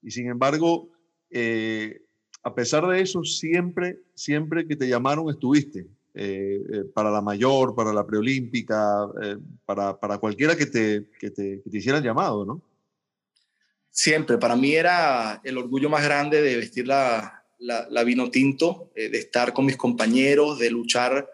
Y 0.00 0.12
sin 0.12 0.28
embargo, 0.28 0.90
eh, 1.30 2.02
a 2.44 2.54
pesar 2.54 2.86
de 2.86 3.00
eso, 3.00 3.24
siempre, 3.24 4.00
siempre 4.14 4.66
que 4.66 4.76
te 4.76 4.88
llamaron 4.88 5.28
estuviste. 5.28 5.88
Eh, 6.14 6.60
eh, 6.70 6.84
para 6.94 7.10
la 7.10 7.22
mayor, 7.22 7.74
para 7.74 7.92
la 7.92 8.06
preolímpica, 8.06 9.08
para, 9.64 9.98
para, 9.98 10.18
cualquiera 10.18 10.54
que 10.54 10.66
te, 10.66 11.08
que 11.18 11.30
te, 11.30 11.62
que 11.62 11.70
te 11.70 11.78
hiciera 11.78 12.00
llamado, 12.00 12.44
¿no? 12.44 12.62
Siempre, 13.90 14.36
para 14.36 14.54
mí 14.54 14.74
era 14.74 15.40
el 15.42 15.56
orgullo 15.56 15.88
más 15.88 16.04
grande 16.04 16.42
de 16.42 16.56
vestir 16.56 16.86
la, 16.86 17.44
la, 17.58 17.86
la 17.88 18.04
vino 18.04 18.30
tinto, 18.30 18.90
de 18.94 19.18
estar 19.18 19.52
con 19.52 19.64
mis 19.64 19.76
compañeros, 19.76 20.58
de 20.58 20.70
luchar. 20.70 21.28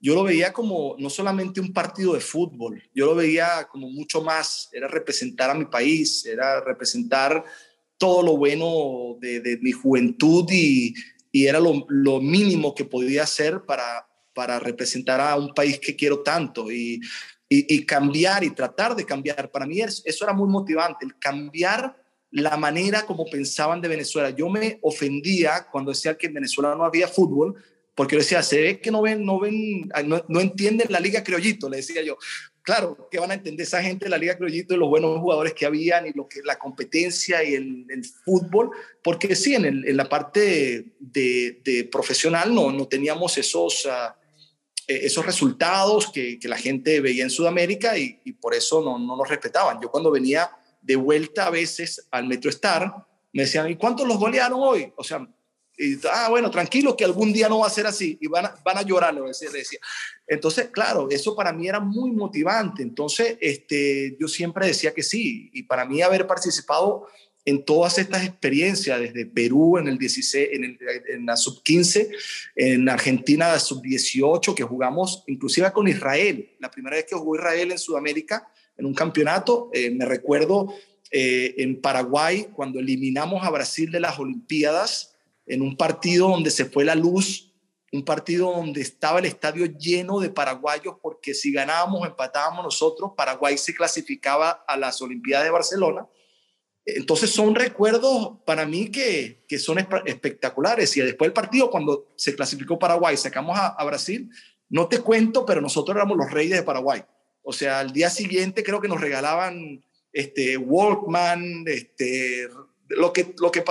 Yo 0.00 0.14
lo 0.14 0.24
veía 0.24 0.52
como 0.52 0.96
no 0.98 1.08
solamente 1.08 1.60
un 1.60 1.72
partido 1.72 2.14
de 2.14 2.20
fútbol, 2.20 2.82
yo 2.94 3.06
lo 3.06 3.14
veía 3.14 3.66
como 3.70 3.88
mucho 3.90 4.22
más, 4.22 4.68
era 4.72 4.88
representar 4.88 5.50
a 5.50 5.54
mi 5.54 5.66
país, 5.66 6.26
era 6.26 6.60
representar 6.60 7.44
todo 7.98 8.22
lo 8.22 8.36
bueno 8.36 9.16
de, 9.20 9.58
mi 9.60 9.72
juventud 9.72 10.46
y, 10.50 10.94
era 11.32 11.60
lo, 11.60 12.20
mínimo 12.20 12.74
que 12.74 12.86
podía 12.86 13.24
hacer 13.24 13.62
para, 13.66 14.08
para 14.36 14.60
representar 14.60 15.18
a 15.18 15.34
un 15.34 15.54
país 15.54 15.80
que 15.80 15.96
quiero 15.96 16.20
tanto 16.20 16.70
y, 16.70 17.00
y, 17.48 17.86
cambiar 17.86 18.44
y 18.44 18.50
tratar 18.50 18.94
de 18.94 19.06
cambiar. 19.06 19.50
Para 19.50 19.64
mí 19.66 19.80
eso 19.80 20.24
era 20.24 20.34
muy 20.34 20.46
motivante, 20.46 21.06
el 21.06 21.18
cambiar 21.18 21.96
la 22.30 22.58
manera 22.58 23.06
como 23.06 23.24
pensaban 23.24 23.80
de 23.80 23.88
Venezuela. 23.88 24.28
Yo 24.28 24.50
me 24.50 24.78
ofendía 24.82 25.66
cuando 25.72 25.90
decía 25.90 26.18
que 26.18 26.26
en 26.26 26.34
Venezuela 26.34 26.74
no 26.74 26.84
había 26.84 27.08
fútbol, 27.08 27.54
porque 27.94 28.14
yo 28.14 28.18
decía, 28.18 28.42
se 28.42 28.60
ve 28.60 28.80
que 28.80 28.90
no 28.90 29.00
ven, 29.00 29.24
no 29.24 29.40
ven, 29.40 29.88
no, 30.04 30.40
entienden 30.40 30.88
la 30.90 31.00
Liga 31.00 31.24
Criollito, 31.24 31.70
le 31.70 31.78
decía 31.78 32.02
yo. 32.02 32.18
Claro, 32.60 33.08
que 33.10 33.18
van 33.18 33.30
a 33.30 33.34
entender 33.34 33.64
esa 33.64 33.80
gente 33.80 34.08
la 34.08 34.18
Liga 34.18 34.36
Criollito 34.36 34.74
y 34.74 34.76
los 34.76 34.90
buenos 34.90 35.18
jugadores 35.20 35.54
que 35.54 35.64
habían 35.64 36.06
y 36.06 36.12
lo 36.12 36.28
que 36.28 36.42
la 36.44 36.58
competencia 36.58 37.42
y 37.42 37.54
el, 37.54 38.04
fútbol, 38.24 38.70
porque 39.02 39.34
sí, 39.34 39.54
en, 39.54 39.64
en 39.64 39.96
la 39.96 40.08
parte 40.08 40.92
de, 40.98 41.88
profesional 41.90 42.54
no, 42.54 42.70
no 42.70 42.86
teníamos 42.86 43.38
esos, 43.38 43.86
ah, 43.86 44.14
e, 44.18 44.25
esos 44.86 45.26
resultados 45.26 46.10
que, 46.12 46.38
que, 46.38 46.48
la 46.48 46.56
gente 46.56 47.00
veía 47.00 47.24
en 47.24 47.30
Sudamérica 47.30 47.98
y, 47.98 48.20
y 48.24 48.32
por 48.32 48.54
eso 48.54 48.82
no, 48.82 48.98
no, 48.98 49.16
nos 49.16 49.28
respetaban. 49.28 49.80
Yo 49.80 49.90
cuando 49.90 50.10
venía 50.10 50.50
de 50.80 50.96
vuelta 50.96 51.46
a 51.46 51.50
veces 51.50 52.06
al 52.10 52.26
Metro 52.26 52.50
Star, 52.50 52.94
me 53.32 53.42
decían, 53.42 53.68
¿y 53.68 53.76
cuántos 53.76 54.06
los 54.06 54.18
golearon 54.18 54.60
hoy? 54.62 54.92
O 54.96 55.02
sea, 55.02 55.26
y, 55.78 55.98
ah, 56.10 56.28
bueno, 56.30 56.50
tranquilo 56.50 56.96
que 56.96 57.04
algún 57.04 57.32
día 57.32 57.48
no 57.48 57.58
va 57.58 57.66
a 57.66 57.70
ser 57.70 57.86
así 57.86 58.16
y 58.20 58.28
van 58.28 58.46
a, 58.46 58.54
van 58.64 58.78
a 58.78 58.82
llorar, 58.82 59.12
lo 59.12 59.26
decía, 59.26 59.50
decía. 59.50 59.78
Entonces, 60.26 60.70
claro, 60.70 61.08
eso 61.10 61.36
para 61.36 61.52
mí 61.52 61.68
era 61.68 61.80
muy 61.80 62.12
motivante. 62.12 62.82
Entonces, 62.82 63.36
este, 63.40 64.16
yo 64.18 64.26
siempre 64.26 64.66
decía 64.66 64.94
que 64.94 65.02
sí. 65.02 65.50
Y 65.52 65.64
para 65.64 65.84
mí 65.84 66.00
haber 66.00 66.26
participado 66.26 67.08
en 67.46 67.64
todas 67.64 67.96
estas 67.98 68.24
experiencias, 68.24 69.00
desde 69.00 69.24
Perú 69.24 69.78
en 69.78 69.86
el 69.86 69.96
16, 69.96 70.48
en, 70.52 70.64
el, 70.64 70.78
en 71.08 71.26
la 71.26 71.36
sub-15, 71.36 72.08
en 72.56 72.88
Argentina 72.88 73.56
sub-18, 73.56 74.52
que 74.52 74.64
jugamos 74.64 75.22
inclusive 75.28 75.72
con 75.72 75.86
Israel. 75.86 76.50
La 76.58 76.72
primera 76.72 76.96
vez 76.96 77.06
que 77.06 77.14
jugó 77.14 77.36
Israel 77.36 77.70
en 77.70 77.78
Sudamérica, 77.78 78.48
en 78.76 78.84
un 78.84 78.94
campeonato, 78.94 79.70
eh, 79.72 79.92
me 79.92 80.04
recuerdo 80.04 80.74
eh, 81.12 81.54
en 81.58 81.80
Paraguay, 81.80 82.48
cuando 82.52 82.80
eliminamos 82.80 83.46
a 83.46 83.50
Brasil 83.50 83.92
de 83.92 84.00
las 84.00 84.18
Olimpiadas, 84.18 85.14
en 85.46 85.62
un 85.62 85.76
partido 85.76 86.28
donde 86.28 86.50
se 86.50 86.64
fue 86.64 86.84
la 86.84 86.96
luz, 86.96 87.54
un 87.92 88.04
partido 88.04 88.50
donde 88.50 88.80
estaba 88.80 89.20
el 89.20 89.24
estadio 89.26 89.66
lleno 89.66 90.18
de 90.18 90.30
paraguayos, 90.30 90.96
porque 91.00 91.32
si 91.32 91.52
ganábamos 91.52 92.02
o 92.02 92.06
empatábamos 92.06 92.64
nosotros, 92.64 93.12
Paraguay 93.16 93.56
se 93.56 93.72
clasificaba 93.72 94.64
a 94.66 94.76
las 94.76 95.00
Olimpiadas 95.00 95.44
de 95.44 95.52
Barcelona. 95.52 96.08
Entonces 96.86 97.30
son 97.30 97.56
recuerdos 97.56 98.38
para 98.44 98.64
mí 98.64 98.90
que, 98.90 99.44
son 99.58 99.78
espectaculares. 99.78 100.96
Y 100.96 101.00
después 101.00 101.26
del 101.26 101.34
partido, 101.34 101.68
cuando 101.68 102.12
se 102.16 102.34
clasificó 102.36 102.78
Paraguay, 102.78 103.16
sacamos 103.16 103.58
a, 103.58 103.68
a, 103.68 103.84
Brasil, 103.84 104.30
no 104.68 104.86
te 104.88 105.00
cuento, 105.00 105.44
pero 105.44 105.60
nosotros 105.60 105.96
éramos 105.96 106.16
los 106.16 106.30
reyes 106.30 106.56
de 106.56 106.62
Paraguay. 106.62 107.04
O 107.42 107.52
sea, 107.52 107.80
al 107.80 107.92
día 107.92 108.08
siguiente 108.08 108.62
creo 108.62 108.80
que 108.80 108.88
nos 108.88 109.00
regalaban 109.00 109.82
este, 110.12 110.56
Walkman, 110.56 111.64
este, 111.66 112.48
lo 112.88 113.12
que, 113.12 113.34
lo 113.38 113.50
que 113.50 113.62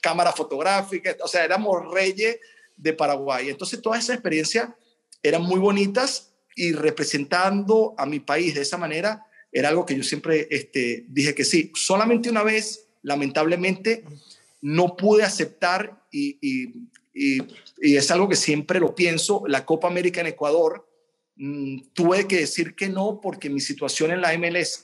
cámara 0.00 0.32
fotográfica, 0.32 1.16
o 1.22 1.28
sea, 1.28 1.44
éramos 1.44 1.92
reyes 1.92 2.38
de 2.76 2.92
Paraguay. 2.92 3.50
Entonces, 3.50 3.80
todas 3.80 4.02
esas 4.02 4.14
experiencias 4.14 4.68
eran 5.22 5.42
muy 5.42 5.60
bonitas 5.60 6.32
y 6.56 6.72
representando 6.72 7.94
a 7.96 8.06
mi 8.06 8.18
país 8.18 8.54
de 8.54 8.62
esa 8.62 8.78
manera 8.78 9.24
era 9.52 9.68
algo 9.68 9.86
que 9.86 9.94
yo 9.94 10.02
siempre 10.02 10.48
este, 10.50 11.04
dije 11.08 11.34
que 11.34 11.44
sí. 11.44 11.70
Solamente 11.74 12.30
una 12.30 12.42
vez, 12.42 12.88
lamentablemente, 13.02 14.04
no 14.62 14.96
pude 14.96 15.22
aceptar 15.22 16.06
y, 16.10 16.38
y, 16.40 16.88
y, 17.14 17.96
es 17.96 18.10
algo 18.10 18.28
que 18.28 18.36
siempre 18.36 18.80
lo 18.80 18.94
pienso, 18.94 19.44
la 19.46 19.66
Copa 19.66 19.88
América 19.88 20.22
en 20.22 20.28
Ecuador. 20.28 20.88
Mm, 21.36 21.82
tuve 21.92 22.26
que 22.26 22.36
decir 22.36 22.74
que 22.74 22.88
no 22.88 23.20
porque 23.20 23.50
mi 23.50 23.60
situación 23.60 24.10
en 24.10 24.20
la 24.20 24.36
MLS 24.36 24.82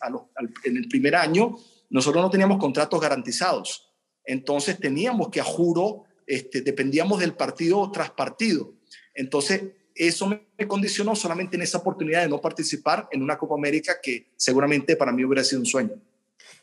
en 0.64 0.76
el 0.76 0.88
primer 0.88 1.14
año 1.16 1.56
nosotros 1.90 2.22
no 2.22 2.30
teníamos 2.30 2.58
contratos 2.58 3.00
garantizados. 3.00 3.88
Entonces 4.24 4.78
teníamos 4.78 5.30
que 5.30 5.40
a 5.40 5.44
juro, 5.44 6.04
este, 6.26 6.60
dependíamos 6.60 7.20
del 7.20 7.34
partido 7.34 7.90
tras 7.90 8.10
partido. 8.10 8.74
Entonces, 9.14 9.62
eso 9.98 10.28
me 10.28 10.68
condicionó 10.68 11.16
solamente 11.16 11.56
en 11.56 11.62
esa 11.62 11.78
oportunidad 11.78 12.22
de 12.22 12.28
no 12.28 12.40
participar 12.40 13.08
en 13.10 13.22
una 13.22 13.36
Copa 13.36 13.54
América 13.56 13.96
que 14.02 14.28
seguramente 14.36 14.96
para 14.96 15.12
mí 15.12 15.24
hubiera 15.24 15.42
sido 15.42 15.60
un 15.60 15.66
sueño. 15.66 15.92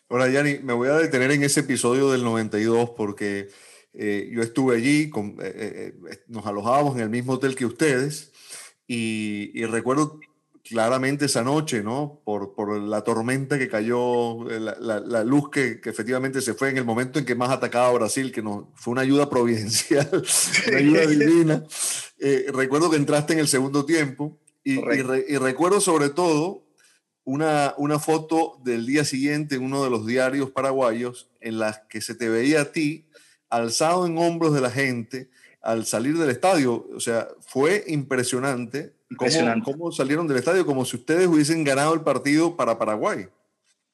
Ahora, 0.08 0.30
Yanni, 0.30 0.60
me 0.60 0.74
voy 0.74 0.88
a 0.88 0.98
detener 0.98 1.32
en 1.32 1.43
ese 1.43 1.62
episodio 1.62 2.12
del 2.12 2.24
92 2.24 2.91
porque 2.91 3.50
eh, 3.93 4.30
yo 4.32 4.41
estuve 4.41 4.76
allí, 4.78 5.10
con, 5.10 5.38
eh, 5.41 5.93
eh, 6.10 6.24
nos 6.28 6.45
alojábamos 6.45 6.95
en 6.95 7.02
el 7.02 7.10
mismo 7.10 7.34
hotel 7.34 7.56
que 7.56 7.65
ustedes 7.65 8.32
y, 8.88 9.52
y 9.54 9.65
recuerdo 9.65 10.19
claramente 10.67 11.25
esa 11.25 11.43
noche, 11.43 11.84
¿no? 11.84 12.21
Por, 12.25 12.56
por 12.56 12.80
la 12.80 13.04
tormenta 13.04 13.60
que 13.60 13.69
cayó, 13.69 14.49
eh, 14.49 14.60
la, 14.60 14.99
la, 14.99 15.23
luz 15.23 15.49
que, 15.51 15.80
que, 15.80 15.89
efectivamente 15.91 16.41
se 16.41 16.56
fue 16.56 16.69
en 16.69 16.78
el 16.78 16.86
momento 16.86 17.19
en 17.19 17.25
que 17.25 17.36
más 17.36 17.51
atacaba 17.51 17.89
a 17.89 17.93
Brasil, 17.93 18.32
que 18.32 18.41
no, 18.41 18.71
fue 18.75 18.93
una 18.93 19.01
ayuda 19.01 19.30
providencial, 19.30 20.10
una 20.67 20.78
ayuda 20.78 21.06
divina. 21.06 21.63
Eh, 22.17 22.47
recuerdo 22.51 22.89
que 22.89 22.97
entraste 22.97 23.34
en 23.34 23.39
el 23.39 23.47
segundo 23.47 23.86
tiempo 23.86 24.39
y, 24.63 24.80
y, 24.80 25.38
recuerdo 25.38 25.80
sobre 25.80 26.10
todo 26.10 26.63
una, 27.23 27.75
una 27.78 27.99
foto 27.99 28.60
del 28.63 28.88
día 28.88 29.06
siguiente 29.06 29.56
en 29.56 29.63
uno 29.63 29.84
de 29.84 29.91
los 29.91 30.08
diarios 30.08 30.49
paraguayos 30.49 31.30
en 31.41 31.60
las 31.60 31.82
que 31.89 32.01
se 32.01 32.15
te 32.15 32.30
veía 32.30 32.62
a 32.62 32.71
ti 32.71 33.08
alzado 33.49 34.08
en 34.08 34.17
hombros 34.17 34.54
de 34.54 34.62
la 34.62 34.71
gente 34.71 35.30
al 35.62 35.86
salir 35.86 36.17
del 36.17 36.32
estadio. 36.32 36.88
O 36.95 36.99
sea, 36.99 37.28
fue 37.41 37.84
impresionante 37.88 38.94
¿Cómo, 39.63 39.91
salieron 39.91 40.28
del 40.28 40.38
estadio? 40.38 40.65
Como 40.65 40.84
si 40.86 40.98
ustedes 40.98 41.28
hubiesen 41.28 41.63
ganado 41.63 41.94
el 41.94 42.02
partido 42.02 42.56
para 42.56 42.78
Paraguay. 42.78 43.28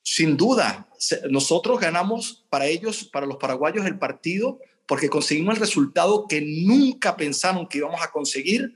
Sin 0.04 0.38
duda, 0.38 0.88
nosotros 1.30 1.80
ganamos 1.80 2.46
para 2.50 2.66
ellos, 2.66 3.04
para 3.12 3.26
los 3.26 3.38
paraguayos, 3.38 3.86
el 3.86 4.00
partido 4.00 4.60
porque 4.92 5.10
conseguimos 5.10 5.56
el 5.56 5.62
resultado 5.62 6.28
que 6.28 6.42
nunca 6.42 7.16
pensaron 7.16 7.66
que 7.66 7.78
íbamos 7.78 8.02
a 8.02 8.12
conseguir 8.12 8.74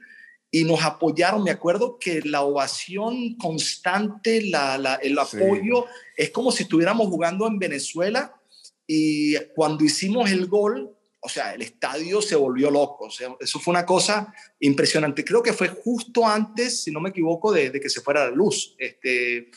y 0.50 0.64
nos 0.64 0.82
apoyaron. 0.82 1.44
Me 1.44 1.52
acuerdo 1.52 1.98
que 2.00 2.22
la 2.22 2.42
ovación 2.42 3.36
constante, 3.36 4.42
la, 4.44 4.98
el 5.04 5.20
apoyo, 5.20 5.88
es 6.16 6.30
como 6.30 6.54
si 6.54 6.64
estuviéramos 6.64 7.10
jugando 7.10 7.46
en 7.48 7.60
Venezuela 7.60 8.34
y 8.88 9.36
cuando 9.56 9.84
hicimos 9.84 10.32
el 10.32 10.46
gol, 10.48 10.95
o 11.26 11.30
sea, 11.30 11.56
el 11.56 11.64
estadio 11.64 12.22
se 12.22 12.36
volvió 12.36 12.70
loco. 12.70 13.06
O 13.06 13.10
sea, 13.10 13.36
eso 13.40 13.60
fue 13.60 13.72
una 13.72 13.84
cosa 13.84 14.32
impresionante. 14.60 15.26
Creo 15.26 15.42
que 15.42 15.54
fue 15.54 15.70
justo 15.70 16.26
antes, 16.26 16.84
si 16.84 16.92
no 16.92 17.02
me 17.02 17.10
equivoco, 17.10 17.52
de, 17.52 17.72
que 17.72 17.90
se 17.90 18.02
fuera 18.02 18.30
la 18.30 18.36
luz. 18.36 18.76
Este, 18.78 19.50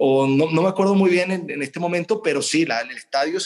o 0.00 0.26
no, 0.26 0.50
no 0.50 0.62
me 0.62 0.68
acuerdo 0.68 0.96
muy 0.96 1.08
bien 1.08 1.30
en, 1.30 1.62
este 1.62 1.78
momento, 1.78 2.20
pero 2.20 2.42
sí, 2.42 2.66
la, 2.66 2.80
el 2.80 2.90
estadio 2.90 3.38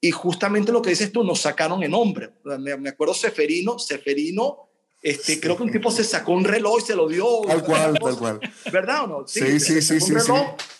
Y 0.00 0.10
justamente 0.10 0.72
lo 0.72 0.82
que 0.82 0.90
dices 0.90 1.12
tú, 1.12 1.22
nos 1.22 1.40
sacaron 1.40 1.84
en 1.84 1.94
hombre. 1.94 2.30
Me, 2.58 2.76
me 2.76 2.88
acuerdo 2.88 3.14
Seferino, 3.14 3.78
Seferino, 3.78 4.68
este, 5.04 5.38
creo 5.38 5.54
que 5.54 5.62
un 5.64 5.70
tipo 5.70 5.90
se 5.90 6.02
sacó 6.02 6.32
un 6.32 6.44
reloj 6.44 6.78
y 6.82 6.86
se 6.86 6.96
lo 6.96 7.06
dio. 7.06 7.42
Tal 7.46 7.62
cual, 7.62 7.98
tal 8.02 8.16
cual. 8.16 8.40
¿Verdad 8.72 9.04
o 9.04 9.06
no? 9.06 9.28
Sí, 9.28 9.60
sí, 9.60 9.82
sí. 9.82 10.00
sí, 10.00 10.00
sí, 10.00 10.32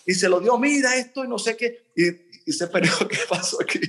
Y 0.07 0.15
se 0.15 0.31
lo 0.31 0.41
dio, 0.41 0.59
mira 0.59 0.97
esto 0.97 1.25
y 1.25 1.29
no 1.29 1.39
sé 1.39 1.59
qué. 1.59 1.85
Y, 1.95 2.24
se 2.53 2.67
perdió, 2.67 2.93
¿qué 3.09 3.19
pasó 3.29 3.59
aquí? 3.61 3.81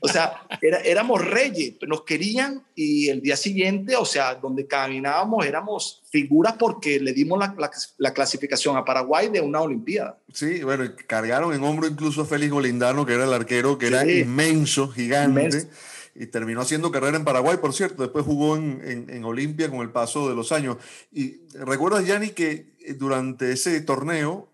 O 0.00 0.08
sea, 0.08 0.46
era, 0.60 0.78
éramos 0.78 1.24
reyes, 1.24 1.74
nos 1.86 2.02
querían 2.02 2.64
y 2.74 3.08
el 3.08 3.20
día 3.20 3.36
siguiente, 3.36 3.96
o 3.96 4.04
sea, 4.04 4.34
donde 4.34 4.66
caminábamos 4.66 5.44
éramos 5.44 6.02
figuras 6.10 6.54
porque 6.58 7.00
le 7.00 7.12
dimos 7.12 7.38
la, 7.38 7.54
la, 7.98 8.14
clasificación 8.14 8.76
a 8.76 8.84
Paraguay 8.84 9.28
de 9.28 9.40
una 9.40 9.60
Olimpiada. 9.60 10.18
Sí, 10.32 10.62
bueno, 10.62 10.84
cargaron 11.06 11.54
en 11.54 11.62
hombro 11.62 11.86
incluso 11.86 12.22
a 12.22 12.26
Félix 12.26 12.52
Golindano, 12.52 13.04
que 13.04 13.14
era 13.14 13.24
el 13.24 13.32
arquero, 13.32 13.78
que 13.78 13.88
era 13.88 14.10
inmenso, 14.10 14.88
gigante. 14.88 15.68
Y 16.14 16.26
terminó 16.26 16.62
haciendo 16.62 16.90
carrera 16.90 17.16
en 17.16 17.24
Paraguay, 17.24 17.58
por 17.58 17.72
cierto. 17.72 18.02
Después 18.02 18.24
jugó 18.24 18.56
en, 18.56 18.80
en, 18.84 19.08
en 19.08 19.24
Olimpia 19.24 19.70
con 19.70 19.80
el 19.80 19.90
paso 19.90 20.28
de 20.28 20.34
los 20.34 20.50
años. 20.50 20.78
Y 21.12 21.42
recuerdas, 21.54 22.04
Yanni, 22.06 22.30
que 22.30 22.72
durante 22.96 23.52
ese 23.52 23.80
torneo 23.82 24.48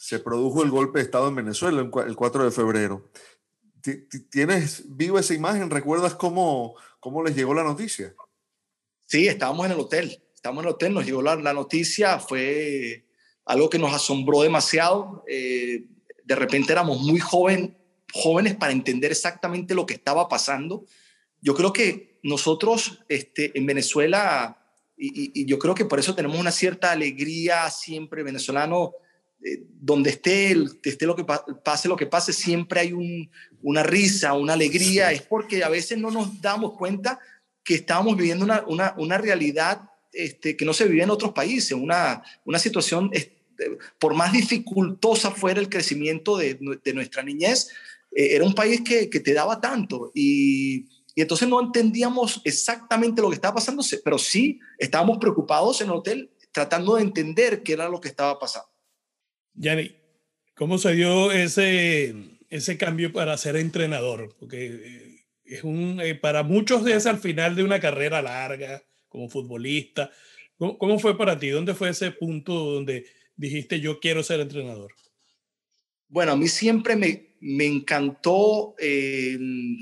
se 0.00 0.18
produjo 0.18 0.62
el 0.62 0.70
golpe 0.70 0.98
de 0.98 1.04
Estado 1.04 1.28
en 1.28 1.34
Venezuela 1.34 1.78
el 1.78 2.16
4 2.16 2.44
de 2.44 2.50
febrero. 2.50 3.10
¿Tienes 4.30 4.84
vivo 4.96 5.18
esa 5.18 5.34
imagen? 5.34 5.68
¿Recuerdas 5.68 6.14
cómo, 6.14 6.74
cómo 7.00 7.22
les 7.22 7.36
llegó 7.36 7.52
la 7.52 7.64
noticia? 7.64 8.14
Sí, 9.04 9.28
estábamos 9.28 9.66
en 9.66 9.72
el 9.72 9.80
hotel. 9.80 10.22
Estábamos 10.34 10.62
en 10.62 10.68
el 10.68 10.74
hotel, 10.74 10.94
nos 10.94 11.04
llegó 11.04 11.20
la, 11.20 11.36
noticia, 11.52 12.18
fue 12.18 13.04
algo 13.44 13.68
que 13.68 13.78
nos 13.78 13.92
asombró 13.92 14.40
demasiado. 14.40 15.22
Eh, 15.28 15.84
de 16.24 16.34
repente 16.34 16.72
éramos 16.72 17.02
muy 17.02 17.20
joven, 17.20 17.76
jóvenes 18.10 18.56
para 18.56 18.72
entender 18.72 19.10
exactamente 19.10 19.74
lo 19.74 19.84
que 19.84 19.94
estaba 19.94 20.28
pasando. 20.28 20.86
Yo 21.42 21.54
creo 21.54 21.74
que 21.74 22.18
nosotros 22.22 23.04
este, 23.10 23.56
en 23.56 23.66
Venezuela, 23.66 24.64
y, 24.96 25.44
yo 25.44 25.58
creo 25.58 25.74
que 25.74 25.84
por 25.84 25.98
eso 25.98 26.14
tenemos 26.14 26.38
una 26.38 26.52
cierta 26.52 26.90
alegría 26.90 27.68
siempre 27.68 28.22
venezolano, 28.22 28.94
eh, 29.44 29.62
donde 29.80 30.10
esté, 30.10 30.56
esté 30.82 31.06
lo 31.06 31.16
que 31.16 31.24
pase 31.24 31.88
lo 31.88 31.96
que 31.96 32.06
pase, 32.06 32.32
siempre 32.32 32.80
hay 32.80 32.92
un, 32.92 33.30
una 33.62 33.82
risa, 33.82 34.34
una 34.34 34.52
alegría, 34.52 35.12
es 35.12 35.22
porque 35.22 35.64
a 35.64 35.68
veces 35.68 35.98
no 35.98 36.10
nos 36.10 36.40
damos 36.40 36.76
cuenta 36.76 37.18
que 37.64 37.74
estábamos 37.74 38.16
viviendo 38.16 38.44
una, 38.44 38.64
una, 38.66 38.94
una 38.98 39.18
realidad 39.18 39.82
este, 40.12 40.56
que 40.56 40.64
no 40.64 40.72
se 40.72 40.86
vive 40.86 41.02
en 41.02 41.10
otros 41.10 41.32
países, 41.32 41.72
una, 41.72 42.22
una 42.44 42.58
situación, 42.58 43.10
este, 43.12 43.38
por 43.98 44.14
más 44.14 44.32
dificultosa 44.32 45.30
fuera 45.30 45.60
el 45.60 45.68
crecimiento 45.68 46.36
de, 46.36 46.58
de 46.82 46.94
nuestra 46.94 47.22
niñez, 47.22 47.68
eh, 48.14 48.34
era 48.34 48.44
un 48.44 48.54
país 48.54 48.80
que, 48.82 49.08
que 49.08 49.20
te 49.20 49.34
daba 49.34 49.60
tanto 49.60 50.10
y 50.14 50.86
y 51.14 51.22
entonces 51.22 51.48
no 51.48 51.60
entendíamos 51.60 52.40
exactamente 52.44 53.20
lo 53.20 53.28
que 53.28 53.34
estaba 53.34 53.56
pasando, 53.56 53.82
pero 54.04 54.18
sí 54.18 54.60
estábamos 54.78 55.18
preocupados 55.18 55.80
en 55.80 55.88
el 55.88 55.94
hotel 55.94 56.30
tratando 56.52 56.96
de 56.96 57.02
entender 57.02 57.62
qué 57.62 57.74
era 57.74 57.88
lo 57.88 58.00
que 58.00 58.08
estaba 58.08 58.38
pasando. 58.38 58.69
Yanni, 59.60 59.94
¿cómo 60.54 60.78
se 60.78 60.94
dio 60.94 61.30
ese, 61.30 62.14
ese 62.48 62.78
cambio 62.78 63.12
para 63.12 63.36
ser 63.36 63.56
entrenador? 63.56 64.34
Porque 64.38 64.66
eh, 64.66 65.26
es 65.44 65.64
un, 65.64 66.00
eh, 66.00 66.14
para 66.14 66.42
muchos 66.42 66.86
es 66.86 67.04
al 67.04 67.18
final 67.18 67.54
de 67.56 67.64
una 67.64 67.78
carrera 67.78 68.22
larga 68.22 68.82
como 69.06 69.28
futbolista. 69.28 70.10
¿Cómo, 70.56 70.78
¿Cómo, 70.78 70.98
fue 70.98 71.18
para 71.18 71.38
ti? 71.38 71.50
¿Dónde 71.50 71.74
fue 71.74 71.90
ese 71.90 72.10
punto 72.10 72.54
donde 72.54 73.04
dijiste 73.36 73.80
yo 73.80 74.00
quiero 74.00 74.22
ser 74.22 74.40
entrenador? 74.40 74.94
Bueno, 76.08 76.32
a 76.32 76.36
mí 76.36 76.48
siempre 76.48 76.96
me, 76.96 77.36
me 77.40 77.66
encantó 77.66 78.74
el, 78.78 79.78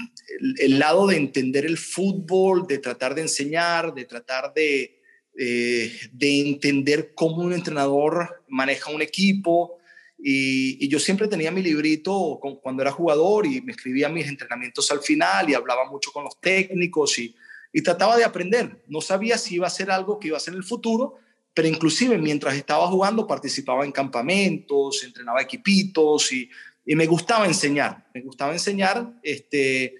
lado 0.66 1.06
de 1.06 1.18
entender 1.18 1.66
el 1.66 1.78
fútbol, 1.78 2.66
de 2.66 2.78
tratar 2.78 3.14
de 3.14 3.22
enseñar, 3.22 3.94
de 3.94 4.04
tratar 4.06 4.52
de, 4.54 4.97
eh, 5.40 5.92
de 6.10 6.40
entender 6.40 7.14
cómo 7.14 7.36
un 7.42 7.52
entrenador 7.52 8.42
maneja 8.48 8.90
un 8.90 9.02
equipo. 9.02 9.78
Y, 10.18 10.88
yo 10.88 10.98
siempre 10.98 11.28
tenía 11.28 11.52
mi 11.52 11.62
librito 11.62 12.40
cuando 12.60 12.82
era 12.82 12.90
jugador 12.90 13.46
y 13.46 13.60
me 13.60 13.70
escribía 13.70 14.08
mis 14.08 14.26
entrenamientos 14.26 14.90
al 14.90 15.00
final 15.00 15.48
y 15.48 15.54
hablaba 15.54 15.88
mucho 15.88 16.10
con 16.10 16.24
los 16.24 16.40
técnicos 16.40 17.18
y, 17.20 17.36
y 17.72 17.82
trataba 17.82 18.16
de 18.16 18.24
aprender. 18.24 18.82
No 18.88 19.00
sabía 19.00 19.38
si 19.38 19.54
iba 19.54 19.68
a 19.68 19.70
ser 19.70 19.92
algo 19.92 20.18
que 20.18 20.26
iba 20.26 20.36
a 20.36 20.40
ser 20.40 20.54
en 20.54 20.58
el 20.58 20.64
futuro, 20.64 21.18
pero 21.54 21.68
inclusive 21.68 22.18
mientras 22.18 22.54
estaba 22.54 22.88
jugando 22.88 23.26
participaba 23.26 23.84
en 23.84 23.92
campamentos, 23.92 25.02
entrenaba 25.04 25.42
equipitos 25.42 26.32
y, 26.32 26.50
me 26.86 27.06
gustaba 27.06 27.46
enseñar, 27.46 28.08
me 28.14 28.22
gustaba 28.22 28.52
enseñar, 28.52 29.12
este, 29.22 29.96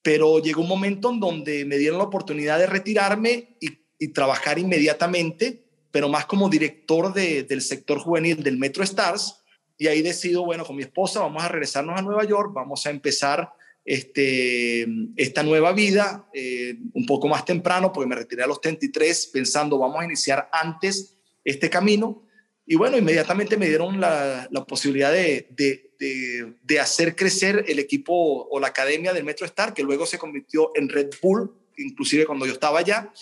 pero 0.00 0.38
llegó 0.38 0.62
un 0.62 0.68
momento 0.68 1.10
en 1.10 1.20
donde 1.20 1.66
me 1.66 1.76
dieron 1.76 1.98
la 1.98 2.04
oportunidad 2.04 2.58
de 2.58 2.66
retirarme 2.66 3.56
y, 3.60 3.85
trabajar 4.12 4.58
inmediatamente, 4.58 5.64
pero 5.90 6.08
más 6.08 6.26
como 6.26 6.48
director 6.48 7.12
del 7.14 7.62
sector 7.62 7.98
juvenil 7.98 8.42
del 8.42 8.58
Metro 8.58 8.84
Stars, 8.84 9.42
y 9.78 9.88
ahí 9.88 10.02
decido, 10.02 10.44
bueno, 10.44 10.64
con 10.64 10.76
mi 10.76 10.82
esposa 10.82 11.20
vamos 11.20 11.42
a 11.42 11.48
regresarnos 11.48 11.98
a 11.98 12.02
Nueva 12.02 12.24
York, 12.24 12.52
vamos 12.54 12.86
a 12.86 12.90
empezar 12.90 13.50
este, 13.84 14.86
esta 15.16 15.42
nueva 15.42 15.72
vida 15.72 16.28
eh, 16.34 16.76
un 16.92 17.06
poco 17.06 17.28
más 17.28 17.44
temprano, 17.44 17.92
porque 17.92 18.08
me 18.08 18.16
retiré 18.16 18.42
a 18.42 18.46
los 18.46 18.60
33 18.60 19.28
pensando, 19.28 19.78
vamos 19.78 20.00
a 20.00 20.04
iniciar 20.04 20.48
antes 20.52 21.16
este 21.44 21.70
camino. 21.70 22.24
Y 22.66 22.74
bueno, 22.74 22.98
inmediatamente 22.98 23.56
me 23.56 23.68
dieron 23.68 24.00
la, 24.00 24.48
la 24.50 24.64
posibilidad 24.64 25.12
de, 25.12 25.46
de, 25.50 26.56
de, 26.62 26.80
hacer 26.80 27.14
crecer 27.14 27.64
el 27.68 27.78
equipo 27.78 28.48
o 28.50 28.58
la 28.58 28.66
academia 28.68 29.12
del 29.12 29.22
Metro 29.22 29.46
Star, 29.46 29.72
que 29.72 29.84
luego 29.84 30.04
se 30.04 30.18
convirtió 30.18 30.72
en 30.74 30.88
Red 30.88 31.10
Bull, 31.22 31.54
inclusive 31.76 32.26
cuando 32.26 32.44
yo 32.44 32.52
estaba 32.52 32.80
allá. 32.80 33.12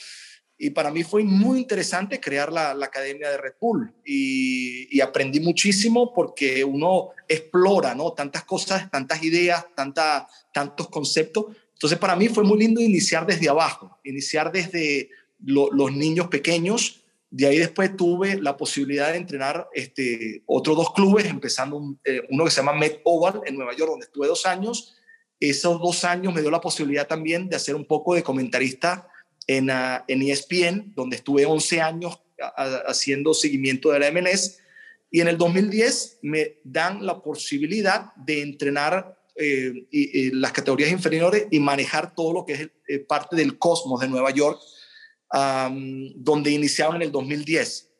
Y 0.57 0.71
para 0.71 0.91
mí 0.91 1.03
fue 1.03 1.25
muy 1.25 1.59
interesante 1.59 2.21
crear 2.21 2.53
la, 2.53 2.75
la 2.75 2.87
academia 2.87 3.29
de 3.29 3.39
Red 3.39 3.55
Bull 3.61 3.93
y, 4.05 4.97
y, 4.97 5.01
aprendí 5.01 5.41
muchísimo 5.41 6.13
porque 6.15 6.63
uno 6.63 7.11
explora, 7.29 7.95
¿no? 7.95 8.13
Tantas 8.13 8.45
cosas, 8.45 8.89
tantas 8.91 9.23
ideas, 9.25 9.67
tanta, 9.75 10.29
tantos 10.53 10.89
conceptos. 10.89 11.47
Entonces 11.73 11.99
para 11.99 12.15
mí 12.15 12.29
fue 12.29 12.45
muy 12.45 12.59
lindo 12.59 12.81
iniciar 12.81 13.27
desde 13.27 13.49
abajo, 13.49 13.99
iniciar 14.05 14.53
desde 14.53 15.11
los 15.41 15.93
niños 15.93 16.29
pequeños. 16.29 17.05
De 17.31 17.49
ahí 17.49 17.59
después 17.59 17.97
tuve 17.97 18.41
la 18.41 18.57
posibilidad 18.57 19.11
de 19.11 19.19
entrenar 19.19 19.69
este, 19.75 20.45
otros 20.47 20.77
dos 20.77 20.93
clubes, 20.93 21.27
empezando 21.27 21.97
eh, 22.05 22.23
uno 22.31 22.45
que 22.45 22.51
se 22.53 22.59
llama 22.59 22.75
Met 22.75 23.01
Oval 23.03 23.41
en 23.45 23.57
Nueva 23.57 23.75
York, 23.75 23.91
donde 23.91 24.07
estuve 24.07 24.29
dos 24.29 24.47
años. 24.47 24.95
Esos 25.41 25.81
dos 25.81 26.05
años 26.05 26.33
me 26.33 26.43
dio 26.43 26.51
la 26.53 26.61
posibilidad 26.61 27.09
también 27.09 27.49
de 27.49 27.57
hacer 27.57 27.75
un 27.75 27.87
poco 27.87 28.15
de 28.15 28.23
comentarista 28.23 29.09
en, 29.47 29.71
en 29.71 30.23
ESPN, 30.23 30.93
donde 30.95 31.17
estuve 31.17 31.47
11 31.47 31.81
años 31.81 32.21
haciendo 32.87 33.35
seguimiento 33.35 33.91
de 33.91 34.01
la 34.01 34.11
MLS. 34.11 34.59
Y 35.11 35.21
en 35.21 35.29
el 35.29 35.39
2010 35.39 36.19
me 36.23 36.59
dan 36.65 37.05
la 37.05 37.23
posibilidad 37.23 38.15
de 38.17 38.43
entrenar 38.43 39.19
eh, 39.37 40.31
las 40.33 40.53
categorías 40.53 40.91
inferiores 40.91 41.47
y 41.51 41.61
manejar 41.61 42.15
todo 42.15 42.33
lo 42.33 42.47
que 42.47 42.53
es 42.53 42.71
eh, 42.89 42.99
parte 43.01 43.37
del 43.37 43.59
cosmos 43.59 44.01
de 44.01 44.09
Nueva 44.09 44.31
York, 44.31 44.61
donde 46.15 46.53
iniciaron 46.53 46.97
en 46.97 47.03
el 47.03 47.11
2010. 47.11 47.91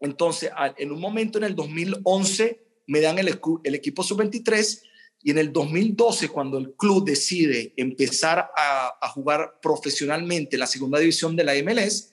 Entonces, 0.00 0.50
en 0.76 0.90
un 0.90 1.00
momento 1.00 1.38
en 1.38 1.44
el 1.44 1.54
2011 1.54 2.60
me 2.88 3.00
dan 3.00 3.18
el, 3.18 3.38
el 3.62 3.74
equipo 3.76 4.02
sub-23 4.02 4.82
y 5.24 5.30
en 5.30 5.38
el 5.38 5.54
2012, 5.54 6.28
cuando 6.28 6.58
el 6.58 6.74
club 6.74 7.06
decide 7.06 7.72
empezar 7.78 8.50
a, 8.54 8.90
jugar 9.08 9.58
profesionalmente 9.62 10.58
la 10.58 10.66
segunda 10.66 10.98
división 10.98 11.34
de 11.34 11.44
la 11.44 11.54
MLS, 11.62 12.12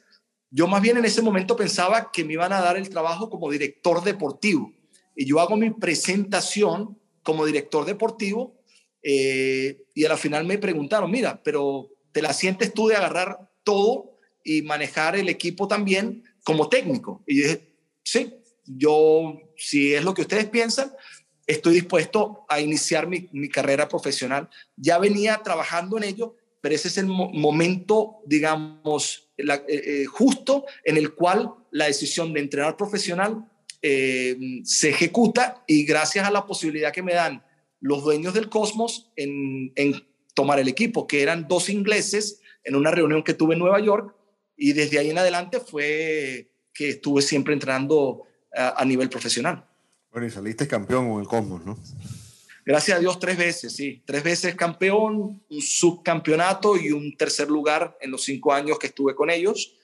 yo 0.49 0.65
más 0.67 0.81
bien 0.81 0.97
en 0.97 1.03
ese 1.03 1.21
momento 1.21 1.57
pensaba 1.57 2.09
que 2.11 2.23
me 2.23 2.33
iban 2.33 2.53
a 2.53 2.61
dar 2.61 2.77
el 2.77 2.87
trabajo 2.89 3.29
como 3.29 3.51
director 3.51 4.01
deportivo. 4.03 4.71
Y 5.13 5.25
yo 5.25 5.41
hago 5.41 5.57
mi 5.57 5.71
presentación 5.71 6.97
como 7.21 7.45
director 7.45 7.85
deportivo 7.85 8.61
eh, 9.03 9.83
y 9.93 10.05
a 10.05 10.09
la 10.09 10.17
final 10.17 10.45
me 10.45 10.57
preguntaron, 10.57 11.11
mira, 11.11 11.41
pero 11.43 11.89
¿te 12.13 12.21
la 12.21 12.31
sientes 12.31 12.73
tú 12.73 12.87
de 12.87 12.95
agarrar 12.95 13.51
todo 13.63 14.19
y 14.45 14.61
manejar 14.61 15.17
el 15.17 15.27
equipo 15.27 15.67
también 15.67 16.23
como 16.45 16.69
técnico? 16.69 17.23
Y 17.27 17.41
yo 17.41 17.43
dije, 17.43 17.75
sí, 18.03 18.35
yo, 18.65 19.37
si 19.57 19.95
es 19.95 20.03
lo 20.05 20.13
que 20.13 20.21
ustedes 20.21 20.45
piensan, 20.45 20.93
estoy 21.51 21.73
dispuesto 21.75 22.45
a 22.47 22.59
iniciar 22.59 23.07
mi, 23.07 23.49
carrera 23.49 23.87
profesional. 23.87 24.49
Ya 24.75 24.97
venía 24.97 25.41
trabajando 25.43 25.97
en 25.97 26.05
ello, 26.05 26.35
pero 26.61 26.75
ese 26.75 26.87
es 26.87 26.97
el 26.97 27.07
momento, 27.07 28.17
digamos, 28.25 29.29
eh, 29.37 29.63
eh, 29.67 30.05
justo 30.05 30.65
en 30.83 30.97
el 30.97 31.13
cual 31.13 31.53
la 31.71 31.85
decisión 31.85 32.33
de 32.33 32.39
entrenar 32.39 32.77
profesional 32.77 33.49
eh, 33.81 34.37
se 34.63 34.89
ejecuta 34.89 35.63
y 35.67 35.85
gracias 35.85 36.25
a 36.25 36.31
la 36.31 36.45
posibilidad 36.45 36.93
que 36.93 37.03
me 37.03 37.13
dan 37.13 37.43
los 37.79 38.03
dueños 38.03 38.33
del 38.33 38.47
Cosmos 38.47 39.11
en, 39.15 39.73
tomar 40.33 40.59
el 40.59 40.67
equipo, 40.67 41.07
que 41.07 41.21
eran 41.21 41.47
dos 41.47 41.69
ingleses 41.69 42.39
en 42.63 42.75
una 42.75 42.91
reunión 42.91 43.23
que 43.23 43.33
tuve 43.33 43.55
en 43.55 43.59
Nueva 43.59 43.79
York 43.81 44.15
y 44.55 44.73
desde 44.73 44.99
ahí 44.99 45.09
en 45.09 45.17
adelante 45.17 45.59
fue 45.59 46.51
que 46.73 46.89
estuve 46.89 47.21
siempre 47.21 47.53
entrenando 47.53 48.27
a 48.53 48.85
nivel 48.85 49.09
profesional. 49.09 49.65
Bueno, 50.11 50.27
y 50.27 50.29
saliste 50.29 50.67
campeón 50.67 51.09
con 51.09 51.21
el 51.21 51.27
Cosmos, 51.27 51.65
¿no? 51.65 51.79
Gracias 52.65 52.97
a 52.97 52.99
Dios 52.99 53.17
tres 53.17 53.37
veces, 53.37 53.73
sí. 53.73 54.03
Tres 54.05 54.23
veces 54.23 54.55
campeón, 54.55 55.41
un 55.49 55.61
subcampeonato 55.61 56.77
y 56.77 56.91
un 56.91 57.15
tercer 57.15 57.49
lugar 57.49 57.97
en 58.01 58.11
los 58.11 58.23
cinco 58.23 58.53
años 58.53 58.77
que 58.77 58.87
estuve 58.87 59.15
con 59.15 59.29
ellos. 59.29 59.77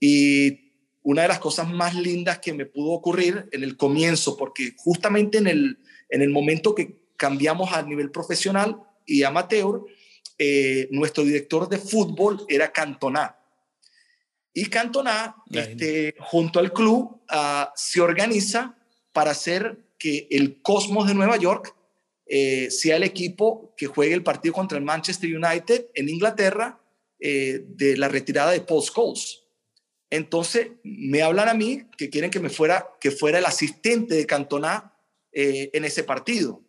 Y 0.00 0.72
una 1.02 1.22
de 1.22 1.28
las 1.28 1.38
cosas 1.38 1.68
más 1.68 1.94
lindas 1.94 2.40
que 2.40 2.52
me 2.52 2.66
pudo 2.66 2.92
ocurrir 2.92 3.48
en 3.52 3.62
el 3.62 3.76
comienzo, 3.76 4.36
porque 4.36 4.74
justamente 4.76 5.38
en 5.38 5.46
el, 5.46 5.78
en 6.08 6.22
el 6.22 6.30
momento 6.30 6.74
que 6.74 7.04
cambiamos 7.16 7.72
a 7.72 7.82
nivel 7.82 8.10
profesional 8.10 8.82
y 9.06 9.22
amateur, 9.22 9.84
eh, 10.36 10.88
nuestro 10.90 11.22
director 11.22 11.68
de 11.68 11.78
fútbol 11.78 12.44
era 12.48 12.72
Cantona. 12.72 13.36
Y 14.52 14.66
Cantona, 14.66 15.36
este, 15.50 16.14
junto 16.18 16.58
al 16.58 16.72
club, 16.72 17.22
uh, 17.30 17.66
se 17.74 18.00
organiza 18.00 18.76
para 19.14 19.30
hacer 19.30 19.78
que 19.98 20.26
el 20.30 20.60
Cosmos 20.60 21.06
de 21.06 21.14
Nueva 21.14 21.38
York 21.38 21.74
eh, 22.26 22.70
sea 22.70 22.96
el 22.96 23.04
equipo 23.04 23.72
que 23.76 23.86
juegue 23.86 24.12
el 24.12 24.22
partido 24.22 24.52
contra 24.52 24.76
el 24.76 24.84
Manchester 24.84 25.30
United 25.34 25.86
en 25.94 26.08
Inglaterra 26.08 26.80
eh, 27.20 27.64
de 27.66 27.96
la 27.96 28.08
retirada 28.08 28.50
de 28.50 28.60
Paul 28.60 28.82
Scholes. 28.82 29.44
Entonces 30.10 30.72
me 30.82 31.22
hablan 31.22 31.48
a 31.48 31.54
mí 31.54 31.84
que 31.96 32.10
quieren 32.10 32.30
que 32.30 32.40
me 32.40 32.50
fuera, 32.50 32.88
que 33.00 33.12
fuera 33.12 33.38
el 33.38 33.46
asistente 33.46 34.14
de 34.14 34.26
Cantona 34.26 34.94
eh, 35.32 35.70
en 35.72 35.84
ese 35.84 36.02
partido. 36.02 36.60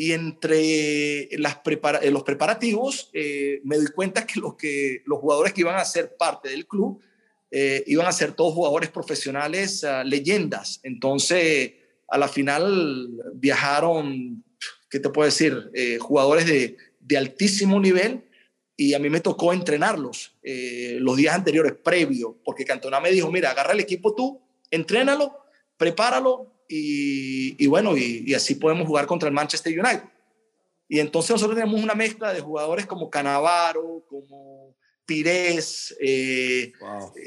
y 0.00 0.12
entre 0.12 1.28
los 1.38 2.22
preparativos 2.22 3.10
me 3.64 3.76
doy 3.76 3.88
cuenta 3.88 4.24
que, 4.26 4.38
los 4.38 4.54
que 4.54 5.02
los 5.06 5.18
jugadores 5.18 5.52
que 5.52 5.62
iban 5.62 5.76
a 5.76 5.84
ser 5.84 6.16
parte 6.16 6.48
del 6.50 6.68
club 6.68 7.02
iban 7.50 8.06
a 8.06 8.12
ser 8.12 8.32
todos 8.32 8.54
jugadores 8.54 8.90
profesionales, 8.90 9.84
ah, 9.84 10.04
leyendas. 10.04 10.80
Entonces, 10.82 11.72
a 12.08 12.18
la 12.18 12.28
final 12.28 13.08
viajaron, 13.34 14.44
¿qué 14.90 15.00
te 15.00 15.08
puedo 15.10 15.26
decir? 15.26 15.70
jugadores 16.00 16.46
de, 16.46 16.76
de 17.00 17.16
altísimo 17.16 17.80
nivel 17.80 18.28
y 18.80 18.94
a 18.94 19.00
mí 19.00 19.10
me 19.10 19.20
tocó 19.20 19.52
entrenarlos 19.52 20.36
eh, 20.40 20.98
los 21.00 21.16
días 21.16 21.34
anteriores, 21.34 21.72
previo, 21.72 22.38
porque 22.44 22.64
Cantona 22.64 23.00
me 23.00 23.10
dijo, 23.10 23.30
mira, 23.32 23.50
agarra 23.50 23.72
el 23.72 23.80
equipo 23.80 24.14
tú, 24.14 24.40
entrénalo, 24.70 25.36
prepáralo 25.76 26.62
y, 26.68 27.66
bueno, 27.66 27.96
y, 27.96 28.32
así 28.34 28.54
podemos 28.54 28.86
jugar 28.86 29.06
contra 29.06 29.28
el 29.28 29.34
Manchester 29.34 29.76
United. 29.76 30.04
Y 30.86 31.00
entonces 31.00 31.32
nosotros 31.32 31.58
tenemos 31.58 31.82
una 31.82 31.94
mezcla 31.94 32.32
de 32.32 32.40
jugadores 32.40 32.86
como 32.86 33.10
Canavaro, 33.10 34.04
como 34.08 34.76
Pires, 35.08 35.96
eh, 36.00 36.70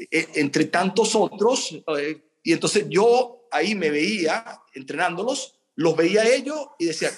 e, 0.08 0.28
entre 0.36 0.66
tantos 0.66 1.16
otros. 1.16 1.82
Eh, 1.98 2.22
y 2.44 2.52
entonces 2.52 2.86
yo 2.88 3.48
ahí 3.50 3.74
me 3.74 3.90
veía 3.90 4.60
entrenándolos, 4.72 5.58
los 5.74 5.96
veía 5.96 6.32
ellos 6.32 6.60
y 6.78 6.86
decía, 6.86 7.10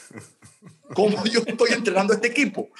¿cómo 0.95 1.23
yo 1.27 1.43
estoy 1.47 1.73
entrenando 1.73 2.15
a 2.15 2.17
este 2.17 2.29
equipo? 2.29 2.71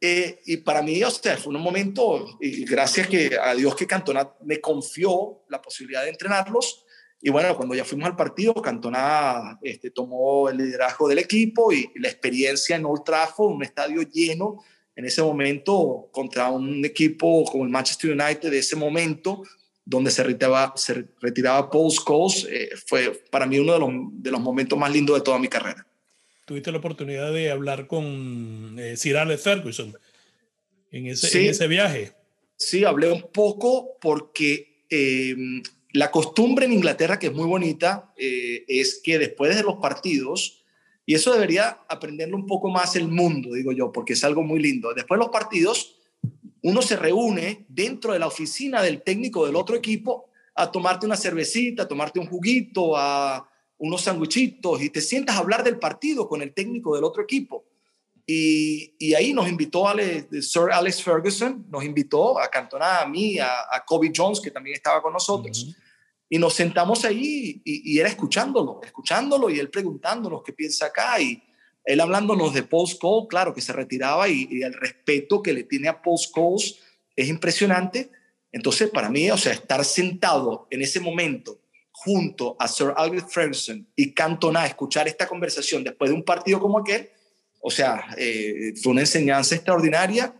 Eh, 0.00 0.40
y 0.46 0.56
para 0.56 0.82
mí, 0.82 1.00
o 1.04 1.10
sea, 1.12 1.36
fue 1.36 1.54
un 1.54 1.62
momento, 1.62 2.36
y 2.40 2.64
gracias 2.64 3.06
que, 3.06 3.38
a 3.40 3.54
Dios 3.54 3.76
que 3.76 3.86
Cantona 3.86 4.28
me 4.44 4.60
confió 4.60 5.44
la 5.48 5.62
posibilidad 5.62 6.02
de 6.02 6.10
entrenarlos. 6.10 6.84
Y 7.20 7.30
bueno, 7.30 7.56
cuando 7.56 7.76
ya 7.76 7.84
fuimos 7.84 8.08
al 8.08 8.16
partido, 8.16 8.52
Cantona 8.54 9.60
este, 9.62 9.92
tomó 9.92 10.48
el 10.48 10.56
liderazgo 10.56 11.06
del 11.06 11.20
equipo 11.20 11.72
y, 11.72 11.88
la 11.94 12.08
experiencia 12.08 12.74
en 12.74 12.84
Old 12.84 13.04
Trafford, 13.04 13.52
un 13.52 13.62
estadio 13.62 14.02
lleno 14.02 14.64
en 14.94 15.04
ese 15.04 15.22
momento 15.22 16.08
contra 16.12 16.50
un 16.50 16.84
equipo 16.84 17.44
como 17.44 17.64
el 17.64 17.70
Manchester 17.70 18.10
United 18.10 18.50
de 18.50 18.58
ese 18.58 18.76
momento, 18.76 19.42
donde 19.84 20.10
se 20.10 20.22
retiraba, 20.22 20.72
se 20.76 21.06
retiraba 21.20 21.70
Paul 21.70 21.90
Scholes, 21.90 22.46
eh, 22.50 22.70
fue 22.86 23.10
para 23.30 23.46
mí 23.46 23.58
uno 23.58 23.72
de 23.72 23.78
los, 23.78 23.90
de 24.12 24.30
los 24.30 24.40
momentos 24.40 24.78
más 24.78 24.92
lindos 24.92 25.16
de 25.16 25.22
toda 25.22 25.38
mi 25.38 25.48
carrera 25.48 25.86
tuviste 26.44 26.72
la 26.72 26.78
oportunidad 26.78 27.32
de 27.32 27.50
hablar 27.50 27.86
con 27.86 28.76
eh, 28.78 28.96
Sir 28.96 29.16
Alex 29.16 29.42
Ferguson 29.42 29.96
en 30.90 31.06
ese, 31.06 31.48
ese 31.48 31.66
viaje. 31.66 32.12
Sí, 32.56 32.84
hablé 32.84 33.10
un 33.10 33.30
poco 33.32 33.96
porque 34.00 34.84
eh, 34.90 35.34
la 35.92 36.10
costumbre 36.10 36.66
en 36.66 36.72
Inglaterra, 36.72 37.18
que 37.18 37.28
es 37.28 37.32
muy 37.32 37.46
bonita, 37.46 38.12
eh, 38.16 38.64
es 38.68 39.00
que 39.02 39.18
después 39.18 39.56
de 39.56 39.62
los 39.62 39.76
partidos, 39.76 40.61
y 41.04 41.14
eso 41.14 41.32
debería 41.32 41.80
aprenderlo 41.88 42.36
un 42.36 42.46
poco 42.46 42.70
más 42.70 42.94
el 42.96 43.08
mundo, 43.08 43.54
digo 43.54 43.72
yo, 43.72 43.90
porque 43.90 44.12
es 44.12 44.22
algo 44.24 44.42
muy 44.42 44.60
lindo. 44.60 44.94
Después 44.94 45.18
de 45.18 45.24
los 45.24 45.32
partidos, 45.32 45.96
uno 46.62 46.80
se 46.80 46.96
reúne 46.96 47.66
dentro 47.68 48.12
de 48.12 48.18
la 48.18 48.28
oficina 48.28 48.82
del 48.82 49.02
técnico 49.02 49.44
del 49.44 49.56
otro 49.56 49.74
equipo 49.74 50.26
a 50.54 50.70
tomarte 50.70 51.06
una 51.06 51.16
cervecita, 51.16 51.84
a 51.84 51.88
tomarte 51.88 52.20
un 52.20 52.26
juguito, 52.26 52.96
a, 52.96 53.48
unos 53.78 54.02
sandwichitos 54.02 54.80
y 54.80 54.90
te 54.90 55.00
sientas 55.00 55.34
a 55.34 55.40
hablar 55.40 55.64
del 55.64 55.76
partido 55.76 56.28
con 56.28 56.40
el 56.40 56.54
técnico 56.54 56.94
del 56.94 57.02
otro 57.02 57.20
equipo. 57.20 57.64
Y, 58.24 58.94
y 59.00 59.14
ahí 59.14 59.32
nos 59.32 59.48
invitó 59.48 59.86
Sir 60.40 60.70
Alex 60.72 61.02
Ferguson, 61.02 61.66
nos 61.68 61.82
invitó 61.84 62.38
a 62.38 62.48
Cantona, 62.48 63.00
a 63.00 63.08
mí, 63.08 63.40
a 63.40 63.82
Kobe 63.84 64.12
Jones, 64.14 64.40
que 64.40 64.52
también 64.52 64.76
estaba 64.76 65.02
con 65.02 65.12
nosotros. 65.12 65.74
Y 66.32 66.38
nos 66.38 66.54
sentamos 66.54 67.04
ahí 67.04 67.60
y, 67.62 67.92
y, 67.92 67.98
era 67.98 68.08
escuchándolo, 68.08 68.80
escuchándolo 68.82 69.50
y 69.50 69.58
él 69.58 69.68
preguntándonos 69.68 70.42
qué 70.42 70.54
piensa 70.54 70.86
acá 70.86 71.20
y 71.20 71.42
él 71.84 72.00
hablándonos 72.00 72.54
de 72.54 72.62
Post 72.62 72.98
Cole, 73.02 73.26
claro, 73.28 73.52
que 73.52 73.60
se 73.60 73.74
retiraba 73.74 74.26
y, 74.30 74.48
y 74.50 74.62
el 74.62 74.72
respeto 74.72 75.42
que 75.42 75.52
le 75.52 75.64
tiene 75.64 75.88
a 75.88 76.00
Post 76.00 76.32
Coles 76.32 76.78
es 77.14 77.28
impresionante. 77.28 78.10
Entonces, 78.50 78.88
para 78.88 79.10
mí, 79.10 79.30
o 79.30 79.36
sea, 79.36 79.52
estar 79.52 79.84
sentado 79.84 80.68
en 80.70 80.80
ese 80.80 81.00
momento 81.00 81.60
junto 81.90 82.56
a 82.58 82.66
Sir 82.66 82.94
Albert 82.96 83.28
Ferguson 83.28 83.86
y 83.94 84.14
Cantona 84.14 84.64
escuchar 84.64 85.08
esta 85.08 85.28
conversación 85.28 85.84
después 85.84 86.10
de 86.10 86.16
un 86.16 86.24
partido 86.24 86.60
como 86.60 86.78
aquel, 86.78 87.10
o 87.60 87.70
sea, 87.70 88.06
eh, 88.16 88.72
fue 88.82 88.92
una 88.92 89.02
enseñanza 89.02 89.54
extraordinaria. 89.54 90.34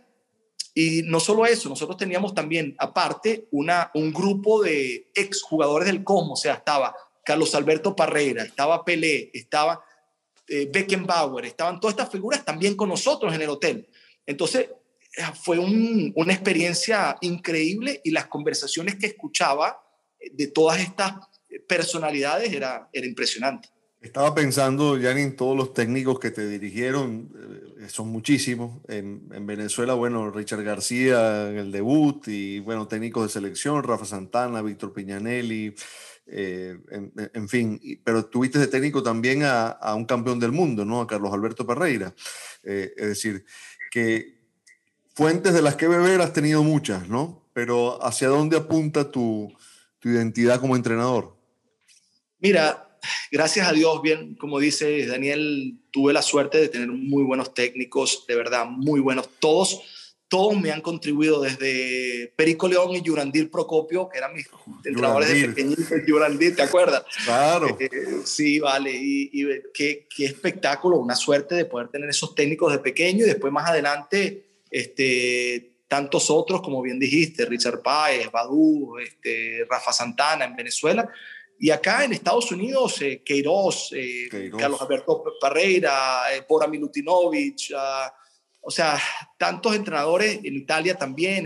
Y 0.73 1.03
no 1.03 1.19
solo 1.19 1.45
eso, 1.45 1.69
nosotros 1.69 1.97
teníamos 1.97 2.33
también, 2.33 2.75
aparte, 2.79 3.47
una, 3.51 3.91
un 3.93 4.11
grupo 4.11 4.63
de 4.63 5.11
exjugadores 5.13 5.87
del 5.87 6.03
Cosmo, 6.03 6.33
o 6.33 6.37
sea, 6.37 6.55
estaba 6.55 6.95
Carlos 7.23 7.53
Alberto 7.53 7.95
Parreira, 7.95 8.43
estaba 8.43 8.83
Pelé, 8.83 9.29
estaba 9.33 9.83
eh, 10.47 10.67
Beckenbauer, 10.71 11.45
estaban 11.45 11.79
todas 11.79 11.93
estas 11.93 12.09
figuras 12.09 12.43
también 12.43 12.75
con 12.75 12.89
nosotros 12.89 13.33
en 13.33 13.41
el 13.41 13.49
hotel. 13.49 13.87
Entonces, 14.25 14.69
eh, 15.15 15.21
fue 15.41 15.59
una 15.59 16.33
experiencia 16.33 17.17
increíble 17.21 18.01
y 18.03 18.11
las 18.11 18.25
conversaciones 18.27 18.95
que 18.95 19.05
escuchaba 19.05 19.79
de 20.31 20.47
todas 20.47 20.79
estas 20.79 21.13
personalidades 21.67 22.51
era, 22.51 22.89
era 22.91 23.05
impresionante. 23.05 23.69
Estaba 24.01 24.35
pensando, 24.35 24.97
ya 24.97 25.11
en 25.11 25.35
todos 25.35 25.55
los 25.55 25.73
técnicos 25.73 26.19
que 26.19 26.29
te 26.29 26.45
dirigieron, 26.45 27.31
eh, 27.35 27.62
son 27.89 28.09
muchísimos. 28.09 28.81
En, 28.87 29.29
en, 29.33 29.45
Venezuela, 29.45 29.93
bueno, 29.93 30.31
Richard 30.31 30.63
García 30.63 31.49
en 31.49 31.57
el 31.57 31.71
debut 31.71 32.27
y, 32.27 32.59
bueno, 32.59 32.87
técnicos 32.87 33.23
de 33.23 33.29
selección, 33.29 33.83
Rafa 33.83 34.05
Santana, 34.05 34.61
Víctor 34.61 34.93
Piñanelli, 34.93 35.75
eh, 36.25 36.77
en, 37.33 37.49
fin. 37.49 37.79
Pero 38.03 38.25
tuviste 38.25 38.59
de 38.59 38.67
técnico 38.67 39.03
también 39.03 39.43
a, 39.43 39.67
a, 39.67 39.95
un 39.95 40.05
campeón 40.05 40.39
del 40.39 40.51
mundo, 40.51 40.85
¿no? 40.85 41.01
A 41.01 41.07
Carlos 41.07 41.33
Alberto 41.33 41.65
Pereira. 41.65 42.13
Eh, 42.63 42.93
es 42.95 43.07
decir, 43.07 43.45
que 43.91 44.39
fuentes 45.13 45.53
de 45.53 45.61
las 45.61 45.75
que 45.75 45.87
beber 45.87 46.21
has 46.21 46.33
tenido 46.33 46.63
muchas, 46.63 47.07
¿no? 47.09 47.43
Pero 47.53 48.03
¿hacia 48.03 48.29
dónde 48.29 48.57
apunta 48.57 49.11
tu, 49.11 49.53
tu 49.99 50.09
identidad 50.09 50.59
como 50.59 50.75
entrenador? 50.75 51.35
Mira, 52.39 52.92
gracias 53.31 53.67
a 53.67 53.73
Dios, 53.73 54.01
bien, 54.01 54.35
como 54.35 54.59
dice 54.59 55.05
Daniel, 55.05 55.75
tuve 55.91 56.13
la 56.13 56.21
suerte 56.21 56.59
de 56.59 56.69
tener 56.69 56.89
muy 56.89 57.23
buenos 57.23 57.53
técnicos, 57.53 58.25
de 58.27 58.35
verdad, 58.35 58.65
muy 58.65 58.99
buenos. 58.99 59.29
Todos, 59.39 59.81
todos 60.27 60.59
me 60.59 60.71
han 60.71 60.81
contribuido 60.81 61.41
desde 61.41 62.33
Perico 62.35 62.67
León 62.67 62.95
y 62.95 63.01
Yurandir 63.01 63.51
Procopio, 63.51 64.09
que 64.09 64.17
eran 64.17 64.33
mis 64.33 64.47
entrenadores 64.83 65.29
de 65.29 65.47
pequeñitos, 65.49 65.87
Yurandir, 66.07 66.55
¿te 66.55 66.63
acuerdas? 66.63 67.03
Claro. 67.25 67.77
Eh, 67.79 67.89
sí, 68.25 68.59
vale, 68.59 68.91
y, 68.93 69.29
qué, 69.73 70.07
qué, 70.15 70.25
espectáculo, 70.25 70.97
una 70.97 71.15
suerte 71.15 71.55
de 71.55 71.65
poder 71.65 71.89
tener 71.89 72.09
esos 72.09 72.33
técnicos 72.35 72.71
de 72.71 72.79
pequeño 72.79 73.25
y 73.25 73.27
después 73.29 73.53
más 73.53 73.69
adelante, 73.69 74.45
este, 74.71 75.73
tantos 75.93 76.31
otros, 76.31 76.63
como 76.63 76.81
bien 76.81 76.97
dijiste, 76.97 77.45
Richard 77.45 77.83
Páez, 77.83 78.31
Badú, 78.31 78.97
este, 78.97 79.63
Rafa 79.69 79.93
Santana 79.93 80.45
en 80.45 80.55
Venezuela, 80.55 81.07
y 81.59 81.69
acá 81.69 82.03
en 82.03 82.13
Estados 82.13 82.51
Unidos, 82.51 83.01
eh, 83.01 83.21
Queiroz, 83.23 83.91
eh, 83.93 84.51
Carlos 84.57 84.81
Alberto 84.81 85.23
Parreira, 85.39 86.23
eh, 86.33 86.43
Bora 86.47 86.67
Milutinovic, 86.67 87.71
ah, 87.75 88.13
o 88.65 88.71
sea, 88.71 88.97
tantos 89.37 89.75
entrenadores 89.75 90.39
en 90.43 90.55
Italia 90.55 90.95
también. 90.95 91.45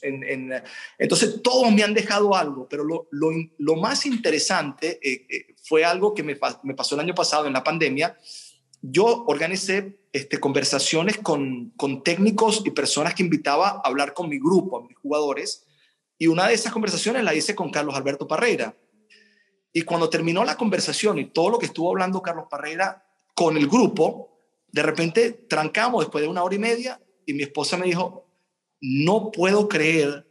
En, 0.00 0.52
entonces, 0.98 1.42
todos 1.42 1.72
me 1.72 1.82
han 1.82 1.94
dejado 1.94 2.34
algo, 2.34 2.68
pero 2.68 2.84
lo, 2.84 3.08
lo, 3.10 3.30
lo 3.58 3.76
más 3.76 4.06
interesante 4.06 5.00
eh, 5.02 5.54
fue 5.64 5.84
algo 5.84 6.14
que 6.14 6.22
me, 6.22 6.38
me, 6.62 6.74
pasó 6.74 6.94
el 6.94 7.00
año 7.00 7.14
pasado 7.14 7.46
en 7.46 7.54
la 7.54 7.64
pandemia. 7.64 8.16
Yo 8.80 9.24
organicé 9.26 9.98
este, 10.12 10.38
conversaciones 10.38 11.18
con, 11.18 11.70
con 11.76 12.04
técnicos 12.04 12.62
y 12.64 12.70
personas 12.70 13.14
que 13.14 13.24
invitaba 13.24 13.70
a 13.70 13.82
hablar 13.84 14.14
con 14.14 14.28
mi 14.28 14.38
grupo, 14.38 14.78
a 14.78 14.86
mis 14.86 14.96
jugadores, 14.96 15.66
y 16.18 16.28
una 16.28 16.46
de 16.46 16.54
esas 16.54 16.72
conversaciones 16.72 17.24
la 17.24 17.34
hice 17.34 17.56
con 17.56 17.70
Carlos 17.70 17.96
Alberto 17.96 18.28
Parreira 18.28 18.76
y 19.76 19.82
cuando 19.82 20.08
terminó 20.08 20.44
la 20.44 20.56
conversación 20.56 21.18
y 21.18 21.26
todo 21.26 21.50
lo 21.50 21.58
que 21.58 21.66
estuvo 21.66 21.90
hablando 21.90 22.22
Carlos 22.22 22.46
Parreira 22.48 23.04
con 23.34 23.56
el 23.56 23.66
grupo, 23.66 24.38
de 24.70 24.84
repente 24.84 25.32
trancamos 25.32 26.04
después 26.04 26.22
de 26.22 26.28
una 26.28 26.44
hora 26.44 26.54
y 26.54 26.60
media 26.60 27.02
y 27.26 27.34
mi 27.34 27.42
esposa 27.42 27.76
me 27.76 27.86
dijo, 27.86 28.24
no 28.80 29.32
puedo 29.32 29.68
creer 29.68 30.28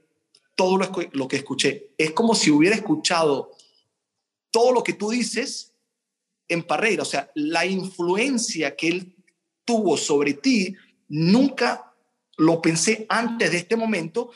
todo 0.56 0.78
lo, 0.78 1.28
que 1.28 1.36
escuché. 1.36 1.92
Es 1.98 2.12
como 2.12 2.36
si 2.36 2.52
hubiera 2.52 2.76
escuchado 2.76 3.52
todo 4.50 4.72
lo 4.72 4.82
que 4.82 4.94
tú 4.94 5.10
dices 5.10 5.74
en 6.48 6.64
Parreira. 6.64 7.02
O 7.02 7.06
sea, 7.06 7.30
la 7.36 7.66
influencia 7.66 8.78
que 8.78 8.88
él 8.88 9.16
tuvo 9.66 9.98
sobre 9.98 10.36
ti, 10.36 10.74
nunca 11.10 11.94
lo 12.38 12.62
pensé 12.62 13.06
antes 13.10 13.52
de 13.52 13.58
este 13.58 13.76
momento 13.76 14.32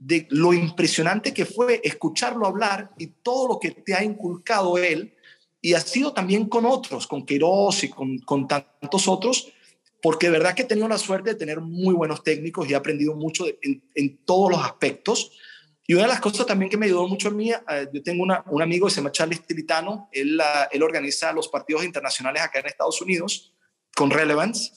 de 0.00 0.28
lo 0.30 0.52
impresionante 0.52 1.34
que 1.34 1.44
fue 1.44 1.80
escucharlo 1.82 2.46
hablar 2.46 2.92
y 2.98 3.08
todo 3.08 3.48
lo 3.48 3.58
que 3.58 3.72
te 3.72 3.94
ha 3.94 4.04
inculcado 4.04 4.78
él, 4.78 5.14
y 5.60 5.74
ha 5.74 5.80
sido 5.80 6.12
también 6.12 6.48
con 6.48 6.64
otros, 6.64 7.08
con 7.08 7.26
Queiroz 7.26 7.82
y 7.82 7.90
con, 7.90 8.18
con 8.20 8.46
tantos 8.46 9.08
otros, 9.08 9.52
porque 10.00 10.26
de 10.26 10.32
verdad 10.32 10.54
que 10.54 10.62
he 10.62 10.66
tenido 10.66 10.86
la 10.86 10.98
suerte 10.98 11.30
de 11.30 11.36
tener 11.36 11.60
muy 11.60 11.94
buenos 11.94 12.22
técnicos 12.22 12.68
y 12.68 12.74
he 12.74 12.76
aprendido 12.76 13.16
mucho 13.16 13.44
en, 13.60 13.82
en, 13.96 14.18
todos 14.18 14.52
los 14.52 14.64
aspectos. 14.64 15.32
Y 15.84 15.94
una 15.94 16.04
de 16.04 16.10
las 16.10 16.20
cosas 16.20 16.46
también 16.46 16.70
que 16.70 16.76
me 16.76 16.86
ayudó 16.86 17.08
mucho 17.08 17.28
a 17.28 17.30
mí, 17.32 17.50
eh, 17.50 17.88
yo 17.92 18.00
tengo 18.04 18.22
una, 18.22 18.44
un 18.46 18.62
amigo 18.62 18.86
que 18.86 18.92
se 18.92 19.00
llama 19.00 19.10
Charles 19.10 19.44
Tilitano, 19.44 20.08
él, 20.12 20.40
organiza 20.80 21.32
los 21.32 21.48
partidos 21.48 21.84
internacionales 21.84 22.42
acá 22.42 22.60
en 22.60 22.66
Estados 22.66 23.02
Unidos, 23.02 23.52
con 23.96 24.10
relevance. 24.10 24.70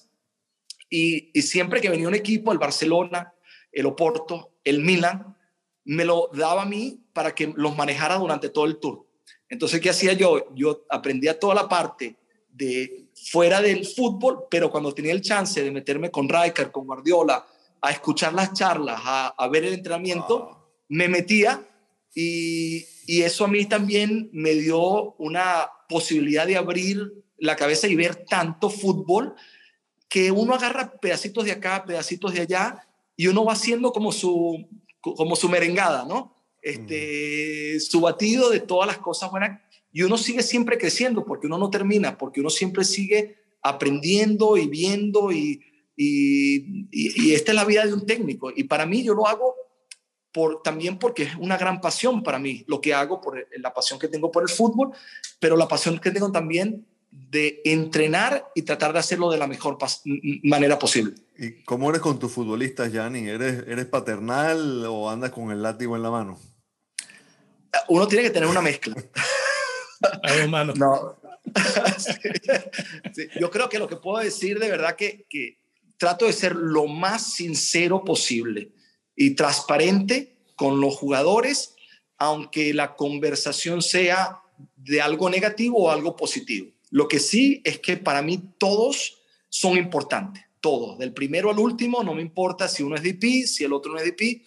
Y, 0.89 1.29
y, 1.37 1.43
siempre 1.43 1.79
que 1.79 1.89
venía 1.89 2.07
un 2.07 2.15
equipo, 2.15 2.51
el 2.51 2.57
Barcelona, 2.57 3.33
el 3.71 3.85
Oporto, 3.85 4.51
el 4.63 4.81
Milan, 4.81 5.35
me 5.83 6.05
lo 6.05 6.29
daba 6.33 6.63
a 6.63 6.65
mí 6.65 7.01
para 7.13 7.33
que 7.33 7.53
los 7.55 7.75
manejara 7.75 8.17
durante 8.17 8.49
todo 8.49 8.65
el 8.65 8.77
tour. 8.77 9.05
Entonces, 9.49 9.81
¿qué 9.81 9.89
hacía 9.89 10.13
yo? 10.13 10.53
Yo 10.55 10.85
aprendía 10.89 11.39
toda 11.39 11.55
la 11.55 11.67
parte 11.67 12.15
de 12.49 13.07
fuera 13.31 13.61
del 13.61 13.85
fútbol, 13.85 14.45
pero 14.49 14.71
cuando 14.71 14.93
tenía 14.93 15.11
el 15.11 15.21
chance 15.21 15.61
de 15.61 15.71
meterme 15.71 16.11
con 16.11 16.29
Rijkaard, 16.29 16.71
con 16.71 16.85
Guardiola, 16.85 17.45
a 17.81 17.91
escuchar 17.91 18.33
las 18.33 18.53
charlas, 18.53 19.01
a, 19.03 19.47
ver 19.51 19.65
el 19.65 19.73
entrenamiento, 19.73 20.49
ah. 20.51 20.65
me 20.87 21.07
metía 21.07 21.65
y, 22.13 22.85
y 23.07 23.23
eso 23.23 23.45
a 23.45 23.47
mí 23.47 23.65
también 23.65 24.29
me 24.31 24.51
dio 24.51 25.13
una 25.13 25.67
posibilidad 25.89 26.45
de 26.45 26.57
abrir 26.57 27.11
la 27.37 27.55
cabeza 27.55 27.87
y 27.87 27.95
ver 27.95 28.25
tanto 28.25 28.69
fútbol 28.69 29.35
que 30.07 30.31
uno 30.31 30.53
agarra 30.53 30.93
pedacitos 30.99 31.45
de 31.45 31.53
acá, 31.53 31.83
pedacitos 31.85 32.33
de 32.33 32.41
allá 32.41 32.87
y 33.21 33.27
uno 33.27 33.45
va 33.45 33.53
haciendo 33.53 33.93
como 33.93 34.11
su, 34.11 34.67
como 34.99 35.35
su 35.35 35.47
merengada, 35.47 36.05
¿no? 36.05 36.43
Este, 36.59 37.79
Su 37.79 38.01
batido 38.01 38.49
de 38.49 38.61
todas 38.61 38.87
las 38.87 38.97
cosas 38.97 39.29
buenas 39.29 39.61
y 39.91 40.01
uno 40.01 40.17
sigue 40.17 40.41
siempre 40.41 40.79
creciendo 40.79 41.23
porque 41.23 41.45
uno 41.45 41.59
no 41.59 41.69
termina, 41.69 42.17
porque 42.17 42.39
uno 42.39 42.49
siempre 42.49 42.83
sigue 42.83 43.35
aprendiendo 43.61 44.57
y 44.57 44.65
viendo 44.65 45.31
y, 45.31 45.61
y, 45.95 46.87
y, 46.91 47.33
esta 47.35 47.51
es 47.51 47.55
la 47.55 47.65
vida 47.65 47.85
de 47.85 47.93
un 47.93 48.07
técnico. 48.07 48.51
Y 48.55 48.63
para 48.63 48.87
mí 48.87 49.03
yo 49.03 49.13
lo 49.13 49.27
hago 49.27 49.53
por, 50.33 50.63
también 50.63 50.97
porque 50.97 51.21
es 51.21 51.35
una 51.35 51.59
gran 51.59 51.79
pasión 51.79 52.23
para 52.23 52.39
mí, 52.39 52.63
lo 52.65 52.81
que 52.81 52.95
hago, 52.95 53.21
por 53.21 53.47
la 53.55 53.71
pasión 53.71 53.99
que 53.99 54.07
tengo 54.07 54.31
por 54.31 54.41
el 54.41 54.49
fútbol, 54.49 54.93
pero 55.39 55.55
la 55.55 55.67
pasión 55.67 55.99
que 55.99 56.09
tengo 56.09 56.31
también 56.31 56.87
de 57.11 57.61
entrenar 57.65 58.49
y 58.55 58.61
tratar 58.61 58.93
de 58.93 58.99
hacerlo 58.99 59.29
de 59.29 59.37
la 59.37 59.47
mejor 59.47 59.77
manera 60.43 60.79
posible. 60.79 61.13
¿Y 61.37 61.63
cómo 61.63 61.89
eres 61.89 62.01
con 62.01 62.17
tus 62.17 62.31
futbolistas, 62.31 62.91
Yanni? 62.91 63.27
¿Eres, 63.27 63.65
¿Eres 63.67 63.85
paternal 63.85 64.85
o 64.85 65.09
andas 65.09 65.31
con 65.31 65.51
el 65.51 65.61
látigo 65.61 65.95
en 65.97 66.03
la 66.03 66.09
mano? 66.09 66.39
Uno 67.89 68.07
tiene 68.07 68.23
que 68.23 68.29
tener 68.29 68.47
una 68.47 68.61
mezcla. 68.61 68.95
Ay. 70.23 70.49
No. 70.75 71.17
Yo 73.39 73.51
creo 73.51 73.67
que 73.67 73.79
lo 73.79 73.87
que 73.87 73.97
puedo 73.97 74.23
decir 74.23 74.59
de 74.59 74.69
verdad 74.69 74.95
que, 74.95 75.25
que 75.29 75.57
trato 75.97 76.25
de 76.25 76.33
ser 76.33 76.55
lo 76.55 76.87
más 76.87 77.33
sincero 77.33 78.03
posible 78.05 78.71
y 79.15 79.31
transparente 79.31 80.37
con 80.55 80.79
los 80.79 80.95
jugadores, 80.95 81.75
aunque 82.17 82.73
la 82.73 82.95
conversación 82.95 83.81
sea 83.81 84.41
de 84.75 85.01
algo 85.01 85.29
negativo 85.29 85.85
o 85.85 85.91
algo 85.91 86.15
positivo. 86.15 86.71
Lo 86.91 87.07
que 87.07 87.19
sí 87.19 87.61
es 87.63 87.79
que 87.79 87.97
para 87.97 88.21
mí 88.21 88.53
todos 88.57 89.23
son 89.49 89.77
importantes, 89.77 90.43
todos, 90.59 90.99
del 90.99 91.13
primero 91.13 91.49
al 91.49 91.57
último, 91.57 92.03
no 92.03 92.13
me 92.13 92.21
importa 92.21 92.67
si 92.67 92.83
uno 92.83 92.95
es 92.95 93.01
DP, 93.01 93.47
si 93.47 93.63
el 93.63 93.73
otro 93.73 93.93
no 93.93 93.97
es 93.97 94.05
DP, 94.05 94.43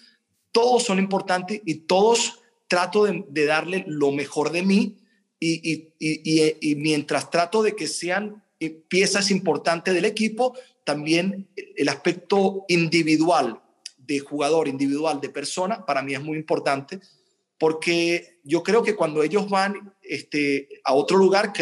todos 0.53 0.85
son 0.85 0.99
importantes 0.99 1.61
y 1.65 1.75
todos 1.87 2.41
trato 2.69 3.05
de, 3.05 3.47
darle 3.47 3.85
lo 3.89 4.13
mejor 4.13 4.53
de 4.53 4.63
mí 4.63 4.99
y, 5.41 5.91
y, 5.99 6.75
mientras 6.77 7.31
trato 7.31 7.63
de 7.63 7.75
que 7.75 7.89
sean 7.89 8.43
piezas 8.89 9.31
importantes 9.31 9.93
del 9.93 10.05
equipo, 10.05 10.55
también 10.85 11.49
el 11.77 11.89
aspecto 11.89 12.65
individual 12.69 13.61
de 13.99 14.21
jugador, 14.21 14.69
individual, 14.69 15.21
de 15.21 15.29
persona, 15.31 15.85
para 15.85 16.03
mí 16.03 16.15
es 16.15 16.23
muy 16.23 16.39
importante, 16.39 17.01
porque 17.59 18.41
yo 18.45 18.63
creo 18.63 18.83
que 18.83 18.95
cuando 18.95 19.23
ellos 19.23 19.49
van 19.49 19.95
este, 20.03 20.69
a 20.85 20.95
otro 20.95 21.17
lugar, 21.17 21.53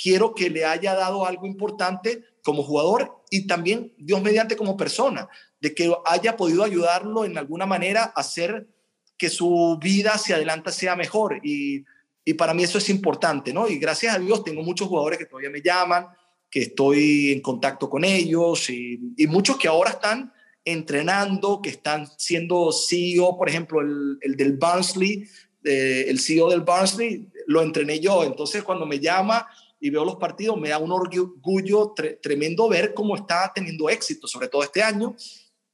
quiero 0.00 0.34
que 0.34 0.50
le 0.50 0.64
haya 0.64 0.94
dado 0.94 1.26
algo 1.26 1.46
importante 1.46 2.24
como 2.42 2.62
jugador 2.62 3.22
y 3.30 3.46
también 3.46 3.92
Dios 3.96 4.22
mediante 4.22 4.56
como 4.56 4.76
persona, 4.76 5.28
de 5.60 5.74
que 5.74 5.92
haya 6.04 6.36
podido 6.36 6.62
ayudarlo 6.62 7.24
en 7.24 7.38
alguna 7.38 7.66
manera 7.66 8.12
a 8.14 8.20
hacer 8.20 8.68
que 9.16 9.30
su 9.30 9.78
vida 9.80 10.14
hacia 10.14 10.36
adelante 10.36 10.72
sea 10.72 10.96
mejor. 10.96 11.40
Y, 11.42 11.84
y 12.24 12.34
para 12.34 12.54
mí 12.54 12.64
eso 12.64 12.78
es 12.78 12.88
importante, 12.90 13.52
¿no? 13.52 13.68
Y 13.68 13.78
gracias 13.78 14.14
a 14.14 14.18
Dios 14.18 14.44
tengo 14.44 14.62
muchos 14.62 14.88
jugadores 14.88 15.18
que 15.18 15.26
todavía 15.26 15.50
me 15.50 15.62
llaman, 15.62 16.08
que 16.50 16.62
estoy 16.62 17.32
en 17.32 17.40
contacto 17.40 17.88
con 17.88 18.04
ellos 18.04 18.68
y, 18.70 19.00
y 19.16 19.26
muchos 19.26 19.56
que 19.56 19.68
ahora 19.68 19.90
están 19.90 20.32
entrenando, 20.64 21.60
que 21.62 21.70
están 21.70 22.08
siendo 22.16 22.72
CEO, 22.72 23.36
por 23.36 23.48
ejemplo, 23.48 23.80
el, 23.80 24.18
el 24.20 24.36
del 24.36 24.56
Barnsley, 24.56 25.24
eh, 25.64 26.06
el 26.08 26.20
CEO 26.20 26.50
del 26.50 26.60
Barnsley, 26.60 27.28
lo 27.46 27.62
entrené 27.62 28.00
yo. 28.00 28.24
Entonces, 28.24 28.62
cuando 28.62 28.86
me 28.86 28.98
llama 28.98 29.46
y 29.84 29.90
veo 29.90 30.02
los 30.02 30.16
partidos, 30.16 30.58
me 30.58 30.70
da 30.70 30.78
un 30.78 30.90
orgullo 30.90 31.92
tremendo 32.22 32.70
ver 32.70 32.94
cómo 32.94 33.16
está 33.16 33.52
teniendo 33.54 33.90
éxito, 33.90 34.26
sobre 34.26 34.48
todo 34.48 34.62
este 34.62 34.82
año. 34.82 35.14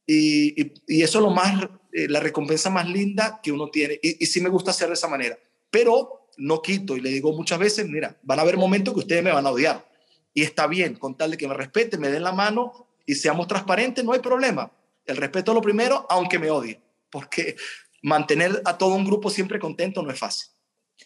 Y, 0.05 0.73
y, 0.85 1.01
eso 1.01 1.19
es 1.19 1.23
lo 1.23 1.29
más, 1.29 1.63
eh, 1.93 2.09
la 2.09 2.19
recompensa 2.19 2.69
más 2.69 2.89
linda 2.89 3.39
que 3.41 3.53
uno 3.53 3.69
tiene. 3.69 3.97
Y, 4.03 4.21
y 4.21 4.25
sí 4.25 4.41
me 4.41 4.49
gusta 4.49 4.71
hacer 4.71 4.89
de 4.89 4.95
esa 4.95 5.07
manera. 5.07 5.39
Pero 5.69 6.27
no 6.35 6.61
quito 6.61 6.97
y 6.97 6.99
le 6.99 7.07
digo 7.07 7.31
muchas 7.31 7.57
veces, 7.57 7.87
mira, 7.87 8.19
van 8.21 8.39
a 8.39 8.41
haber 8.41 8.57
momentos 8.57 8.93
que 8.93 8.99
ustedes 8.99 9.23
me 9.23 9.31
van 9.31 9.47
a 9.47 9.51
odiar. 9.51 9.89
Y 10.33 10.43
está 10.43 10.67
bien, 10.67 10.95
con 10.95 11.15
tal 11.15 11.31
de 11.31 11.37
que 11.37 11.47
me 11.47 11.53
respeten, 11.53 12.01
me 12.01 12.09
den 12.09 12.23
la 12.23 12.33
mano 12.33 12.89
y 13.05 13.15
seamos 13.15 13.47
transparentes, 13.47 14.03
no 14.03 14.11
hay 14.11 14.19
problema. 14.19 14.73
El 15.05 15.15
respeto 15.15 15.51
es 15.51 15.55
lo 15.55 15.61
primero, 15.61 16.05
aunque 16.09 16.37
me 16.37 16.51
odie, 16.51 16.81
porque 17.09 17.55
mantener 18.01 18.61
a 18.65 18.77
todo 18.77 18.93
un 18.93 19.05
grupo 19.05 19.29
siempre 19.29 19.57
contento 19.57 20.03
no 20.03 20.11
es 20.11 20.19
fácil. 20.19 20.49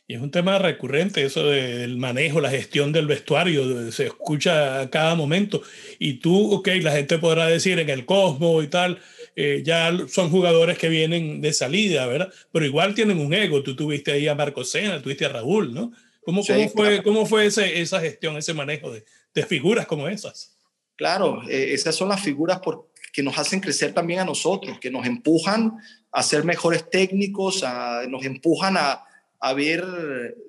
Y 0.07 0.13
es 0.13 0.21
un 0.21 0.29
tema 0.29 0.59
recurrente 0.59 1.25
eso 1.25 1.47
del 1.47 1.97
manejo, 1.97 2.39
la 2.39 2.51
gestión 2.51 2.91
del 2.91 3.07
vestuario, 3.07 3.91
se 3.91 4.05
escucha 4.05 4.81
a 4.81 4.89
cada 4.91 5.15
momento. 5.15 5.63
Y 5.97 6.15
tú, 6.15 6.51
ok, 6.51 6.67
la 6.81 6.91
gente 6.91 7.17
podrá 7.17 7.47
decir 7.47 7.79
en 7.79 7.89
el 7.89 8.05
Cosmo 8.05 8.61
y 8.61 8.67
tal, 8.67 8.99
eh, 9.35 9.63
ya 9.65 9.91
son 10.07 10.29
jugadores 10.29 10.77
que 10.77 10.89
vienen 10.89 11.41
de 11.41 11.53
salida, 11.53 12.05
¿verdad? 12.05 12.31
Pero 12.51 12.65
igual 12.65 12.93
tienen 12.93 13.19
un 13.19 13.33
ego. 13.33 13.63
Tú 13.63 13.75
tuviste 13.75 14.11
ahí 14.11 14.27
a 14.27 14.35
Marco 14.35 14.63
Sena, 14.63 15.01
tuviste 15.01 15.25
a 15.25 15.29
Raúl, 15.29 15.73
¿no? 15.73 15.91
¿Cómo, 16.23 16.43
cómo 16.45 16.69
fue, 16.69 17.01
cómo 17.01 17.25
fue 17.25 17.47
ese, 17.47 17.81
esa 17.81 17.99
gestión, 17.99 18.37
ese 18.37 18.53
manejo 18.53 18.91
de, 18.91 19.05
de 19.33 19.45
figuras 19.45 19.87
como 19.87 20.07
esas? 20.07 20.55
Claro, 20.95 21.41
eh, 21.49 21.73
esas 21.73 21.95
son 21.95 22.09
las 22.09 22.21
figuras 22.21 22.59
por, 22.59 22.89
que 23.11 23.23
nos 23.23 23.37
hacen 23.39 23.59
crecer 23.59 23.91
también 23.91 24.19
a 24.19 24.25
nosotros, 24.25 24.79
que 24.79 24.91
nos 24.91 25.05
empujan 25.07 25.73
a 26.11 26.21
ser 26.21 26.43
mejores 26.43 26.89
técnicos, 26.89 27.63
nos 28.07 28.23
empujan 28.23 28.77
a, 28.77 29.03
a, 29.45 29.53
ver 29.53 29.85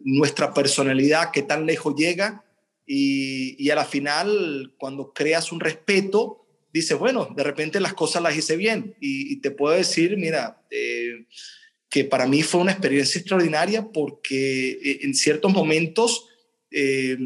nuestra 0.03 0.55
personalidad, 0.55 1.31
qué 1.33 1.43
tan 1.43 1.67
lejos 1.67 1.95
llega, 1.97 2.45
y, 2.87 3.57
y, 3.63 3.71
a 3.71 3.75
la 3.75 3.85
final, 3.85 4.75
cuando 4.79 5.13
creas 5.13 5.51
un 5.51 5.61
respeto, 5.61 6.47
dices, 6.73 6.99
bueno, 6.99 7.29
de 7.35 7.43
repente 7.43 7.81
las 7.81 7.95
cosas 7.95 8.23
las 8.23 8.37
hice 8.37 8.57
bien, 8.57 8.95
y, 9.01 9.37
te 9.41 9.51
puedo 9.51 9.77
decir, 9.77 10.17
mira, 10.17 10.63
eh, 10.71 11.27
que 11.89 12.05
para 12.05 12.27
mí 12.27 12.43
fue 12.43 12.61
una 12.61 12.73
experiencia 12.73 13.19
extraordinaria 13.19 13.89
porque 13.93 14.71
eh, 14.71 14.99
en 15.03 15.15
ciertos 15.15 15.53
momentos 15.53 16.29
eh, 16.71 17.17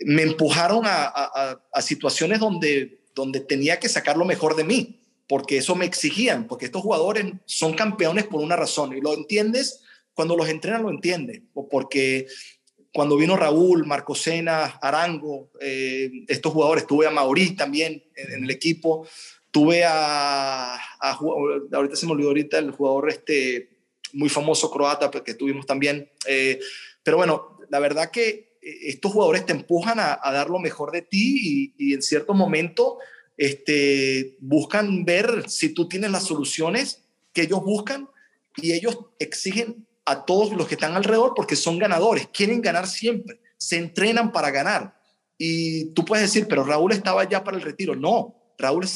me 0.00 0.22
empujaron 0.22 0.82
a, 0.84 1.06
a, 1.06 1.82
situaciones 1.82 2.38
donde 2.38 2.98
donde 3.18 3.40
tenía 3.40 3.78
que 3.80 3.88
sacar 3.88 4.16
lo 4.16 4.24
mejor 4.24 4.56
de 4.56 4.64
mí, 4.64 5.00
porque 5.28 5.58
eso 5.58 5.74
me 5.74 5.84
exigían, 5.84 6.46
porque 6.46 6.66
estos 6.66 6.82
jugadores 6.82 7.26
son 7.44 7.74
campeones 7.74 8.26
por 8.26 8.40
una 8.40 8.56
razón 8.56 8.96
y 8.96 9.00
lo 9.00 9.12
entiendes 9.12 9.82
cuando 10.18 10.36
los 10.36 10.48
entrenan, 10.48 10.82
lo 10.82 10.90
entiendes, 10.90 11.42
o 11.54 11.68
porque 11.68 12.26
cuando 12.92 13.16
vino 13.16 13.36
Raúl, 13.36 13.86
Marco 13.86 14.16
Sena, 14.16 14.64
Arango, 14.82 15.52
eh, 15.60 16.10
estos 16.26 16.52
jugadores, 16.52 16.88
tuve 16.88 17.06
a 17.06 17.12
Mauri 17.12 17.54
también 17.54 18.02
en, 18.16 18.42
el 18.42 18.50
equipo, 18.50 19.06
tuve 19.52 19.84
a, 19.84 20.76
ahorita 20.98 21.94
se 21.94 22.06
me 22.06 22.12
olvidó 22.14 22.30
ahorita 22.30 22.58
el 22.58 22.72
jugador 22.72 23.10
este 23.10 23.76
muy 24.12 24.28
famoso 24.28 24.72
croata 24.72 25.08
que 25.08 25.34
tuvimos 25.34 25.66
también, 25.66 26.10
eh, 26.26 26.58
pero 27.04 27.18
bueno, 27.18 27.56
la 27.70 27.78
verdad 27.78 28.10
que 28.10 28.58
estos 28.60 29.12
jugadores 29.12 29.46
te 29.46 29.52
empujan 29.52 30.00
a, 30.00 30.18
dar 30.32 30.50
lo 30.50 30.58
mejor 30.58 30.90
de 30.90 31.02
ti 31.02 31.72
y, 31.78 31.94
en 31.94 32.02
cierto 32.02 32.34
momento 32.34 32.98
este, 33.36 34.36
buscan 34.40 35.04
ver 35.04 35.48
si 35.48 35.68
tú 35.68 35.86
tienes 35.86 36.10
las 36.10 36.24
soluciones 36.24 37.04
que 37.32 37.42
ellos 37.42 37.62
buscan 37.62 38.08
y 38.56 38.72
ellos 38.72 38.98
exigen 39.20 39.86
a 40.08 40.24
todos 40.24 40.52
los 40.52 40.66
que 40.66 40.74
están 40.74 40.96
alrededor 40.96 41.34
porque 41.36 41.54
son 41.54 41.78
ganadores, 41.78 42.28
quieren 42.28 42.62
ganar 42.62 42.86
siempre, 42.86 43.40
se 43.58 43.76
entrenan 43.76 44.32
para 44.32 44.50
ganar. 44.50 44.98
Y 45.36 45.92
tú 45.92 46.04
puedes 46.04 46.24
decir, 46.24 46.46
pero 46.48 46.64
Raúl 46.64 46.92
estaba 46.92 47.28
ya 47.28 47.44
para 47.44 47.58
el 47.58 47.62
retiro. 47.62 47.94
No, 47.94 48.34
Raúl 48.58 48.86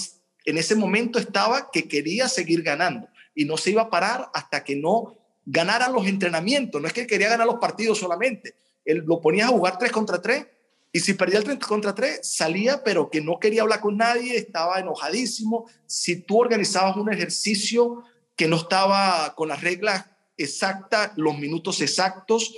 en 0.44 0.58
ese 0.58 0.74
momento 0.74 1.18
estaba 1.18 1.70
que 1.70 1.86
quería 1.86 2.28
seguir 2.28 2.62
ganando 2.62 3.08
y 3.34 3.44
no 3.44 3.56
se 3.58 3.70
iba 3.70 3.82
a 3.82 3.90
parar 3.90 4.30
hasta 4.32 4.64
que 4.64 4.74
no 4.74 5.18
ganara 5.44 5.88
los 5.88 6.06
entrenamientos. 6.06 6.80
No 6.80 6.88
es 6.88 6.94
que 6.94 7.06
quería 7.06 7.28
ganar 7.28 7.46
los 7.46 7.60
partidos 7.60 7.98
solamente, 7.98 8.54
él 8.84 9.04
lo 9.06 9.20
ponías 9.20 9.48
a 9.48 9.52
jugar 9.52 9.78
3 9.78 9.92
contra 9.92 10.20
3 10.20 10.46
y 10.92 11.00
si 11.00 11.14
perdía 11.14 11.38
el 11.38 11.44
3 11.44 11.58
contra 11.58 11.94
3 11.94 12.20
salía, 12.22 12.82
pero 12.82 13.10
que 13.10 13.20
no 13.20 13.38
quería 13.38 13.62
hablar 13.62 13.80
con 13.80 13.98
nadie, 13.98 14.36
estaba 14.36 14.80
enojadísimo. 14.80 15.66
Si 15.86 16.16
tú 16.16 16.40
organizabas 16.40 16.96
un 16.96 17.12
ejercicio 17.12 18.02
que 18.34 18.48
no 18.48 18.56
estaba 18.56 19.34
con 19.34 19.48
las 19.48 19.60
reglas 19.60 20.06
exactas, 20.36 21.12
los 21.16 21.38
minutos 21.38 21.80
exactos, 21.80 22.54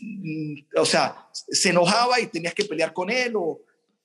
mm, 0.00 0.54
o 0.76 0.86
sea, 0.86 1.28
se 1.32 1.70
enojaba 1.70 2.20
y 2.20 2.26
tenías 2.26 2.54
que 2.54 2.64
pelear 2.64 2.92
con 2.92 3.10
él 3.10 3.34
o 3.36 3.62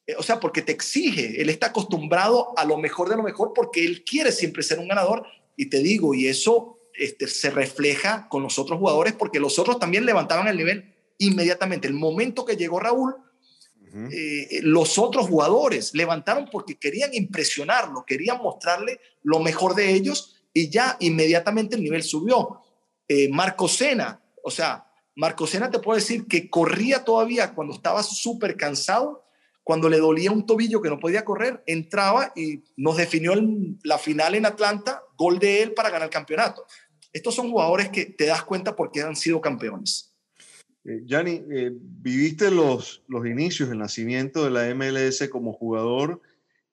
eh, 0.08 0.16
o 0.18 0.24
sea, 0.24 0.40
porque 0.40 0.62
te 0.62 0.72
exige, 0.72 1.42
él 1.42 1.50
está 1.50 1.68
acostumbrado 1.68 2.58
a 2.58 2.66
lo 2.66 2.78
mejor 2.78 3.10
de 3.10 3.16
lo 3.16 3.24
mejor 3.24 3.54
porque 3.54 3.86
él 3.86 4.04
quiere 4.04 4.32
siempre 4.32 4.64
ser 4.64 4.80
un 4.80 4.88
ganador 4.88 5.26
y 5.56 5.68
te 5.68 5.80
digo, 5.80 6.14
y 6.14 6.28
eso 6.28 6.80
este, 6.96 7.28
se 7.28 7.50
refleja 7.52 8.28
con 8.30 8.44
los 8.44 8.58
otros 8.58 8.80
jugadores 8.80 9.14
porque 9.14 9.40
los 9.40 9.60
otros 9.60 9.80
también 9.80 10.06
levantaban 10.06 10.48
el 10.48 10.58
nivel 10.58 10.96
inmediatamente. 11.18 11.88
El 11.88 11.94
momento 11.94 12.46
que 12.46 12.58
llegó 12.58 12.80
Raúl, 12.80 13.16
eh, 13.94 14.62
los 14.64 14.98
otros 14.98 15.28
jugadores 15.28 15.94
levantaron 15.94 16.48
porque 16.50 16.80
querían 16.80 17.14
impresionarlo, 17.14 18.06
querían 18.06 18.38
mostrarle 18.38 19.02
lo 19.22 19.40
mejor 19.40 19.76
de 19.76 19.94
ellos 19.94 20.42
y 20.54 20.70
ya 20.70 20.96
inmediatamente 21.00 21.76
el 21.76 21.84
nivel 21.84 22.02
subió. 22.02 22.61
Eh, 23.14 23.28
Marco 23.28 23.68
Sena, 23.68 24.22
o 24.42 24.50
sea, 24.50 24.86
Marco 25.18 25.46
Sena 25.46 25.70
te 25.70 25.80
puedo 25.80 26.00
decir 26.00 26.28
que 26.28 26.50
corría 26.50 27.04
todavía 27.04 27.54
cuando 27.54 27.74
estaba 27.74 28.04
súper 28.04 28.56
cansado, 28.56 29.26
cuando 29.66 29.90
le 29.90 29.98
dolía 29.98 30.32
un 30.32 30.46
tobillo 30.46 30.82
que 30.82 30.88
no 30.88 30.98
podía 30.98 31.26
correr, 31.26 31.62
entraba 31.68 32.32
y 32.38 32.64
nos 32.78 32.96
definió 32.96 33.34
la 33.84 33.98
final 33.98 34.36
en 34.36 34.46
Atlanta, 34.46 35.04
gol 35.18 35.40
de 35.40 35.62
él 35.62 35.74
para 35.74 35.90
ganar 35.90 36.06
el 36.06 36.10
campeonato. 36.10 36.66
Estos 37.12 37.36
son 37.36 37.52
jugadores 37.52 37.90
que 37.90 38.06
te 38.06 38.28
das 38.28 38.46
cuenta 38.46 38.78
porque 38.78 39.02
han 39.02 39.18
sido 39.18 39.42
campeones. 39.42 40.16
Eh, 40.86 41.02
Gianni, 41.06 41.44
eh, 41.52 41.70
viviste 41.74 42.50
los, 42.50 43.04
los 43.10 43.26
inicios, 43.26 43.70
el 43.70 43.80
nacimiento 43.80 44.46
de 44.46 44.52
la 44.52 44.74
MLS 44.74 45.28
como 45.28 45.52
jugador 45.52 46.22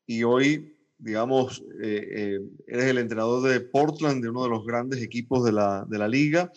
y 0.06 0.22
hoy, 0.22 0.77
digamos, 0.98 1.62
eh, 1.80 2.40
eres 2.66 2.84
el 2.86 2.98
entrenador 2.98 3.48
de 3.48 3.60
Portland, 3.60 4.22
de 4.22 4.30
uno 4.30 4.44
de 4.44 4.50
los 4.50 4.64
grandes 4.64 5.02
equipos 5.02 5.44
de 5.44 5.52
la, 5.52 5.86
de 5.88 5.98
la 5.98 6.08
liga. 6.08 6.52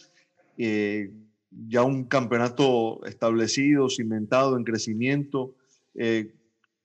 ya 0.58 1.84
un 1.84 2.06
campeonato 2.06 3.04
establecido, 3.06 3.90
cimentado, 3.90 4.58
en 4.58 4.64
crecimiento. 4.64 5.56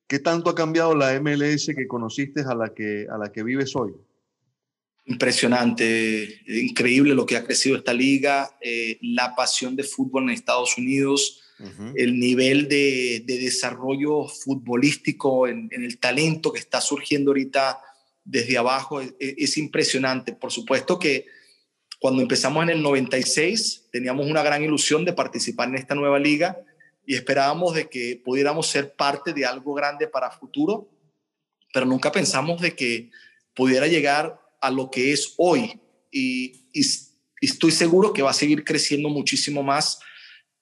¿Qué 0.07 0.21
tanto 0.21 0.51
ha 0.51 0.55
cambiado 0.55 0.95
la 0.95 1.21
MLS 1.21 1.67
que 1.67 1.89
conociste 1.89 2.43
a 2.43 2.55
la 2.55 2.73
que, 2.73 3.07
a 3.11 3.19
la 3.19 3.33
que 3.33 3.43
vives 3.43 3.75
hoy? 3.75 3.93
Impresionante, 5.07 6.43
increíble 6.47 7.15
lo 7.15 7.27
que 7.27 7.37
ha 7.37 7.45
crecido 7.45 7.77
esta 7.77 7.93
liga, 7.93 8.57
eh, 8.61 8.99
la 9.03 9.35
pasión 9.35 9.75
de 9.75 9.83
fútbol 9.83 10.25
en 10.25 10.31
Estados 10.31 10.79
Unidos, 10.79 11.43
el 11.95 12.19
nivel 12.19 12.69
de, 12.69 13.23
desarrollo 13.27 14.27
futbolístico, 14.27 15.49
en, 15.49 15.69
el 15.73 15.99
talento 15.99 16.53
que 16.53 16.59
está 16.59 16.81
surgiendo 16.81 17.31
ahorita 17.31 17.81
desde 18.25 18.59
abajo, 18.59 19.01
es, 19.01 19.15
es, 19.19 19.57
impresionante. 19.57 20.33
Por 20.33 20.53
supuesto 20.53 20.99
que 20.99 21.27
cuando 21.99 22.23
empezamos 22.23 22.63
en 22.65 22.71
el 22.71 22.83
96 22.83 23.89
teníamos 23.91 24.27
una 24.27 24.43
gran 24.43 24.63
ilusión 24.63 25.05
de 25.05 25.13
participar 25.13 25.69
en 25.69 25.77
esta 25.77 25.95
nueva 25.95 26.19
liga 26.19 26.59
y 27.07 27.15
esperábamos 27.15 27.75
de 27.75 27.89
que 27.89 28.21
pudiéramos 28.23 28.67
ser 28.67 28.95
parte 28.95 29.33
de 29.33 29.47
algo 29.47 29.75
grande 29.75 30.09
para 30.09 30.31
futuro, 30.31 30.91
pero 31.73 31.87
nunca 31.87 32.11
pensamos 32.13 32.61
de 32.61 32.75
que 32.75 33.11
pudiera 33.55 33.87
llegar 33.87 34.41
a 34.61 34.71
lo 34.71 34.91
que 34.91 35.13
es 35.13 35.35
hoy 35.39 35.81
y, 36.11 36.65
estoy 37.41 37.71
seguro 37.71 38.13
que 38.13 38.23
va 38.23 38.31
a 38.31 38.35
seguir 38.35 38.65
creciendo 38.65 39.09
muchísimo 39.09 39.63
más 39.63 40.01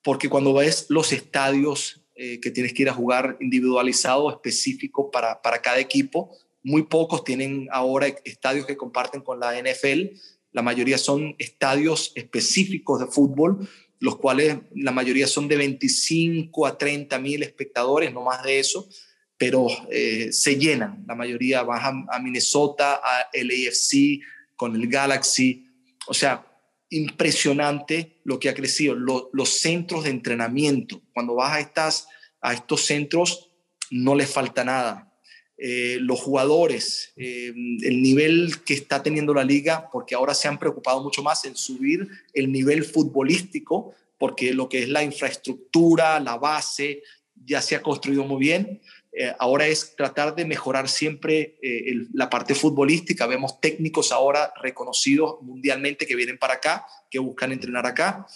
porque 0.05 0.29
cuando 0.29 0.53
ves 0.53 0.85
los 0.89 1.11
estadios 1.11 2.03
eh, 2.13 2.39
que 2.39 2.51
tienes 2.51 2.73
que 2.73 2.83
ir 2.83 2.89
a 2.89 2.93
jugar 2.93 3.37
individualizado, 3.41 4.29
específico 4.29 5.09
para, 5.09 5.41
cada 5.63 5.79
equipo, 5.79 6.29
muy 6.61 6.83
pocos 6.83 7.23
tienen 7.23 7.67
ahora 7.71 8.05
estadios 8.23 8.67
que 8.67 8.77
comparten 8.77 9.21
con 9.21 9.39
la 9.39 9.59
NFL, 9.59 10.15
la 10.51 10.61
mayoría 10.61 10.99
son 10.99 11.35
estadios 11.39 12.11
específicos 12.13 12.99
de 12.99 13.07
fútbol, 13.07 13.67
los 13.99 14.17
cuales 14.17 14.59
la 14.75 14.91
mayoría 14.91 15.25
son 15.25 15.47
de 15.47 15.57
25 15.57 16.67
a 16.67 16.77
30 16.77 17.17
mil 17.17 17.41
espectadores, 17.41 18.13
no 18.13 18.21
más 18.21 18.43
de 18.43 18.59
eso 18.59 18.87
pero 19.37 19.67
eh, 19.91 20.31
se 20.31 20.55
llenan. 20.55 21.03
La 21.07 21.13
mayoría 21.13 21.61
van 21.63 22.05
a, 22.09 22.19
Minnesota, 22.19 23.01
a 23.03 23.27
LAFC, 23.33 24.21
con 24.55 24.73
el 24.77 24.87
Galaxy. 24.87 25.67
O 26.07 26.13
sea, 26.13 26.54
impresionante 26.89 28.21
lo 28.23 28.39
que 28.39 28.49
ha 28.49 28.53
crecido. 28.53 28.95
los 28.95 29.49
centros 29.59 30.03
de 30.03 30.11
entrenamiento, 30.11 31.01
cuando 31.13 31.35
vas 31.35 31.53
a, 31.53 31.59
estas, 31.59 32.07
a 32.41 32.53
estos 32.53 32.85
centros, 32.85 33.51
no 33.91 34.15
les 34.15 34.29
falta 34.29 34.63
nada. 34.63 35.11
Eh, 35.57 35.99
los 36.01 36.19
jugadores, 36.19 37.13
eh, 37.15 37.53
el 37.83 38.01
nivel 38.01 38.61
que 38.65 38.73
está 38.73 39.01
teniendo 39.01 39.33
la 39.33 39.45
liga, 39.45 39.89
porque 39.89 40.13
ahora 40.13 40.33
se 40.33 40.49
han 40.49 40.59
preocupado 40.59 41.01
mucho 41.01 41.23
más 41.23 41.45
en 41.45 41.55
subir 41.55 42.07
el 42.33 42.51
nivel 42.51 42.83
futbolístico, 42.83 43.93
porque 44.17 44.53
lo 44.53 44.67
que 44.67 44.83
es 44.83 44.89
la 44.89 45.03
infraestructura, 45.03 46.19
la 46.19 46.37
base, 46.37 47.03
ya 47.45 47.61
se 47.61 47.75
ha 47.75 47.81
construido 47.81 48.25
muy 48.25 48.39
bien. 48.39 48.81
Eh, 49.17 49.33
ahora 49.39 49.65
es 49.65 49.95
tratar 49.95 50.35
de 50.35 50.43
mejorar 50.43 50.89
siempre 50.89 51.57
eh, 51.61 52.05
la 52.13 52.29
parte 52.29 52.53
futbolística. 52.53 53.25
Vemos 53.25 53.61
técnicos 53.61 54.11
ahora 54.11 54.51
reconocidos 54.61 55.37
mundialmente 55.41 56.05
que 56.05 56.17
vienen 56.17 56.37
para 56.37 56.55
acá, 56.55 56.85
que 57.09 57.19
buscan 57.19 57.53
entrenar 57.53 57.85
acá. 57.85 58.27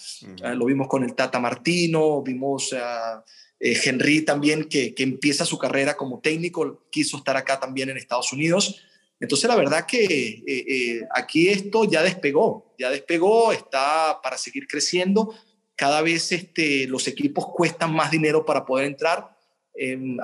Eh, 0.42 0.54
lo 0.54 0.64
vimos 0.64 0.88
con 0.88 1.04
el 1.04 1.14
Tata 1.14 1.38
Martino, 1.38 2.22
vimos 2.22 2.72
a 2.72 3.22
Henry 3.62 4.22
también 4.22 4.64
que, 4.64 4.94
que, 4.94 5.02
empieza 5.02 5.44
su 5.44 5.58
carrera 5.58 5.98
como 5.98 6.20
técnico, 6.20 6.86
quiso 6.90 7.18
estar 7.18 7.36
acá 7.36 7.60
también 7.60 7.90
en 7.90 7.98
Estados 7.98 8.32
Unidos. 8.32 8.80
Entonces 9.20 9.50
la 9.50 9.56
verdad 9.56 9.84
que 9.84 11.02
aquí 11.14 11.50
esto 11.50 11.84
ya 11.84 12.02
despegó, 12.02 12.74
ya 12.78 12.88
despegó, 12.88 13.52
está 13.52 14.18
para 14.22 14.38
seguir 14.38 14.66
creciendo. 14.66 15.34
Cada 15.76 16.00
vez 16.00 16.32
este, 16.32 16.86
los 16.86 17.06
equipos 17.06 17.48
cuestan 17.54 17.92
más 17.92 18.10
dinero 18.10 18.46
para 18.46 18.64
poder 18.64 18.86
entrar 18.86 19.39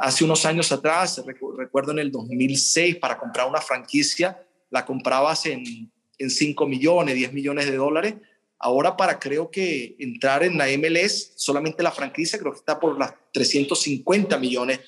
hace 0.00 0.24
unos 0.24 0.44
años 0.44 0.70
atrás, 0.72 1.22
recuerdo 1.56 1.92
en 1.92 1.98
el 1.98 2.10
2006, 2.10 2.96
para 2.96 3.18
comprar 3.18 3.48
una 3.48 3.60
franquicia, 3.60 4.42
la 4.70 4.84
comprabas 4.84 5.46
en, 5.46 5.90
en 6.18 6.30
5 6.30 6.66
millones, 6.66 7.14
10 7.14 7.32
millones 7.32 7.66
de 7.66 7.76
dólares. 7.76 8.14
Ahora 8.58 8.96
para 8.96 9.18
creo 9.18 9.50
que 9.50 9.96
entrar 9.98 10.42
en 10.42 10.56
la 10.56 10.66
MLS, 10.78 11.32
solamente 11.36 11.82
la 11.82 11.92
franquicia 11.92 12.38
creo 12.38 12.52
que 12.52 12.58
está 12.58 12.80
por 12.80 12.98
las 12.98 13.14
350 13.32 14.38
millones. 14.38 14.80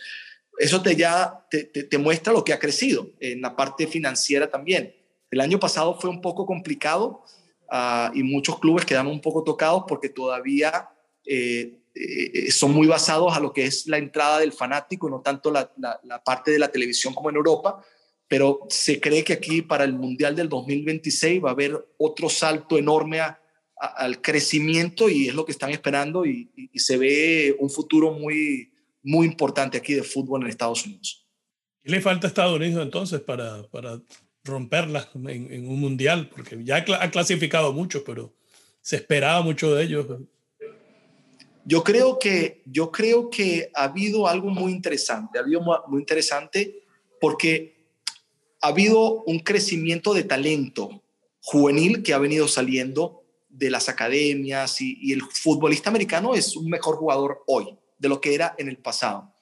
Eso 0.59 0.83
te 0.83 0.97
ya 0.97 1.47
te, 1.51 1.65
te, 1.65 1.99
muestra 1.99 2.33
lo 2.33 2.43
que 2.43 2.53
ha 2.53 2.59
crecido 2.59 3.11
en 3.21 3.41
la 3.41 3.55
parte 3.55 3.87
financiera 3.87 4.51
también. 4.51 4.95
El 5.31 5.41
año 5.41 5.61
pasado 5.61 5.99
fue 6.01 6.11
un 6.11 6.21
poco 6.21 6.47
complicado 6.47 7.23
ah, 7.71 8.11
y 8.15 8.23
muchos 8.23 8.59
clubes 8.59 8.85
quedaron 8.85 9.13
un 9.13 9.21
poco 9.21 9.45
tocados 9.45 9.85
porque 9.87 10.09
todavía 10.09 10.89
eh, 11.27 11.78
eh, 12.01 12.53
son 12.53 12.73
muy 12.73 12.87
basados 12.87 13.37
a 13.37 13.41
lo 13.41 13.53
que 13.53 13.65
es 13.65 13.89
la 13.89 13.99
entrada 13.99 14.39
del 14.39 14.53
fanático, 14.53 15.11
no 15.11 15.21
tanto 15.21 15.51
la, 15.51 15.73
parte 16.25 16.53
de 16.53 16.59
la 16.61 16.71
televisión 16.71 17.13
como 17.13 17.29
en 17.29 17.37
Europa, 17.37 17.85
pero 18.29 18.61
se 18.69 19.01
cree 19.01 19.25
que 19.25 19.33
aquí 19.33 19.63
para 19.63 19.83
el 19.83 19.95
Mundial 19.95 20.37
del 20.37 20.49
2026 20.49 21.43
va 21.43 21.49
a 21.49 21.53
haber 21.53 21.89
otro 21.97 22.29
salto 22.29 22.79
enorme 22.79 23.21
al 23.21 24.21
crecimiento 24.21 25.09
y 25.09 25.29
es 25.29 25.35
lo 25.35 25.45
que 25.45 25.53
están 25.53 25.71
esperando 25.71 26.25
y, 26.25 26.51
se 26.75 26.97
ve 26.97 27.57
un 27.59 27.71
futuro 27.71 28.13
muy, 28.13 28.71
muy 29.03 29.27
importante 29.27 29.79
aquí 29.79 29.95
de 29.95 30.05
fútbol 30.05 30.43
en 30.43 30.49
Estados 30.49 30.87
Unidos. 30.87 31.27
¿Qué 31.83 31.91
le 31.91 32.01
falta 32.01 32.27
a 32.27 32.29
Estados 32.29 32.57
Unidos 32.57 32.81
entonces 32.85 33.21
para, 33.21 33.65
para 33.65 34.01
romperla 34.45 35.09
en, 35.15 35.53
en 35.53 35.69
un 35.69 35.81
Mundial? 35.81 36.29
Porque 36.29 36.63
ya 36.63 36.77
ha 36.77 37.11
clasificado 37.11 37.73
mucho, 37.73 38.05
pero 38.05 38.37
se 38.81 38.97
esperaba 38.97 39.43
mucho 39.43 39.75
de 39.75 39.83
ellos 39.83 40.07
yo 41.69 41.85
creo 41.85 42.19
que, 42.19 42.63
yo 42.65 42.91
creo 42.91 43.29
que 43.29 43.71
ha 43.75 43.85
habido 43.85 44.27
algo 44.27 44.49
muy 44.49 44.73
interesante, 44.73 45.39
ha 45.39 45.43
habido 45.43 45.61
muy 45.87 46.01
interesante 46.01 46.83
porque 47.21 47.77
ha 48.63 48.69
habido 48.69 49.23
un 49.25 49.41
crecimiento 49.41 50.15
de 50.15 50.25
talento 50.25 51.03
juvenil 51.43 52.03
que 52.03 52.15
ha 52.15 52.19
venido 52.19 52.49
saliendo 52.49 53.23
de 53.51 53.69
las 53.69 53.91
academias 53.91 54.81
y, 54.81 55.13
el 55.13 55.21
futbolista 55.21 55.91
americano 55.91 56.35
es 56.35 56.57
un 56.57 56.71
mejor 56.71 56.97
jugador 56.97 57.45
hoy 57.47 57.77
de 57.99 58.09
lo 58.09 58.19
que 58.19 58.35
era 58.35 58.55
en 58.57 58.71
el 58.71 58.79
pasado. 58.79 59.35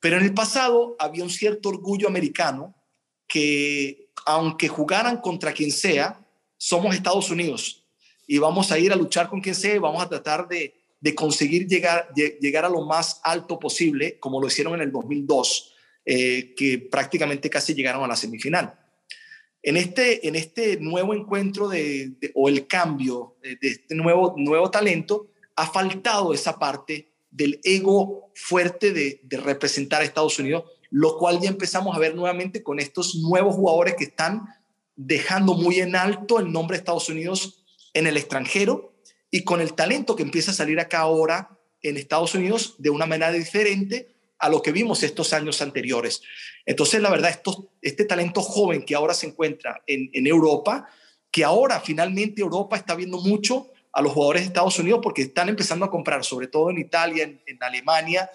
Pero 0.00 0.18
en 0.18 0.24
el 0.24 0.34
pasado 0.34 0.96
había 0.98 1.24
un 1.24 1.30
cierto 1.30 1.70
orgullo 1.70 2.08
americano 2.08 2.74
que 3.26 4.10
aunque 4.26 4.68
jugaran 4.68 5.16
contra 5.22 5.54
quien 5.54 5.72
sea, 5.72 6.22
somos 6.58 6.94
Estados 6.94 7.30
Unidos 7.30 7.86
y 8.26 8.36
vamos 8.36 8.70
a 8.70 8.78
ir 8.78 8.92
a 8.92 8.96
luchar 8.96 9.30
con 9.30 9.40
quien 9.40 9.54
sea 9.54 9.74
y 9.74 9.78
vamos 9.78 10.02
a 10.02 10.10
tratar 10.10 10.46
de, 10.46 10.83
de 11.04 11.14
conseguir 11.14 11.68
llegar, 11.68 12.08
llegar 12.14 12.64
a 12.64 12.70
lo 12.70 12.80
más 12.80 13.20
alto 13.24 13.58
posible, 13.58 14.18
como 14.18 14.40
lo 14.40 14.46
hicieron 14.46 14.76
en 14.76 14.80
el 14.80 14.90
2002, 14.90 15.74
eh, 16.06 16.54
que 16.56 16.78
prácticamente 16.78 17.50
casi 17.50 17.74
llegaron 17.74 18.02
a 18.04 18.08
la 18.08 18.16
semifinal. 18.16 18.74
En 19.62 19.76
este, 19.76 20.26
en 20.26 20.34
este 20.34 20.78
nuevo 20.78 21.12
encuentro 21.12 21.68
de, 21.68 22.14
o 22.34 22.48
el 22.48 22.66
cambio 22.66 23.36
de, 23.42 23.58
este 23.60 23.94
nuevo, 23.94 24.32
nuevo 24.38 24.70
talento, 24.70 25.28
ha 25.56 25.66
faltado 25.66 26.32
esa 26.32 26.58
parte 26.58 27.10
del 27.30 27.60
ego 27.64 28.30
fuerte 28.34 28.90
de, 28.94 29.20
de, 29.24 29.36
representar 29.36 30.00
a 30.00 30.06
Estados 30.06 30.38
Unidos, 30.38 30.64
lo 30.88 31.18
cual 31.18 31.38
ya 31.38 31.50
empezamos 31.50 31.94
a 31.94 31.98
ver 31.98 32.14
nuevamente 32.14 32.62
con 32.62 32.80
estos 32.80 33.16
nuevos 33.16 33.56
jugadores 33.56 33.96
que 33.96 34.04
están 34.04 34.46
dejando 34.96 35.52
muy 35.52 35.80
en 35.80 35.96
alto 35.96 36.38
el 36.38 36.50
nombre 36.50 36.78
de 36.78 36.78
Estados 36.78 37.10
Unidos 37.10 37.62
en 37.92 38.06
el 38.06 38.16
extranjero 38.16 38.93
y 39.34 39.42
con 39.42 39.60
el 39.60 39.74
talento 39.74 40.14
que 40.14 40.22
empieza 40.22 40.52
a 40.52 40.54
salir 40.54 40.78
acá 40.78 41.00
ahora 41.00 41.58
en 41.82 41.96
Estados 41.96 42.36
Unidos 42.36 42.76
de 42.78 42.90
una 42.90 43.04
manera 43.04 43.32
diferente 43.32 44.14
a 44.38 44.48
lo 44.48 44.62
que 44.62 44.70
vimos 44.70 45.02
estos 45.02 45.32
años 45.32 45.60
anteriores. 45.60 46.22
Entonces, 46.64 47.02
la 47.02 47.10
verdad, 47.10 47.36
este 47.82 48.04
talento 48.04 48.42
joven 48.42 48.84
que 48.84 48.94
ahora 48.94 49.12
se 49.12 49.26
encuentra 49.26 49.82
en, 49.88 50.24
Europa, 50.28 50.88
que 51.32 51.42
ahora 51.42 51.80
finalmente 51.80 52.42
Europa 52.42 52.76
está 52.76 52.94
viendo 52.94 53.20
mucho 53.20 53.72
a 53.92 54.02
los 54.02 54.12
jugadores 54.12 54.42
de 54.42 54.46
Estados 54.46 54.78
Unidos 54.78 55.00
porque 55.02 55.22
están 55.22 55.48
empezando 55.48 55.84
a 55.84 55.90
comprar, 55.90 56.24
sobre 56.24 56.46
todo 56.46 56.70
en 56.70 56.78
Italia, 56.78 57.24
en 57.24 57.58
Alemania, 57.60 58.30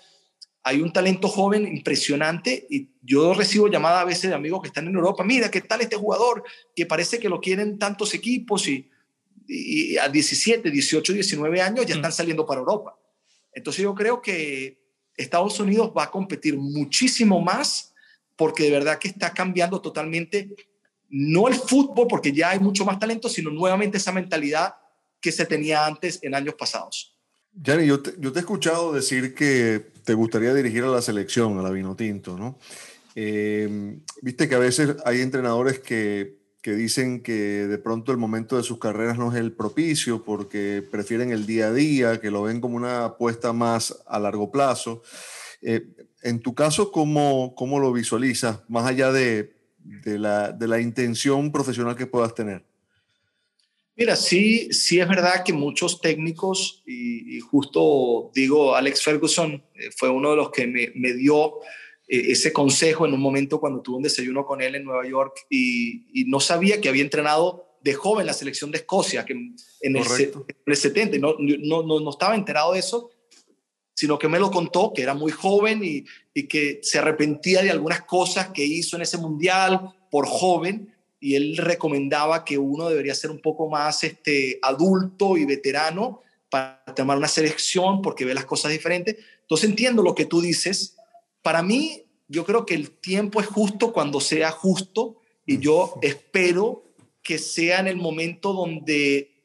hay 0.64 0.82
un 0.82 0.91
talento 0.91 1.30
joven 1.30 1.66
impresionante 1.66 2.68
y 2.70 2.89
yo 3.02 3.34
recibo 3.34 3.70
llamadas 3.70 4.02
a 4.02 4.06
veces 4.06 4.32
de 4.32 4.36
amigos 4.36 4.64
que 4.64 4.68
están 4.68 4.86
en 4.86 4.95
Europa, 4.95 5.24
mira, 5.24 5.50
¿qué 5.50 5.62
tal 5.62 5.80
este 5.80 5.95
jugador? 5.95 6.43
Que 6.76 6.86
parece 6.86 7.20
que 7.20 7.30
lo 7.30 7.39
quieren 7.39 7.80
tantos 7.80 8.14
equipos 8.14 8.68
y, 8.68 8.89
a 10.02 10.10
17, 10.10 10.70
18, 10.70 11.14
19 11.14 11.62
años 11.62 11.86
ya 11.86 11.95
mm. 11.95 11.97
están 11.97 12.12
saliendo 12.12 12.45
para 12.45 12.60
Europa. 12.60 12.95
Entonces 13.54 13.84
yo 13.84 13.95
creo 13.95 14.22
que 14.22 14.80
Estados 15.16 15.60
Unidos 15.60 15.91
va 15.95 16.04
a 16.04 16.12
competir 16.12 16.58
muchísimo 16.58 17.41
más 17.41 17.93
porque 18.36 18.64
de 18.64 18.72
verdad 18.72 19.00
que 19.00 19.10
está 19.10 19.34
cambiando 19.34 19.82
totalmente, 19.82 20.56
no 21.10 21.50
el 21.50 21.56
fútbol, 21.56 22.08
porque 22.08 22.32
ya 22.32 22.52
hay 22.52 22.60
mucho 22.60 22.86
más 22.86 22.97
talento, 22.97 23.28
sino 23.28 23.50
nuevamente 23.50 23.97
esa 23.97 24.14
mentalidad 24.14 24.76
que 25.20 25.34
se 25.34 25.45
tenía 25.45 25.86
antes 25.86 26.20
en 26.22 26.36
años 26.36 26.54
pasados. 26.54 27.18
Yanni, 27.52 27.86
yo 27.86 28.02
te, 28.02 28.14
yo 28.18 28.32
te 28.32 28.39
he 28.39 28.41
escuchado 28.41 28.93
decir 28.93 29.36
que 29.36 29.91
te 30.06 30.14
gustaría 30.14 30.54
dirigir 30.54 30.84
a 30.84 30.88
la 30.88 31.02
selección, 31.02 31.60
a 31.60 31.62
la 31.62 31.72
Vinotinto, 31.72 32.38
¿no? 32.38 32.58
Eh, 33.16 33.97
viste 34.22 34.47
que 34.47 34.56
a 34.56 34.60
veces 34.60 34.95
hay 35.04 35.20
entrenadores 35.20 35.80
que, 35.80 36.39
que, 36.62 36.74
dicen 36.74 37.22
que 37.22 37.34
de 37.34 37.78
pronto 37.78 38.12
el 38.12 38.18
momento 38.18 38.57
de 38.57 38.64
sus 38.64 38.80
carreras 38.80 39.18
no 39.18 39.32
es 39.32 39.39
el 39.39 39.51
propicio 39.51 40.24
porque 40.24 40.84
prefieren 40.89 41.32
el 41.32 41.45
día 41.45 41.68
a 41.68 41.74
día, 41.74 42.20
que 42.20 42.32
lo 42.32 42.43
ven 42.43 42.62
como 42.62 42.76
una 42.76 43.05
apuesta 43.05 43.53
más 43.53 44.03
a 44.07 44.20
largo 44.20 44.51
plazo. 44.51 45.01
Eh, 45.62 45.88
en 46.22 46.39
tu 46.41 46.53
caso, 46.53 46.91
¿cómo, 46.91 47.53
¿cómo, 47.55 47.80
lo 47.80 47.91
visualizas, 47.93 48.60
más 48.68 48.86
allá 48.86 49.12
de, 49.12 49.53
de, 49.78 50.20
la, 50.20 50.51
de 50.51 50.68
la 50.68 50.80
intención 50.80 51.51
profesional 51.51 51.95
que 51.95 52.05
puedas 52.05 52.34
tener? 52.36 52.64
Mira, 53.99 54.16
sí, 54.16 54.72
sí 54.72 54.97
es 54.99 55.07
verdad 55.10 55.43
que 55.43 55.51
muchos 55.51 55.99
técnicos, 55.99 56.84
y, 56.86 57.38
justo 57.41 58.32
digo, 58.34 58.74
Alex 58.74 59.03
Ferguson 59.03 59.62
eh, 59.76 59.89
fue 59.93 60.10
uno 60.10 60.32
de 60.32 60.38
los 60.38 60.51
que 60.51 60.68
me, 60.68 60.91
me 60.95 61.14
dio 61.14 61.55
ese 62.10 62.51
consejo 62.51 63.05
en 63.05 63.14
un 63.14 63.22
momento 63.22 63.60
cuando 63.60 63.82
tuve 63.82 63.97
un 63.97 64.03
desayuno 64.03 64.45
con 64.45 64.62
él 64.62 64.76
en 64.76 64.84
Nueva 64.84 65.07
York 65.07 65.45
y, 65.49 66.26
no 66.26 66.39
sabía 66.39 66.82
que 66.82 66.89
había 66.89 67.03
entrenado 67.03 67.78
de 67.82 67.93
joven 67.93 68.26
la 68.26 68.34
selección 68.34 68.72
de 68.72 68.80
Escocia, 68.80 69.26
que 69.26 69.34
en 69.34 69.55
el, 69.82 69.95
en 70.01 70.45
el 70.66 70.76
70, 70.76 71.18
no, 71.18 71.36
no, 71.39 71.84
no, 71.84 71.99
no, 71.99 72.10
estaba 72.10 72.36
enterado 72.36 72.74
de 72.74 72.80
eso, 72.80 73.10
sino 73.93 74.20
que 74.20 74.28
me 74.28 74.39
lo 74.39 74.51
contó, 74.51 74.91
que 74.93 75.01
era 75.01 75.14
muy 75.14 75.32
joven 75.32 75.84
y, 75.84 76.03
y 76.34 76.47
que 76.47 76.80
se 76.84 76.99
arrepentía 76.99 77.62
de 77.62 77.72
algunas 77.72 78.01
cosas 78.03 78.49
que 78.49 78.66
hizo 78.66 78.95
en 78.95 79.03
ese 79.03 79.18
mundial 79.18 79.93
por 80.10 80.26
joven 80.28 80.93
y 81.20 81.36
él 81.36 81.57
recomendaba 81.57 82.45
que 82.45 82.57
uno 82.57 82.89
debería 82.89 83.14
ser 83.14 83.32
un 83.32 83.39
poco 83.39 83.70
más 83.70 84.03
este, 84.03 84.60
adulto 84.62 85.38
y 85.38 85.45
veterano 85.45 86.22
para 86.49 86.82
tomar 86.95 87.18
una 87.18 87.28
selección 87.28 88.01
porque 88.01 88.26
ve 88.26 88.34
las 88.34 88.45
cosas 88.45 88.72
diferentes. 88.72 89.18
Entonces 89.41 89.70
entiendo 89.70 90.01
lo 90.01 90.16
que 90.16 90.26
tú 90.26 90.41
dices. 90.41 90.95
Para 91.42 91.64
mí, 91.64 92.06
yo 92.28 92.46
creo 92.46 92.66
que 92.66 92.76
el 92.76 92.92
tiempo 92.92 93.42
es 93.42 93.48
justo 93.48 93.92
cuando 93.94 94.20
sea 94.20 94.52
justo 94.52 95.22
y 95.46 95.60
yo 95.60 95.96
espero 96.02 96.84
que 97.24 97.38
sea 97.40 97.80
en 97.80 97.88
el 97.88 97.98
momento 97.98 98.54
donde 98.54 99.44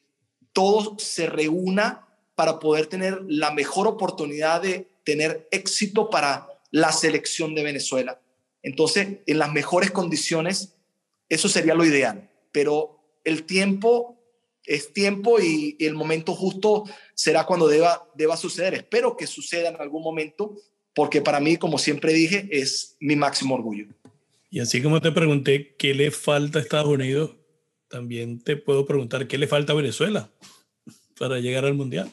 todo 0.53 0.99
se 0.99 1.27
reúna 1.27 2.09
para 2.35 2.59
poder 2.59 2.87
tener 2.87 3.23
la 3.27 3.53
mejor 3.53 3.87
oportunidad 3.87 4.63
de 4.63 4.89
tener 5.05 5.49
éxito 5.51 6.11
para 6.11 6.49
la 6.71 6.93
selección 6.93 7.55
de 7.55 7.63
Venezuela. 7.63 8.21
Entonces, 8.63 9.19
en 9.27 9.39
las 9.39 9.53
mejores 9.53 9.91
condiciones 9.91 10.75
eso 11.29 11.49
sería 11.49 11.75
lo 11.75 11.85
ideal, 11.85 12.31
pero 12.53 12.99
el 13.25 13.45
tiempo 13.45 14.19
es 14.65 14.93
tiempo 14.93 15.41
y, 15.41 15.77
el 15.81 15.95
momento 15.95 16.35
justo 16.35 16.85
será 17.15 17.45
cuando 17.45 17.69
deba, 17.69 18.09
deba 18.15 18.37
suceder. 18.37 18.75
Espero 18.75 19.17
que 19.17 19.27
suceda 19.27 19.69
en 19.69 19.81
algún 19.81 20.03
momento, 20.03 20.55
porque 20.95 21.21
para 21.21 21.41
mí, 21.41 21.57
como 21.57 21.79
siempre 21.79 22.13
dije, 22.13 22.49
es 22.51 22.97
mi 23.01 23.17
máximo 23.17 23.55
orgullo. 23.55 23.87
Y 24.51 24.61
así 24.61 24.81
como 24.81 25.01
te 25.01 25.13
pregunté 25.13 25.75
qué 25.77 25.95
le 25.95 26.11
falta 26.11 26.59
a 26.59 26.63
Estados 26.63 26.89
Unidos, 26.89 27.33
también 27.89 28.41
te 28.41 28.57
puedo 28.57 28.87
preguntar 28.87 29.27
qué 29.27 29.39
le 29.39 29.47
falta 29.47 29.73
a 29.73 29.77
Venezuela 29.77 30.31
para 31.19 31.39
llegar 31.39 31.65
al 31.65 31.75
Mundial. 31.75 32.11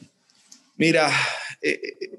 Mira, 0.76 1.10
eh, 1.60 1.80
eh, 2.00 2.18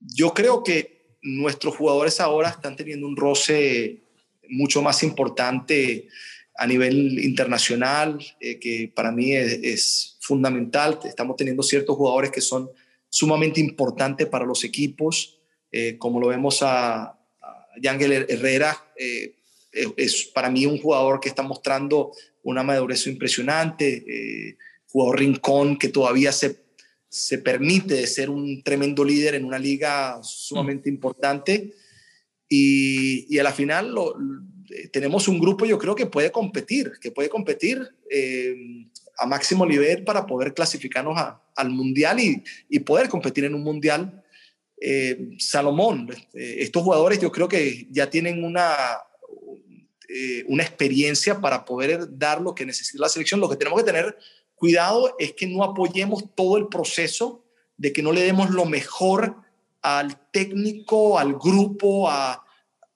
yo 0.00 0.32
creo 0.32 0.62
que 0.62 1.16
nuestros 1.22 1.76
jugadores 1.76 2.20
ahora 2.20 2.50
están 2.50 2.76
teniendo 2.76 3.06
un 3.06 3.16
roce 3.16 4.02
mucho 4.48 4.82
más 4.82 5.02
importante 5.02 6.08
a 6.56 6.66
nivel 6.66 7.18
internacional, 7.24 8.18
eh, 8.40 8.58
que 8.58 8.90
para 8.94 9.12
mí 9.12 9.32
es, 9.32 10.16
fundamental. 10.20 10.98
Estamos 11.04 11.36
teniendo 11.36 11.62
ciertos 11.62 11.96
jugadores 11.96 12.30
que 12.30 12.42
son 12.42 12.70
sumamente 13.08 13.60
importantes 13.60 14.26
para 14.26 14.44
los 14.44 14.62
equipos, 14.62 15.37
eh, 15.72 15.96
como 15.98 16.20
lo 16.20 16.28
vemos 16.28 16.62
a, 16.62 17.02
a 17.04 17.16
Yangel 17.80 18.26
Herrera, 18.28 18.76
eh, 18.96 19.34
es 19.96 20.24
para 20.24 20.50
mí 20.50 20.66
un 20.66 20.78
jugador 20.78 21.20
que 21.20 21.28
está 21.28 21.42
mostrando 21.42 22.12
una 22.42 22.62
madurez 22.62 23.06
impresionante, 23.06 24.56
jugador 24.90 25.18
rincón 25.18 25.78
que 25.78 25.88
todavía 25.88 26.32
se, 26.32 26.56
se 27.08 27.38
permite 27.38 28.06
ser 28.06 28.30
un 28.30 28.62
tremendo 28.62 29.04
líder 29.04 29.34
en 29.34 29.44
una 29.44 29.58
liga 29.58 30.18
sumamente 30.22 30.88
importante 30.88 31.74
y, 32.48 33.26
y 33.32 33.38
a 33.38 33.42
la 33.42 33.52
final 33.52 33.92
lo, 33.92 34.16
eh, 34.70 34.88
tenemos 34.88 35.28
un 35.28 35.38
grupo 35.38 35.64
yo 35.64 35.78
creo 35.78 35.94
que 35.94 36.06
puede 36.06 36.30
competir, 36.30 36.92
que 37.00 37.10
puede 37.10 37.28
competir 37.28 37.88
eh, 38.10 38.86
a 39.16 39.26
máximo 39.26 39.66
nivel 39.66 40.04
para 40.04 40.26
poder 40.26 40.54
clasificarnos 40.54 41.18
al 41.56 41.70
mundial 41.70 42.20
y, 42.20 42.42
y, 42.68 42.78
poder 42.80 43.08
competir 43.08 43.44
en 43.44 43.54
un 43.54 43.62
mundial. 43.62 44.22
Eh, 44.80 45.36
Salomón, 45.38 46.08
estos 46.32 46.82
jugadores 46.82 47.18
yo 47.20 47.32
creo 47.32 47.48
que 47.48 47.86
ya 47.90 48.08
tienen 48.08 48.44
una, 48.44 48.76
una 50.46 50.62
experiencia 50.62 51.40
para 51.40 51.64
poder 51.64 52.06
dar 52.16 52.40
lo 52.40 52.54
que 52.54 52.66
necesita 52.66 53.02
la 53.02 53.08
selección. 53.08 53.40
Lo 53.40 53.48
que 53.48 53.56
tenemos 53.56 53.80
que 53.80 53.86
tener 53.86 54.16
cuidado 54.54 55.14
es 55.18 55.32
que 55.34 55.46
no 55.46 55.64
apoyemos 55.64 56.24
todo 56.34 56.56
el 56.56 56.68
proceso, 56.68 57.44
de 57.76 57.92
que 57.92 58.02
no 58.02 58.12
le 58.12 58.22
demos 58.22 58.50
lo 58.50 58.64
mejor 58.64 59.36
al 59.82 60.30
técnico, 60.30 61.18
al 61.18 61.34
grupo, 61.34 62.10
a, 62.10 62.44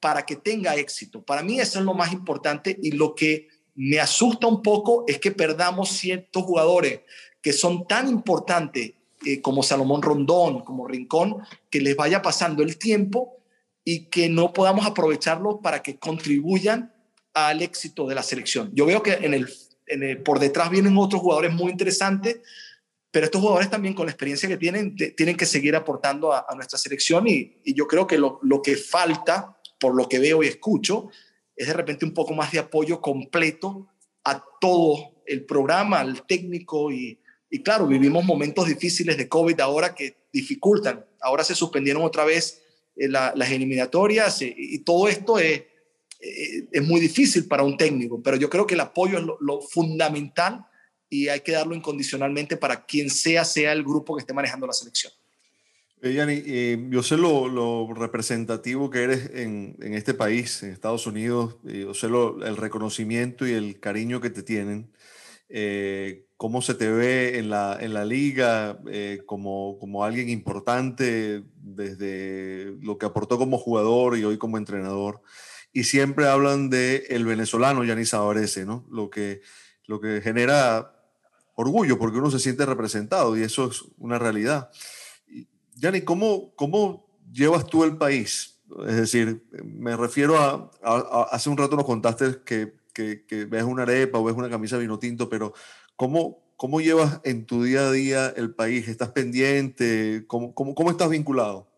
para 0.00 0.26
que 0.26 0.36
tenga 0.36 0.74
éxito. 0.76 1.22
Para 1.22 1.42
mí 1.42 1.60
eso 1.60 1.78
es 1.78 1.84
lo 1.84 1.94
más 1.94 2.12
importante 2.12 2.76
y 2.82 2.90
lo 2.90 3.14
que 3.14 3.48
me 3.74 4.00
asusta 4.00 4.48
un 4.48 4.62
poco 4.62 5.04
es 5.06 5.18
que 5.18 5.30
perdamos 5.30 5.90
ciertos 5.90 6.42
jugadores 6.42 7.00
que 7.40 7.52
son 7.52 7.86
tan 7.86 8.08
importantes 8.08 8.92
eh, 9.26 9.40
como 9.40 9.62
Salomón 9.62 10.02
Rondón, 10.02 10.60
como 10.60 10.86
Rincón, 10.86 11.38
que 11.70 11.80
les 11.80 11.96
vaya 11.96 12.22
pasando 12.22 12.62
el 12.62 12.78
tiempo 12.78 13.38
y 13.84 14.06
que 14.06 14.28
no 14.28 14.52
podamos 14.52 14.86
aprovecharlos 14.86 15.56
para 15.62 15.82
que 15.82 15.98
contribuyan 15.98 16.92
al 17.34 17.62
éxito 17.62 18.06
de 18.06 18.14
la 18.14 18.22
selección. 18.22 18.70
Yo 18.74 18.86
veo 18.86 19.02
que 19.02 19.12
en 19.12 19.34
el, 19.34 20.22
por 20.22 20.38
detrás 20.38 20.70
vienen 20.70 20.96
otros 20.96 21.20
jugadores 21.20 21.52
muy 21.52 21.70
interesantes, 21.70 22.40
pero 23.10 23.26
estos 23.26 23.40
jugadores 23.40 23.70
también 23.70 23.94
con 23.94 24.06
la 24.06 24.12
experiencia 24.12 24.48
que 24.48 24.56
tienen, 24.56 24.96
tienen 24.96 25.36
que 25.36 25.46
seguir 25.46 25.76
aportando 25.76 26.32
a, 26.32 26.46
nuestra 26.54 26.78
selección 26.78 27.28
y, 27.28 27.60
yo 27.64 27.86
creo 27.86 28.06
que 28.06 28.18
lo, 28.18 28.40
que 28.62 28.76
falta, 28.76 29.58
por 29.78 29.94
lo 29.94 30.08
que 30.08 30.18
veo 30.18 30.42
y 30.42 30.46
escucho, 30.46 31.08
es 31.54 31.66
de 31.66 31.74
repente 31.74 32.04
un 32.04 32.14
poco 32.14 32.32
más 32.34 32.52
de 32.52 32.58
apoyo 32.58 33.00
completo 33.00 33.88
a 34.24 34.42
todo 34.60 35.22
el 35.26 35.44
programa, 35.44 36.00
al 36.00 36.26
técnico 36.26 36.90
y, 36.90 37.18
claro, 37.60 37.86
vivimos 37.86 38.24
momentos 38.24 38.66
difíciles 38.66 39.16
de 39.16 39.28
COVID 39.28 39.60
ahora 39.60 39.94
que 39.94 40.16
dificultan. 40.32 41.04
Ahora 41.20 41.44
se 41.44 41.54
suspendieron 41.54 42.02
otra 42.02 42.24
vez 42.24 42.62
eh, 42.96 43.08
las 43.08 43.50
eliminatorias 43.50 44.40
y, 44.42 44.78
todo 44.80 45.08
esto 45.08 45.38
es, 45.38 45.62
eh, 46.20 46.68
es 46.70 46.82
muy 46.82 47.00
difícil 47.00 47.46
para 47.46 47.62
un 47.62 47.76
técnico, 47.76 48.22
pero 48.22 48.36
yo 48.36 48.48
creo 48.48 48.66
que 48.66 48.74
el 48.74 48.80
apoyo 48.80 49.18
es 49.18 49.24
lo 49.40 49.60
fundamental 49.60 50.64
y 51.10 51.28
hay 51.28 51.40
que 51.40 51.52
darlo 51.52 51.74
incondicionalmente 51.74 52.56
para 52.56 52.86
quien 52.86 53.10
sea, 53.10 53.44
sea 53.44 53.72
el 53.72 53.82
grupo 53.82 54.16
que 54.16 54.20
esté 54.20 54.32
manejando 54.32 54.66
la 54.66 54.72
selección. 54.72 55.12
Eh, 56.04 56.42
eh, 56.46 56.86
yo 56.90 57.02
sé 57.04 57.16
lo, 57.16 57.94
representativo 57.94 58.90
que 58.90 59.04
eres 59.04 59.30
en, 59.34 59.76
este 59.94 60.14
país, 60.14 60.64
en 60.64 60.70
Estados 60.70 61.06
Unidos, 61.06 61.58
yo 61.62 61.94
sé 61.94 62.08
el 62.08 62.56
reconocimiento 62.56 63.46
y 63.46 63.52
el 63.52 63.78
cariño 63.78 64.20
que 64.20 64.30
te 64.30 64.42
tienen, 64.42 64.90
eh, 65.48 66.26
cómo 66.42 66.60
se 66.60 66.74
te 66.74 66.90
ve 66.90 67.38
en 67.38 67.50
la, 67.50 67.78
en 67.80 67.94
la 67.94 68.04
liga 68.04 68.76
como, 69.26 69.78
como 69.78 70.02
alguien 70.02 70.28
importante 70.28 71.44
desde 71.54 72.76
lo 72.80 72.98
que 72.98 73.06
aportó 73.06 73.38
como 73.38 73.58
jugador 73.58 74.18
y 74.18 74.24
hoy 74.24 74.38
como 74.38 74.58
entrenador. 74.58 75.22
Y 75.72 75.84
siempre 75.84 76.26
hablan 76.26 76.68
de 76.68 77.06
el 77.10 77.26
venezolano 77.26 77.84
Yanni 77.84 78.04
Sabarese, 78.06 78.66
¿no? 78.66 78.84
Lo 78.90 79.08
que, 79.08 79.40
lo 79.86 80.00
que 80.00 80.20
genera 80.20 80.92
orgullo 81.54 81.96
porque 81.96 82.18
uno 82.18 82.28
se 82.28 82.40
siente 82.40 82.66
representado 82.66 83.38
y 83.38 83.42
eso 83.42 83.70
es 83.70 83.84
una 83.96 84.18
realidad. 84.18 84.68
Yanni, 85.76 86.00
¿cómo, 86.00 86.56
¿cómo 86.56 87.20
llevas 87.32 87.66
tú 87.66 87.84
el 87.84 87.98
país? 87.98 88.60
Es 88.88 88.96
decir, 88.96 89.46
me 89.62 89.96
refiero 89.96 90.36
a, 90.40 91.28
hace 91.30 91.50
un 91.50 91.56
rato 91.56 91.76
nos 91.76 91.86
contaste 91.86 92.42
que, 92.44 92.82
que, 92.92 93.46
ves 93.48 93.64
una 93.64 93.82
arepa 93.82 94.18
o 94.18 94.24
ves 94.24 94.36
una 94.36 94.50
camisa 94.50 94.76
vino 94.78 94.98
tinto, 94.98 95.28
pero 95.28 95.54
¿cómo, 96.02 96.42
¿cómo 96.56 96.80
llevas 96.80 97.20
en 97.22 97.46
tu 97.46 97.62
día 97.62 97.86
a 97.86 97.92
día 97.92 98.34
el 98.36 98.52
país? 98.52 98.88
¿Estás 98.88 99.10
pendiente? 99.10 100.24
¿Cómo, 100.26 100.52
cómo, 100.52 100.74
cómo 100.74 100.90
estás 100.90 101.08
vinculado? 101.08 101.68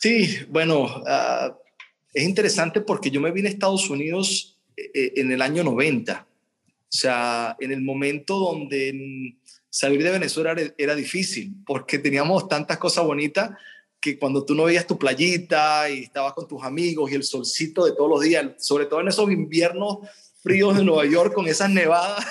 Sí, 0.00 0.38
bueno, 0.48 1.02
ah, 1.06 1.54
es 2.14 2.24
interesante 2.24 2.80
porque 2.80 3.10
yo 3.10 3.20
me 3.20 3.32
vine 3.32 3.48
a 3.48 3.52
Estados 3.52 3.90
Unidos 3.90 4.58
eh, 4.78 4.90
eh, 4.94 5.12
en 5.16 5.30
el 5.30 5.42
año 5.42 5.62
90. 5.62 6.26
O 6.26 6.84
sea, 6.88 7.54
en 7.60 7.70
el 7.72 7.82
momento 7.82 8.38
donde 8.38 9.36
salir 9.68 10.02
de 10.02 10.12
Venezuela 10.12 10.56
era 10.78 10.94
difícil, 10.94 11.52
porque 11.66 11.98
teníamos 11.98 12.48
tantas 12.48 12.78
cosas 12.78 13.04
bonitas 13.04 13.50
que 14.00 14.18
cuando 14.18 14.42
tú 14.42 14.54
no 14.54 14.64
veías 14.64 14.86
tu 14.86 14.98
playita 14.98 15.90
y 15.90 16.04
estabas 16.04 16.32
con 16.32 16.48
tus 16.48 16.64
amigos 16.64 17.12
y 17.12 17.14
el 17.14 17.24
solcito 17.24 17.84
de 17.84 17.92
todos 17.92 18.08
los 18.08 18.22
días, 18.22 18.52
sobre 18.56 18.86
todo 18.86 19.02
en 19.02 19.08
esos 19.08 19.30
inviernos 19.30 19.98
fríos 20.46 20.76
de 20.76 20.84
Nueva 20.84 21.04
York 21.04 21.34
con 21.34 21.48
esas 21.48 21.68
nevadas, 21.68 22.24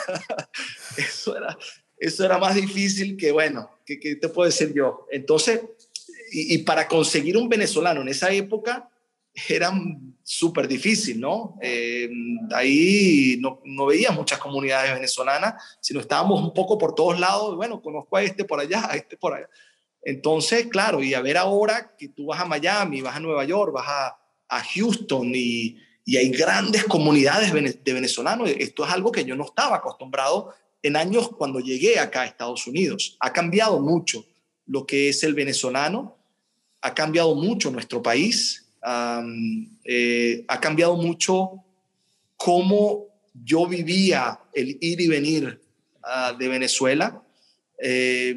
eso 0.97 1.35
era, 1.35 1.57
eso 1.97 2.23
era 2.23 2.37
más 2.37 2.55
difícil 2.55 3.17
que, 3.17 3.29
bueno, 3.33 3.69
¿qué, 3.85 3.97
te 3.97 4.29
puedo 4.29 4.49
decir 4.49 4.73
yo? 4.73 5.05
Entonces, 5.11 5.59
y, 6.31 6.59
para 6.59 6.87
conseguir 6.87 7.35
un 7.35 7.49
venezolano 7.49 8.01
en 8.01 8.07
esa 8.07 8.31
época 8.31 8.89
era 9.49 9.73
súper 10.23 10.65
difícil, 10.69 11.19
¿no? 11.19 11.57
Eh, 11.61 12.09
ahí 12.53 13.35
no, 13.41 13.59
no, 13.65 13.85
veía 13.87 14.11
muchas 14.11 14.39
comunidades 14.39 14.93
venezolanas, 14.93 15.61
sino 15.81 15.99
estábamos 15.99 16.41
un 16.41 16.53
poco 16.53 16.77
por 16.77 16.95
todos 16.95 17.19
lados, 17.19 17.57
bueno, 17.57 17.81
conozco 17.81 18.15
a 18.15 18.23
este 18.23 18.45
por 18.45 18.61
allá, 18.61 18.89
a 18.89 18.95
este 18.95 19.17
por 19.17 19.33
allá. 19.33 19.49
Entonces, 20.01 20.67
claro, 20.67 21.03
y 21.03 21.13
a 21.13 21.21
ver 21.21 21.35
ahora 21.35 21.93
que 21.97 22.07
tú 22.07 22.27
vas 22.27 22.39
a 22.39 22.45
Miami, 22.45 23.01
vas 23.01 23.17
a 23.17 23.19
Nueva 23.19 23.43
York, 23.43 23.73
vas 23.73 23.87
a, 23.89 24.17
a 24.47 24.63
Houston 24.63 25.31
y, 25.35 25.77
y, 26.05 26.17
hay 26.17 26.29
grandes 26.29 26.83
comunidades 26.85 27.51
de 27.51 27.93
venezolanos, 27.93 28.49
esto 28.49 28.85
es 28.85 28.91
algo 28.91 29.11
que 29.11 29.25
yo 29.25 29.35
no 29.35 29.45
estaba 29.45 29.77
acostumbrado 29.77 30.53
en 30.83 30.95
años 30.95 31.29
cuando 31.29 31.59
llegué 31.59 31.97
acá 31.97 32.21
a 32.21 32.25
Estados 32.25 32.67
Unidos. 32.67 33.17
Ha 33.19 33.33
cambiado 33.33 33.79
mucho 33.79 34.25
lo 34.67 34.85
que 34.85 35.09
es 35.09 35.23
el 35.23 35.33
venezolano, 35.33 36.15
ha 36.81 36.93
cambiado 36.93 37.33
mucho 37.33 37.71
nuestro 37.71 38.03
país, 38.03 38.67
eh, 39.83 40.45
ha 40.47 40.59
cambiado 40.59 40.95
mucho 40.95 41.63
cómo 42.37 43.07
yo 43.33 43.65
vivía 43.67 44.39
el 44.53 44.77
ir 44.79 45.01
y 45.01 45.07
venir 45.07 45.59
ah, 46.03 46.35
de 46.37 46.47
Venezuela. 46.47 47.23
Eh, 47.81 48.35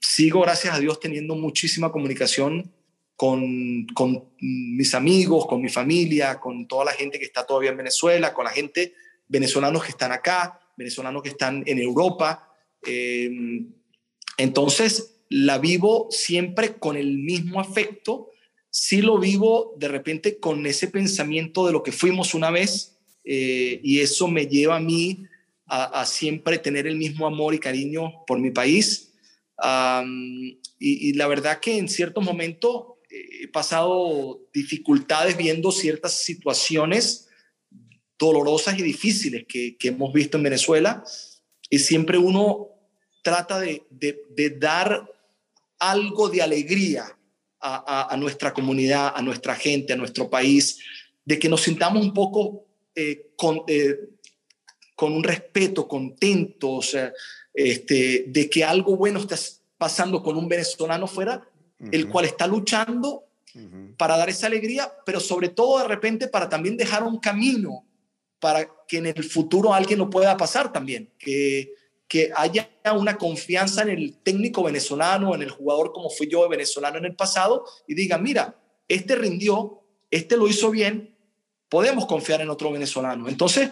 sigo, 0.00 0.40
gracias 0.40 0.74
a 0.74 0.80
Dios, 0.80 0.98
teniendo 0.98 1.36
muchísima 1.36 1.92
comunicación 1.92 2.72
con, 3.18 3.84
con, 3.94 4.28
mis 4.40 4.94
amigos, 4.94 5.48
con 5.48 5.60
mi 5.60 5.68
familia, 5.68 6.38
con 6.38 6.68
toda 6.68 6.84
la 6.84 6.92
gente 6.92 7.18
que 7.18 7.24
está 7.24 7.44
todavía 7.44 7.70
en 7.70 7.76
Venezuela, 7.78 8.32
con 8.32 8.44
la 8.44 8.52
gente 8.52 8.94
venezolanos 9.26 9.82
que 9.82 9.90
están 9.90 10.12
acá, 10.12 10.60
venezolanos 10.76 11.24
que 11.24 11.30
están 11.30 11.64
en 11.66 11.80
Europa. 11.80 12.48
Eh, 12.86 13.28
entonces, 14.36 15.16
la 15.30 15.58
vivo 15.58 16.06
siempre 16.12 16.74
con 16.76 16.96
el 16.96 17.18
mismo 17.18 17.60
afecto, 17.60 18.30
sí 18.70 19.02
lo 19.02 19.18
vivo 19.18 19.74
de 19.78 19.88
repente 19.88 20.38
con 20.38 20.64
ese 20.64 20.86
pensamiento 20.86 21.66
de 21.66 21.72
lo 21.72 21.82
que 21.82 21.90
fuimos 21.90 22.34
una 22.34 22.52
vez 22.52 23.00
eh, 23.24 23.80
y 23.82 23.98
eso 23.98 24.28
me 24.28 24.46
lleva 24.46 24.76
a 24.76 24.80
mí 24.80 25.24
a, 25.66 26.06
siempre 26.06 26.58
tener 26.58 26.86
el 26.86 26.94
mismo 26.94 27.26
amor 27.26 27.52
y 27.52 27.58
cariño 27.58 28.24
por 28.28 28.38
mi 28.38 28.52
país. 28.52 29.12
y, 30.78 31.12
la 31.14 31.26
verdad 31.26 31.58
que 31.58 31.78
en 31.78 31.88
ciertos 31.88 32.24
momentos 32.24 32.97
he 33.10 33.48
pasado 33.48 34.40
dificultades 34.52 35.36
viendo 35.36 35.72
ciertas 35.72 36.12
situaciones 36.14 37.28
dolorosas 38.18 38.78
y 38.78 38.82
difíciles 38.82 39.46
que, 39.48 39.76
que 39.76 39.88
hemos 39.88 40.12
visto 40.12 40.36
en 40.36 40.42
Venezuela 40.42 41.04
y 41.70 41.78
siempre 41.78 42.18
uno 42.18 42.68
trata 43.22 43.60
de, 43.60 43.84
de, 43.90 44.22
de 44.30 44.50
dar 44.50 45.10
algo 45.78 46.28
de 46.28 46.42
alegría 46.42 47.18
a, 47.60 48.16
nuestra 48.18 48.54
comunidad, 48.54 49.12
a 49.14 49.22
nuestra 49.22 49.54
gente, 49.56 49.92
a 49.92 49.96
nuestro 49.96 50.30
país, 50.30 50.78
de 51.24 51.38
que 51.38 51.48
nos 51.48 51.62
sintamos 51.62 52.02
un 52.02 52.14
poco 52.14 52.66
eh, 52.94 53.32
con, 53.36 53.62
eh, 53.66 53.96
con, 54.94 55.12
un 55.12 55.24
respeto, 55.24 55.88
contentos, 55.88 56.96
este, 57.52 58.24
de 58.28 58.50
que 58.50 58.64
algo 58.64 58.96
bueno 58.96 59.18
está 59.18 59.36
pasando 59.76 60.22
con 60.22 60.36
un 60.36 60.48
venezolano 60.48 61.06
fuera, 61.06 61.48
el 61.92 62.08
cual 62.08 62.24
está 62.24 62.46
luchando 62.46 63.24
para 63.96 64.16
dar 64.16 64.28
esa 64.28 64.46
alegría, 64.46 64.92
pero 65.04 65.20
sobre 65.20 65.48
todo 65.48 65.78
de 65.78 65.88
repente 65.88 66.28
para 66.28 66.48
también 66.48 66.76
dejar 66.76 67.02
un 67.02 67.18
camino 67.18 67.84
para 68.38 68.70
que 68.86 68.98
en 68.98 69.06
el 69.06 69.24
futuro 69.24 69.74
alguien 69.74 69.98
lo 69.98 70.10
pueda 70.10 70.36
pasar 70.36 70.72
también, 70.72 71.10
que 71.18 71.72
que 72.08 72.32
haya 72.34 72.70
una 72.96 73.18
confianza 73.18 73.82
en 73.82 73.90
el 73.90 74.16
técnico 74.16 74.62
venezolano, 74.62 75.34
en 75.34 75.42
el 75.42 75.50
jugador 75.50 75.92
como 75.92 76.08
fui 76.08 76.26
yo 76.26 76.48
venezolano 76.48 76.96
en 76.96 77.04
el 77.04 77.14
pasado, 77.14 77.66
y 77.86 77.94
diga, 77.94 78.16
mira, 78.16 78.58
este 78.88 79.14
rindió, 79.14 79.82
este 80.10 80.38
lo 80.38 80.48
hizo 80.48 80.70
bien, 80.70 81.14
podemos 81.68 82.06
confiar 82.06 82.40
en 82.40 82.48
otro 82.48 82.72
venezolano. 82.72 83.28
Entonces, 83.28 83.70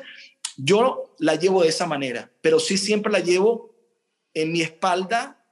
yo 0.59 1.15
la 1.19 1.37
llevo 1.37 1.63
de 1.63 1.71
esa 1.71 1.87
manera, 1.87 2.31
pero 2.43 2.61
sí 2.61 2.77
siempre 2.77 3.11
la 3.11 3.21
llevo 3.21 3.75
en 4.35 4.53
mi 4.53 4.61
espalda 4.61 5.43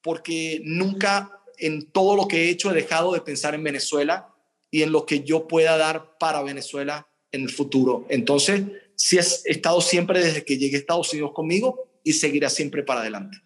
porque 0.00 0.62
nunca 0.64 1.39
en 1.60 1.90
todo 1.90 2.16
lo 2.16 2.28
que 2.28 2.44
he 2.44 2.50
hecho 2.50 2.70
he 2.70 2.74
dejado 2.74 3.12
de 3.12 3.20
pensar 3.20 3.54
en 3.54 3.62
Venezuela 3.62 4.34
y 4.70 4.82
en 4.82 4.92
lo 4.92 5.06
que 5.06 5.22
yo 5.24 5.48
pueda 5.48 5.76
dar 5.76 6.18
para 6.18 6.42
Venezuela 6.42 7.08
en 7.32 7.42
el 7.42 7.50
futuro. 7.50 8.06
Entonces, 8.08 8.62
sí 8.96 9.18
he 9.18 9.50
estado 9.50 9.80
siempre 9.80 10.22
desde 10.22 10.44
que 10.44 10.58
llegué 10.58 10.76
a 10.76 10.80
Estados 10.80 11.12
Unidos 11.12 11.32
conmigo 11.34 11.90
y 12.04 12.12
seguirá 12.12 12.50
siempre 12.50 12.82
para 12.82 13.00
adelante. 13.00 13.38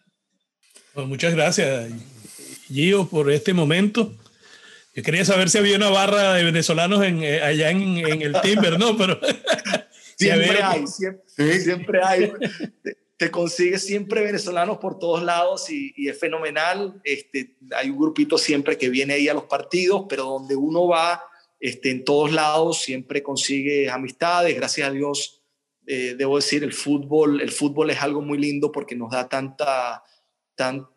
muchas 0.94 1.34
gracias, 1.34 1.90
Gio, 2.68 3.06
por 3.08 3.30
este 3.30 3.52
momento. 3.52 4.14
Yo 4.94 5.02
quería 5.02 5.24
saber 5.24 5.50
si 5.50 5.58
había 5.58 5.76
una 5.76 5.90
barra 5.90 6.34
de 6.34 6.44
venezolanos 6.44 7.04
en, 7.04 7.22
eh, 7.22 7.42
allá 7.42 7.70
en, 7.70 7.98
el 8.22 8.40
Timber, 8.42 8.78
¿no? 8.78 8.96
Pero 8.96 9.18
siempre 10.16 10.62
hay, 10.62 10.86
siempre, 10.86 12.00
hay. 12.02 12.32
Te, 13.16 13.30
consigues 13.30 13.84
siempre 13.84 14.22
venezolanos 14.22 14.78
por 14.78 14.98
todos 14.98 15.22
lados 15.22 15.70
y, 15.70 15.92
es 16.08 16.18
fenomenal. 16.18 17.00
Este, 17.04 17.56
hay 17.74 17.90
un 17.90 17.98
grupito 17.98 18.38
siempre 18.38 18.76
que 18.76 18.88
viene 18.88 19.14
ahí 19.14 19.28
a 19.28 19.34
los 19.34 19.44
partidos, 19.44 20.06
pero 20.08 20.24
donde 20.24 20.56
uno 20.56 20.86
va, 20.88 21.22
este, 21.60 21.90
en 21.90 22.04
todos 22.04 22.32
lados 22.32 22.82
siempre 22.82 23.22
consigue 23.22 23.88
amistades. 23.88 24.54
Gracias 24.56 24.88
a 24.88 24.92
Dios, 24.92 25.42
eh, 25.86 26.14
debo 26.16 26.36
decir, 26.36 26.64
el 26.64 26.72
fútbol, 26.72 27.40
el 27.40 27.50
fútbol 27.50 27.90
es 27.90 28.00
algo 28.00 28.20
muy 28.20 28.38
lindo 28.38 28.72
porque 28.72 28.96
nos 28.96 29.10
da 29.10 29.28
tanta, 29.28 30.02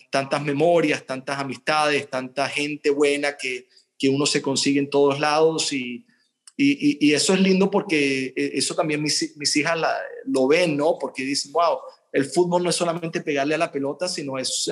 tantas 0.09 0.41
memorias, 0.41 1.05
tantas 1.05 1.39
amistades, 1.39 2.09
tanta 2.09 2.47
gente 2.49 2.89
buena 2.89 3.37
que, 3.37 3.67
que 3.97 4.09
uno 4.09 4.25
se 4.25 4.41
consigue 4.41 4.79
en 4.79 4.89
todos 4.89 5.19
lados 5.19 5.73
y, 5.73 6.05
y, 6.55 7.13
eso 7.13 7.33
es 7.33 7.41
lindo 7.41 7.69
porque 7.69 8.33
eh, 8.35 8.51
eso 8.53 8.73
también 8.73 9.01
mis, 9.01 9.37
mis 9.37 9.55
hijas 9.55 9.79
lo 10.25 10.47
ven, 10.47 10.75
¿no? 10.75 10.97
Porque 10.99 11.23
dicen, 11.23 11.51
wow, 11.51 11.77
el 12.11 12.25
fútbol 12.25 12.63
no 12.63 12.69
es 12.69 12.75
solamente 12.75 13.21
pegarle 13.21 13.55
a 13.55 13.59
la 13.59 13.71
pelota, 13.71 14.07
sino 14.07 14.37
es, 14.37 14.69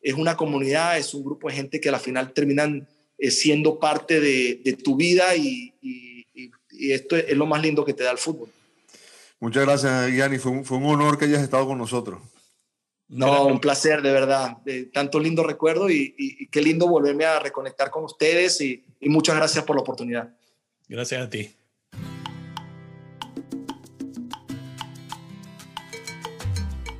es 0.00 0.14
una 0.14 0.36
comunidad, 0.36 0.98
es 0.98 1.14
un 1.14 1.24
grupo 1.24 1.48
de 1.48 1.54
gente 1.54 1.80
que 1.80 1.88
al 1.88 2.00
final 2.00 2.32
terminan 2.32 2.88
eh, 3.18 3.30
siendo 3.30 3.78
parte 3.78 4.20
de, 4.20 4.60
de 4.64 4.72
tu 4.74 4.96
vida 4.96 5.34
y, 5.36 5.74
y 6.78 6.92
esto 6.92 7.16
es 7.16 7.36
lo 7.36 7.46
más 7.46 7.60
lindo 7.60 7.84
que 7.84 7.94
te 7.94 8.04
da 8.04 8.12
el 8.12 8.18
fútbol. 8.18 8.48
Muchas 9.40 9.64
gracias, 9.64 10.10
Gianni. 10.12 10.38
Fue 10.38 10.52
un, 10.52 10.64
fue 10.64 10.78
un 10.78 10.86
honor 10.86 11.18
que 11.18 11.26
hayas 11.26 11.42
estado 11.42 11.66
con 11.66 11.78
nosotros. 11.78 12.20
No, 13.08 13.46
un 13.46 13.60
placer, 13.60 14.02
de 14.02 14.12
verdad. 14.12 14.58
De 14.64 14.84
tanto 14.84 15.18
lindo 15.18 15.42
recuerdo 15.42 15.90
y, 15.90 16.48
qué 16.50 16.60
lindo 16.60 16.86
volverme 16.86 17.24
a 17.24 17.38
reconectar 17.40 17.90
con 17.90 18.04
ustedes 18.04 18.60
y, 18.60 18.84
y 19.00 19.08
muchas 19.08 19.36
gracias 19.36 19.64
por 19.64 19.76
la 19.76 19.82
oportunidad. 19.82 20.34
Gracias 20.88 21.22
a 21.22 21.30
ti. 21.30 21.50